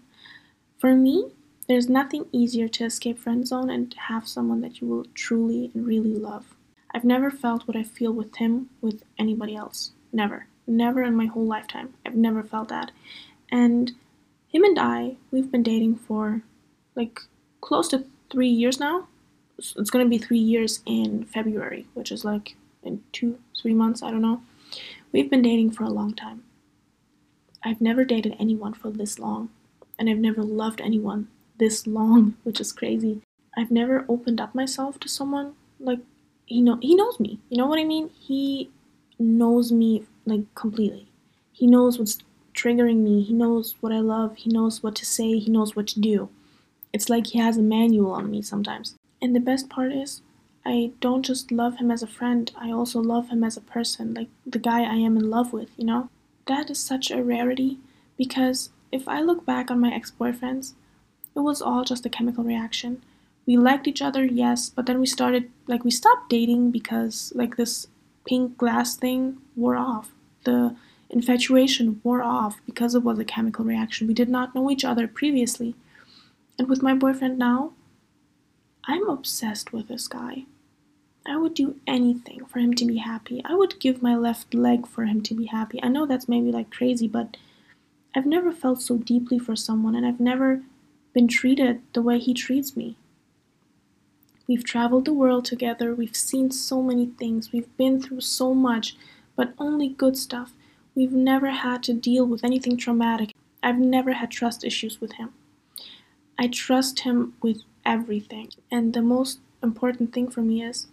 For 0.79 0.95
me, 0.95 1.33
there's 1.67 1.87
nothing 1.87 2.25
easier 2.31 2.67
to 2.69 2.85
escape 2.85 3.19
friend 3.19 3.47
zone 3.47 3.69
and 3.69 3.93
have 4.07 4.27
someone 4.27 4.61
that 4.61 4.81
you 4.81 4.87
will 4.87 5.05
truly 5.13 5.69
and 5.75 5.85
really 5.85 6.15
love. 6.15 6.55
I've 6.95 7.03
never 7.03 7.29
felt 7.29 7.67
what 7.67 7.77
I 7.77 7.83
feel 7.83 8.11
with 8.11 8.37
him 8.37 8.71
with 8.81 9.03
anybody 9.19 9.55
else. 9.55 9.91
Never. 10.11 10.47
Never 10.65 11.03
in 11.03 11.15
my 11.15 11.27
whole 11.27 11.45
lifetime. 11.45 11.93
I've 12.03 12.15
never 12.15 12.41
felt 12.41 12.69
that. 12.69 12.89
And 13.51 13.91
him 14.47 14.63
and 14.63 14.79
I, 14.79 15.17
we've 15.29 15.51
been 15.51 15.61
dating 15.61 15.97
for 15.97 16.41
like 16.95 17.21
close 17.61 17.87
to 17.89 18.05
three 18.31 18.49
years 18.49 18.79
now. 18.79 19.07
It's 19.57 19.89
gonna 19.89 20.05
be 20.05 20.17
three 20.17 20.39
years 20.39 20.81
in 20.85 21.25
February, 21.25 21.87
which 21.93 22.11
is 22.11 22.25
like 22.25 22.55
in 22.83 23.03
two, 23.11 23.39
three 23.61 23.73
months, 23.73 24.03
I 24.03 24.11
don't 24.11 24.21
know. 24.21 24.41
We've 25.11 25.29
been 25.29 25.41
dating 25.41 25.71
for 25.71 25.83
a 25.83 25.89
long 25.89 26.13
time. 26.13 26.43
I've 27.63 27.79
never 27.79 28.03
dated 28.03 28.35
anyone 28.39 28.73
for 28.73 28.89
this 28.89 29.19
long 29.19 29.49
and 29.97 30.09
I've 30.09 30.17
never 30.17 30.43
loved 30.43 30.81
anyone 30.81 31.27
this 31.57 31.87
long, 31.87 32.35
which 32.43 32.59
is 32.59 32.71
crazy. 32.71 33.21
I've 33.55 33.71
never 33.71 34.05
opened 34.09 34.41
up 34.41 34.55
myself 34.55 34.99
to 35.01 35.07
someone 35.07 35.53
like 35.79 35.99
he 36.45 36.61
know 36.61 36.77
he 36.81 36.95
knows 36.95 37.19
me. 37.19 37.39
You 37.49 37.57
know 37.57 37.67
what 37.67 37.79
I 37.79 37.83
mean? 37.83 38.09
He 38.19 38.69
knows 39.19 39.71
me 39.71 40.05
like 40.25 40.53
completely. 40.55 41.07
He 41.51 41.67
knows 41.67 41.99
what's 41.99 42.17
triggering 42.53 42.97
me. 42.97 43.21
He 43.21 43.33
knows 43.33 43.75
what 43.79 43.91
I 43.91 43.99
love. 43.99 44.35
He 44.37 44.49
knows 44.49 44.81
what 44.81 44.95
to 44.95 45.05
say. 45.05 45.37
He 45.37 45.51
knows 45.51 45.75
what 45.75 45.87
to 45.87 45.99
do. 45.99 46.29
It's 46.93 47.09
like 47.09 47.27
he 47.27 47.39
has 47.39 47.57
a 47.57 47.61
manual 47.61 48.11
on 48.11 48.29
me 48.29 48.41
sometimes. 48.41 48.95
And 49.21 49.35
the 49.35 49.39
best 49.39 49.69
part 49.69 49.91
is 49.91 50.21
I 50.65 50.91
don't 51.01 51.23
just 51.23 51.51
love 51.51 51.77
him 51.77 51.91
as 51.91 52.03
a 52.03 52.07
friend, 52.07 52.51
I 52.57 52.71
also 52.71 53.01
love 53.01 53.29
him 53.29 53.43
as 53.43 53.57
a 53.57 53.61
person, 53.61 54.13
like 54.13 54.29
the 54.45 54.59
guy 54.59 54.83
I 54.83 54.95
am 54.95 55.17
in 55.17 55.29
love 55.29 55.51
with, 55.51 55.69
you 55.77 55.85
know? 55.85 56.09
That 56.45 56.69
is 56.69 56.79
such 56.79 57.11
a 57.11 57.23
rarity 57.23 57.79
because 58.17 58.69
if 58.91 59.07
I 59.07 59.21
look 59.21 59.45
back 59.45 59.71
on 59.71 59.79
my 59.79 59.93
ex 59.93 60.11
boyfriends, 60.17 60.73
it 61.35 61.39
was 61.39 61.61
all 61.61 61.83
just 61.83 62.05
a 62.05 62.09
chemical 62.09 62.43
reaction. 62.43 63.01
We 63.45 63.57
liked 63.57 63.87
each 63.87 64.01
other, 64.01 64.23
yes, 64.23 64.69
but 64.69 64.85
then 64.85 64.99
we 64.99 65.05
started, 65.05 65.51
like, 65.67 65.83
we 65.83 65.91
stopped 65.91 66.29
dating 66.29 66.71
because, 66.71 67.33
like, 67.35 67.57
this 67.57 67.87
pink 68.25 68.57
glass 68.57 68.95
thing 68.95 69.37
wore 69.55 69.75
off. 69.75 70.11
The 70.45 70.75
infatuation 71.09 71.99
wore 72.03 72.23
off 72.23 72.61
because 72.65 72.95
it 72.95 73.03
was 73.03 73.19
a 73.19 73.25
chemical 73.25 73.65
reaction. 73.65 74.07
We 74.07 74.13
did 74.13 74.29
not 74.29 74.55
know 74.55 74.69
each 74.71 74.85
other 74.85 75.07
previously. 75.07 75.75
And 76.57 76.67
with 76.67 76.83
my 76.83 76.93
boyfriend 76.93 77.37
now, 77.37 77.73
I'm 78.85 79.09
obsessed 79.09 79.73
with 79.73 79.87
this 79.87 80.07
guy. 80.07 80.45
I 81.25 81.37
would 81.37 81.53
do 81.53 81.77
anything 81.87 82.45
for 82.45 82.59
him 82.59 82.73
to 82.73 82.85
be 82.85 82.97
happy. 82.97 83.41
I 83.45 83.55
would 83.55 83.79
give 83.79 84.01
my 84.01 84.15
left 84.15 84.53
leg 84.53 84.85
for 84.85 85.05
him 85.05 85.21
to 85.21 85.33
be 85.33 85.45
happy. 85.45 85.79
I 85.81 85.87
know 85.87 86.05
that's 86.05 86.27
maybe 86.27 86.51
like 86.51 86.69
crazy, 86.69 87.07
but 87.07 87.37
I've 88.15 88.25
never 88.25 88.51
felt 88.51 88.81
so 88.81 88.97
deeply 88.97 89.39
for 89.39 89.55
someone, 89.55 89.95
and 89.95 90.05
I've 90.05 90.19
never 90.19 90.61
been 91.13 91.27
treated 91.27 91.81
the 91.93 92.01
way 92.01 92.19
he 92.19 92.33
treats 92.33 92.75
me. 92.75 92.97
We've 94.47 94.63
traveled 94.63 95.05
the 95.05 95.13
world 95.13 95.45
together, 95.45 95.95
we've 95.95 96.15
seen 96.15 96.51
so 96.51 96.81
many 96.81 97.05
things, 97.05 97.53
we've 97.53 97.75
been 97.77 98.01
through 98.01 98.21
so 98.21 98.53
much, 98.53 98.97
but 99.35 99.53
only 99.57 99.87
good 99.89 100.17
stuff. 100.17 100.51
We've 100.95 101.13
never 101.13 101.51
had 101.51 101.81
to 101.83 101.93
deal 101.93 102.25
with 102.25 102.43
anything 102.43 102.75
traumatic. 102.75 103.33
I've 103.63 103.79
never 103.79 104.13
had 104.13 104.29
trust 104.29 104.65
issues 104.65 104.99
with 104.99 105.13
him. 105.13 105.33
I 106.43 106.47
trust 106.47 106.99
him 107.07 107.35
with 107.41 107.61
everything, 107.85 108.49
and 108.69 108.93
the 108.93 109.01
most 109.01 109.39
important 109.63 110.11
thing 110.11 110.29
for 110.29 110.41
me 110.41 110.61
is 110.61 110.87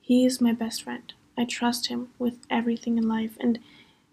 he 0.00 0.24
is 0.24 0.40
my 0.40 0.52
best 0.52 0.84
friend. 0.84 1.12
I 1.36 1.44
trust 1.44 1.88
him 1.88 2.08
with 2.18 2.38
everything 2.48 2.96
in 2.96 3.06
life, 3.06 3.36
and 3.38 3.58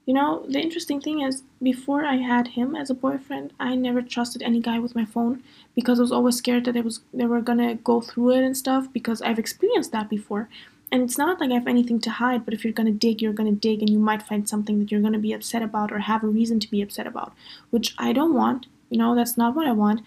you 0.06 0.13
know, 0.13 0.46
the 0.46 0.60
interesting 0.60 1.00
thing 1.00 1.22
is, 1.22 1.43
before 1.62 2.04
I 2.04 2.17
had 2.17 2.48
him 2.60 2.76
as 2.76 2.89
a 2.89 3.02
boyfriend, 3.06 3.54
I 3.62 3.76
never 3.76 4.02
trusted 4.02 4.41
any 4.41 4.60
guy 4.60 4.78
with 4.78 4.93
my 4.93 5.06
phone 5.06 5.41
because 5.74 6.00
I 6.00 6.02
was 6.02 6.12
always 6.12 6.36
scared 6.36 6.65
that 6.65 6.74
they 6.74 6.82
was 6.82 7.00
they 7.13 7.28
were 7.28 7.39
gonna 7.39 7.76
go 7.76 8.02
through 8.02 8.32
it 8.32 8.43
and 8.43 8.58
stuff 8.58 8.91
because 8.91 9.22
I've 9.22 9.39
experienced 9.39 9.93
that 9.93 10.10
before. 10.10 10.50
And 10.91 11.02
it's 11.02 11.17
not 11.17 11.39
like 11.39 11.52
I 11.52 11.54
have 11.54 11.67
anything 11.67 12.02
to 12.02 12.10
hide, 12.10 12.43
but 12.43 12.54
if 12.54 12.65
you're 12.65 12.74
gonna 12.74 12.91
dig, 12.91 13.22
you're 13.22 13.39
gonna 13.39 13.54
dig, 13.54 13.80
and 13.80 13.89
you 13.89 14.00
might 14.00 14.28
find 14.30 14.50
something 14.50 14.80
that 14.80 14.91
you're 14.91 15.08
gonna 15.08 15.17
be 15.17 15.32
upset 15.32 15.63
about 15.63 15.93
or 15.93 16.00
have 16.00 16.26
a 16.26 16.36
reason 16.39 16.60
to 16.60 16.69
be 16.69 16.82
upset 16.82 17.08
about, 17.08 17.32
which 17.69 17.96
I 17.98 18.12
don't 18.12 18.34
want. 18.34 18.65
You 18.89 18.98
know, 18.98 19.15
that's 19.15 19.38
not 19.38 19.56
what 19.56 19.65
I 19.65 19.72
want. 19.72 20.02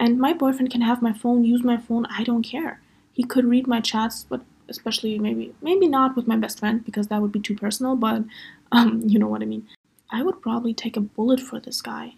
And 0.00 0.18
my 0.18 0.32
boyfriend 0.32 0.70
can 0.70 0.82
have 0.82 1.02
my 1.02 1.12
phone, 1.12 1.44
use 1.44 1.64
my 1.64 1.76
phone. 1.76 2.06
I 2.06 2.22
don't 2.24 2.42
care. 2.42 2.80
He 3.12 3.24
could 3.24 3.44
read 3.44 3.66
my 3.66 3.80
chats, 3.80 4.24
but 4.28 4.42
especially 4.68 5.18
maybe 5.18 5.54
maybe 5.62 5.88
not 5.88 6.14
with 6.14 6.28
my 6.28 6.36
best 6.36 6.58
friend 6.58 6.84
because 6.84 7.08
that 7.08 7.20
would 7.20 7.32
be 7.32 7.40
too 7.40 7.56
personal. 7.56 7.96
But 7.96 8.24
um, 8.72 9.02
you 9.04 9.18
know 9.18 9.28
what 9.28 9.42
I 9.42 9.46
mean. 9.46 9.66
I 10.10 10.22
would 10.22 10.40
probably 10.40 10.72
take 10.72 10.96
a 10.96 11.00
bullet 11.00 11.40
for 11.40 11.60
this 11.60 11.82
guy. 11.82 12.14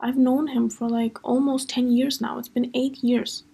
I've 0.00 0.18
known 0.18 0.48
him 0.48 0.68
for 0.68 0.88
like 0.88 1.18
almost 1.22 1.70
10 1.70 1.90
years 1.90 2.20
now. 2.20 2.38
It's 2.38 2.48
been 2.48 2.70
8 2.74 2.98
years 2.98 3.44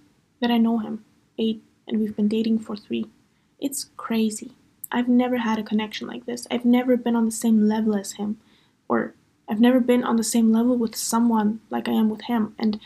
that 0.40 0.50
I 0.50 0.58
know 0.58 0.78
him. 0.78 1.04
8 1.38 1.62
and 1.86 2.00
we've 2.00 2.16
been 2.16 2.28
dating 2.28 2.60
for 2.60 2.76
3. 2.76 3.06
It's 3.60 3.90
crazy. 3.96 4.52
I've 4.90 5.08
never 5.08 5.38
had 5.38 5.58
a 5.58 5.62
connection 5.62 6.06
like 6.08 6.26
this. 6.26 6.46
I've 6.50 6.64
never 6.64 6.96
been 6.96 7.16
on 7.16 7.24
the 7.24 7.30
same 7.30 7.68
level 7.68 7.96
as 7.96 8.12
him 8.12 8.38
or 8.88 9.14
I've 9.48 9.60
never 9.60 9.80
been 9.80 10.04
on 10.04 10.16
the 10.16 10.24
same 10.24 10.52
level 10.52 10.76
with 10.76 10.96
someone 10.96 11.60
like 11.70 11.88
I 11.88 11.92
am 11.92 12.10
with 12.10 12.22
him 12.22 12.54
and 12.58 12.80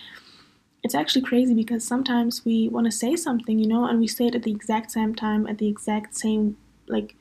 it's 0.86 0.94
actually 0.94 1.22
crazy 1.22 1.52
because 1.52 1.82
sometimes 1.82 2.44
we 2.44 2.68
want 2.68 2.84
to 2.86 2.92
say 2.92 3.16
something, 3.16 3.58
you 3.58 3.66
know, 3.66 3.86
and 3.86 3.98
we 3.98 4.06
say 4.06 4.28
it 4.28 4.36
at 4.36 4.44
the 4.44 4.52
exact 4.52 4.92
same 4.92 5.16
time, 5.16 5.44
at 5.48 5.58
the 5.58 5.66
exact 5.66 6.16
same, 6.16 6.56
like, 6.86 7.16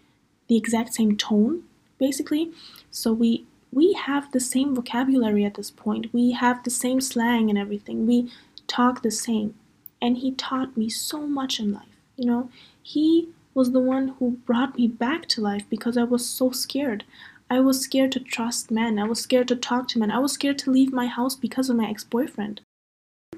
the 0.47 0.55
exact 0.55 0.93
same 0.93 1.17
tone, 1.17 1.63
basically. 1.97 2.51
So 2.91 3.11
we 3.11 3.47
we 3.71 3.93
have 3.93 4.31
the 4.31 4.39
same 4.39 4.75
vocabulary 4.75 5.43
at 5.43 5.55
this 5.55 5.71
point. 5.71 6.13
We 6.13 6.33
have 6.33 6.63
the 6.63 6.69
same 6.69 7.01
slang 7.01 7.49
and 7.49 7.57
everything. 7.57 8.05
We 8.05 8.31
talk 8.67 9.01
the 9.01 9.09
same. 9.09 9.55
And 9.99 10.19
he 10.19 10.31
taught 10.33 10.77
me 10.77 10.87
so 10.87 11.25
much 11.25 11.59
in 11.59 11.73
life. 11.73 11.97
You 12.17 12.25
know, 12.27 12.49
he 12.83 13.29
was 13.55 13.71
the 13.71 13.79
one 13.79 14.09
who 14.19 14.41
brought 14.45 14.77
me 14.77 14.87
back 14.87 15.27
to 15.29 15.41
life 15.41 15.65
because 15.71 15.97
I 15.97 16.03
was 16.03 16.23
so 16.23 16.51
scared. 16.51 17.03
I 17.49 17.59
was 17.61 17.81
scared 17.81 18.11
to 18.11 18.19
trust 18.19 18.69
men. 18.69 18.99
I 18.99 19.05
was 19.05 19.21
scared 19.21 19.47
to 19.47 19.55
talk 19.55 19.87
to 19.89 19.99
men. 19.99 20.11
I 20.11 20.19
was 20.19 20.33
scared 20.33 20.59
to 20.59 20.71
leave 20.71 20.93
my 20.93 21.07
house 21.07 21.35
because 21.35 21.67
of 21.67 21.77
my 21.77 21.89
ex 21.89 22.03
boyfriend. 22.03 22.61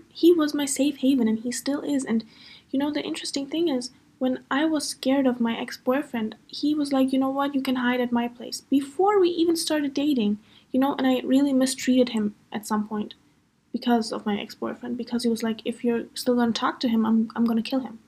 He 0.10 0.34
was 0.34 0.54
my 0.54 0.66
safe 0.66 0.98
haven 0.98 1.28
and 1.28 1.40
he 1.40 1.52
still 1.52 1.82
is. 1.82 2.04
And 2.04 2.24
you 2.72 2.80
know, 2.80 2.92
the 2.92 3.04
interesting 3.04 3.48
thing 3.48 3.70
is, 3.70 3.92
when 4.20 4.44
I 4.50 4.66
was 4.66 4.88
scared 4.88 5.28
of 5.28 5.40
my 5.40 5.58
ex 5.58 5.78
boyfriend, 5.78 6.36
he 6.48 6.74
was 6.74 6.92
like, 6.92 7.14
you 7.14 7.20
know 7.20 7.30
what, 7.30 7.54
you 7.54 7.62
can 7.62 7.78
hide 7.78 8.02
at 8.02 8.12
my 8.12 8.28
place. 8.28 8.62
Before 8.62 9.20
we 9.20 9.30
even 9.30 9.56
started 9.56 9.94
dating, 9.94 10.40
you 10.72 10.80
know, 10.80 10.96
and 10.96 11.06
I 11.06 11.22
really 11.24 11.54
mistreated 11.54 12.10
him 12.10 12.36
at 12.52 12.66
some 12.66 12.88
point 12.88 13.14
because 13.72 14.12
of 14.12 14.26
my 14.26 14.40
ex 14.40 14.56
boyfriend, 14.56 14.98
because 14.98 15.24
he 15.24 15.30
was 15.30 15.44
like, 15.44 15.62
if 15.66 15.84
you're 15.84 16.06
still 16.14 16.36
gonna 16.36 16.52
talk 16.52 16.80
to 16.80 16.90
him, 16.90 17.06
I'm, 17.06 17.30
I'm 17.36 17.46
gonna 17.46 17.62
kill 17.62 17.82
him. 17.82 18.00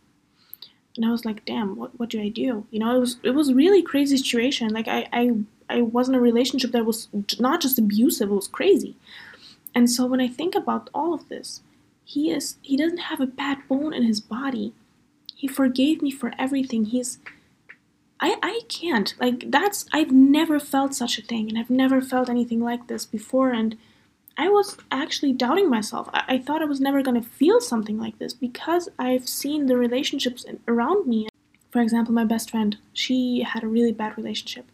And 0.96 1.06
I 1.06 1.12
was 1.12 1.24
like, 1.24 1.46
damn, 1.46 1.76
what, 1.76 1.98
what 2.00 2.10
do 2.10 2.22
I 2.22 2.30
do? 2.30 2.66
You 2.72 2.80
know, 2.80 2.96
it 2.96 3.00
was 3.00 3.18
it 3.24 3.32
was 3.32 3.54
really 3.54 3.82
crazy 3.82 4.18
situation. 4.18 4.70
Like 4.70 4.88
I, 4.88 5.08
I 5.14 5.32
I 5.70 5.82
was 5.82 6.10
in 6.10 6.16
a 6.16 6.20
relationship 6.20 6.72
that 6.72 6.86
was 6.86 7.08
not 7.40 7.62
just 7.62 7.78
abusive, 7.78 8.30
it 8.30 8.34
was 8.34 8.48
crazy. 8.48 8.98
And 9.76 9.90
so 9.90 10.06
when 10.08 10.20
I 10.20 10.28
think 10.28 10.56
about 10.56 10.90
all 10.94 11.14
of 11.14 11.30
this, 11.30 11.62
he 12.10 12.32
is 12.32 12.58
he 12.64 12.76
doesn't 12.76 13.10
have 13.10 13.22
a 13.22 13.28
bad 13.28 13.60
bone 13.68 13.94
in 13.94 14.02
his 14.02 14.20
body. 14.20 14.74
He 15.36 15.48
forgave 15.48 16.02
me 16.02 16.10
for 16.10 16.34
everything. 16.40 16.86
He's 16.86 17.20
i 18.20 18.36
i 18.42 18.62
can't. 18.68 19.14
Like 19.20 19.52
that's 19.52 19.86
i've 19.94 20.12
never 20.12 20.60
felt 20.60 20.96
such 20.96 21.20
a 21.20 21.22
thing 21.22 21.48
and 21.50 21.60
i've 21.60 21.70
never 21.70 22.02
felt 22.02 22.28
anything 22.28 22.62
like 22.62 22.88
this 22.88 23.06
before 23.06 23.52
and 23.52 23.78
i 24.40 24.50
was 24.50 24.78
actually 24.92 25.34
doubting 25.34 25.70
myself. 25.70 26.10
I, 26.12 26.24
I 26.34 26.38
thought 26.40 26.64
i 26.64 26.72
was 26.74 26.82
never 26.82 27.04
going 27.04 27.22
to 27.22 27.30
feel 27.30 27.62
something 27.62 28.00
like 28.00 28.18
this 28.18 28.34
because 28.34 28.90
i've 28.98 29.30
seen 29.30 29.68
the 29.68 29.78
relationships 29.78 30.46
around 30.68 31.06
me. 31.06 31.28
For 31.70 31.80
example 31.80 32.16
my 32.16 32.26
best 32.26 32.50
friend 32.50 32.78
she 32.92 33.44
had 33.44 33.64
a 33.64 33.68
really 33.76 33.92
bad 33.92 34.18
relationship 34.18 34.66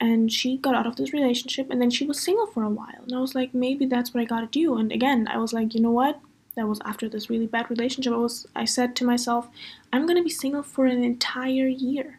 and 0.00 0.30
she 0.30 0.56
got 0.56 0.76
out 0.76 0.86
of 0.86 0.94
this 0.94 1.12
relationship 1.12 1.68
and 1.68 1.80
then 1.82 1.90
she 1.90 2.06
was 2.06 2.20
single 2.20 2.46
for 2.46 2.62
a 2.62 2.70
while 2.80 3.02
and 3.02 3.12
i 3.12 3.18
was 3.18 3.34
like 3.34 3.52
maybe 3.52 3.86
that's 3.86 4.14
what 4.14 4.20
i 4.20 4.24
gotta 4.24 4.46
do. 4.46 4.78
And 4.78 4.92
again 4.92 5.26
i 5.26 5.36
was 5.36 5.52
like 5.52 5.74
you 5.74 5.80
know 5.80 5.96
what 6.02 6.20
that 6.56 6.66
was 6.66 6.80
after 6.84 7.08
this 7.08 7.30
really 7.30 7.46
bad 7.46 7.70
relationship, 7.70 8.12
I 8.12 8.16
was 8.16 8.46
I 8.56 8.64
said 8.64 8.96
to 8.96 9.04
myself, 9.04 9.48
I'm 9.92 10.06
gonna 10.06 10.22
be 10.24 10.30
single 10.30 10.62
for 10.62 10.86
an 10.86 11.04
entire 11.04 11.68
year. 11.68 12.18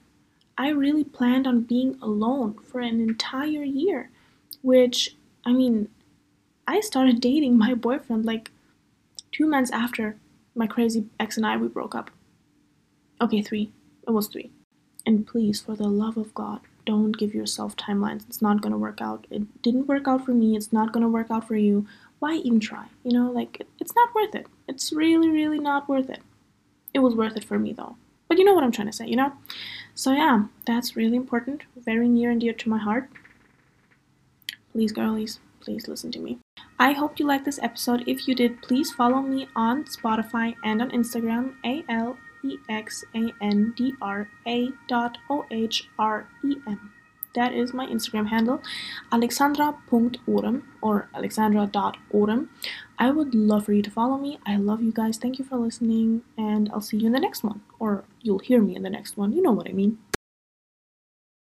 I 0.57 0.69
really 0.69 1.03
planned 1.03 1.45
on 1.47 1.61
being 1.61 1.97
alone 2.01 2.57
for 2.67 2.79
an 2.79 3.01
entire 3.01 3.63
year, 3.63 4.09
which 4.61 5.15
I 5.45 5.53
mean, 5.53 5.89
I 6.67 6.79
started 6.81 7.19
dating 7.19 7.57
my 7.57 7.73
boyfriend 7.73 8.25
like 8.25 8.51
two 9.31 9.47
months 9.47 9.71
after 9.71 10.17
my 10.55 10.67
crazy 10.67 11.05
ex 11.19 11.37
and 11.37 11.45
I 11.45 11.57
we 11.57 11.67
broke 11.67 11.95
up. 11.95 12.11
Okay, 13.19 13.41
three. 13.41 13.71
It 14.07 14.11
was 14.11 14.27
three. 14.27 14.51
And 15.05 15.25
please, 15.25 15.61
for 15.61 15.75
the 15.75 15.87
love 15.87 16.17
of 16.17 16.33
God, 16.35 16.59
don't 16.85 17.17
give 17.17 17.33
yourself 17.33 17.75
timelines. 17.75 18.27
It's 18.27 18.41
not 18.41 18.61
gonna 18.61 18.77
work 18.77 19.01
out. 19.01 19.25
It 19.31 19.61
didn't 19.63 19.87
work 19.87 20.07
out 20.07 20.25
for 20.25 20.31
me. 20.31 20.55
It's 20.55 20.71
not 20.71 20.91
gonna 20.93 21.09
work 21.09 21.27
out 21.31 21.47
for 21.47 21.55
you 21.55 21.87
why 22.19 22.33
even 22.33 22.59
try? 22.59 22.85
You 23.03 23.13
know, 23.13 23.31
like 23.31 23.61
it's 23.79 23.95
not 23.95 24.13
worth 24.15 24.35
it. 24.35 24.47
It's 24.67 24.91
really, 24.91 25.29
really 25.29 25.59
not 25.59 25.87
worth 25.87 26.09
it. 26.09 26.21
It 26.93 26.99
was 26.99 27.15
worth 27.15 27.37
it 27.37 27.43
for 27.43 27.59
me 27.59 27.73
though. 27.73 27.95
But 28.27 28.37
you 28.37 28.45
know 28.45 28.53
what 28.53 28.63
I'm 28.63 28.71
trying 28.71 28.87
to 28.87 28.93
say, 28.93 29.07
you 29.07 29.15
know? 29.15 29.33
So 29.95 30.11
yeah, 30.11 30.45
that's 30.65 30.95
really 30.95 31.15
important, 31.15 31.63
very 31.75 32.09
near 32.09 32.31
and 32.31 32.41
dear 32.41 32.53
to 32.53 32.69
my 32.69 32.77
heart. 32.77 33.09
Please, 34.73 34.91
girlies, 34.91 35.39
please 35.59 35.87
listen 35.87 36.11
to 36.11 36.19
me. 36.19 36.39
I 36.79 36.91
hope 36.91 37.19
you 37.19 37.25
liked 37.25 37.45
this 37.45 37.59
episode. 37.63 38.03
If 38.05 38.27
you 38.27 38.35
did, 38.35 38.61
please 38.61 38.91
follow 38.91 39.21
me 39.21 39.47
on 39.55 39.85
Spotify 39.85 40.55
and 40.63 40.81
on 40.81 40.91
Instagram, 40.91 41.55
A 41.65 41.83
L 41.89 42.17
E 42.43 42.57
X 42.69 43.03
A 43.15 43.31
N 43.41 43.73
D 43.75 43.93
R 44.01 44.29
A 44.47 44.69
dot 44.87 45.17
O 45.29 45.45
H 45.49 45.89
R 45.97 46.27
E 46.45 46.57
M. 46.67 46.93
That 47.37 47.53
is 47.53 47.71
my 47.71 47.85
Instagram 47.85 48.29
handle, 48.29 48.63
alexandra.ohrem 49.11 50.63
or 50.81 51.07
alexandra.ohrem. 51.13 52.47
I 52.97 53.11
would 53.11 53.35
love 53.35 53.65
for 53.65 53.73
you 53.73 53.83
to 53.83 53.91
follow 53.91 54.17
me. 54.17 54.39
I 54.47 54.55
love 54.55 54.81
you 54.81 54.91
guys. 54.91 55.19
Thank 55.19 55.37
you 55.37 55.45
for 55.45 55.57
listening, 55.57 56.23
and 56.35 56.67
I'll 56.73 56.81
see 56.81 56.97
you 56.97 57.05
in 57.05 57.13
the 57.13 57.19
next 57.19 57.43
one. 57.43 57.61
Or 57.77 58.05
you'll 58.23 58.39
hear 58.39 58.59
me 58.59 58.75
in 58.75 58.81
the 58.81 58.89
next 58.89 59.17
one. 59.17 59.33
You 59.33 59.43
know 59.43 59.51
what 59.51 59.69
I 59.69 59.73
mean. 59.73 59.99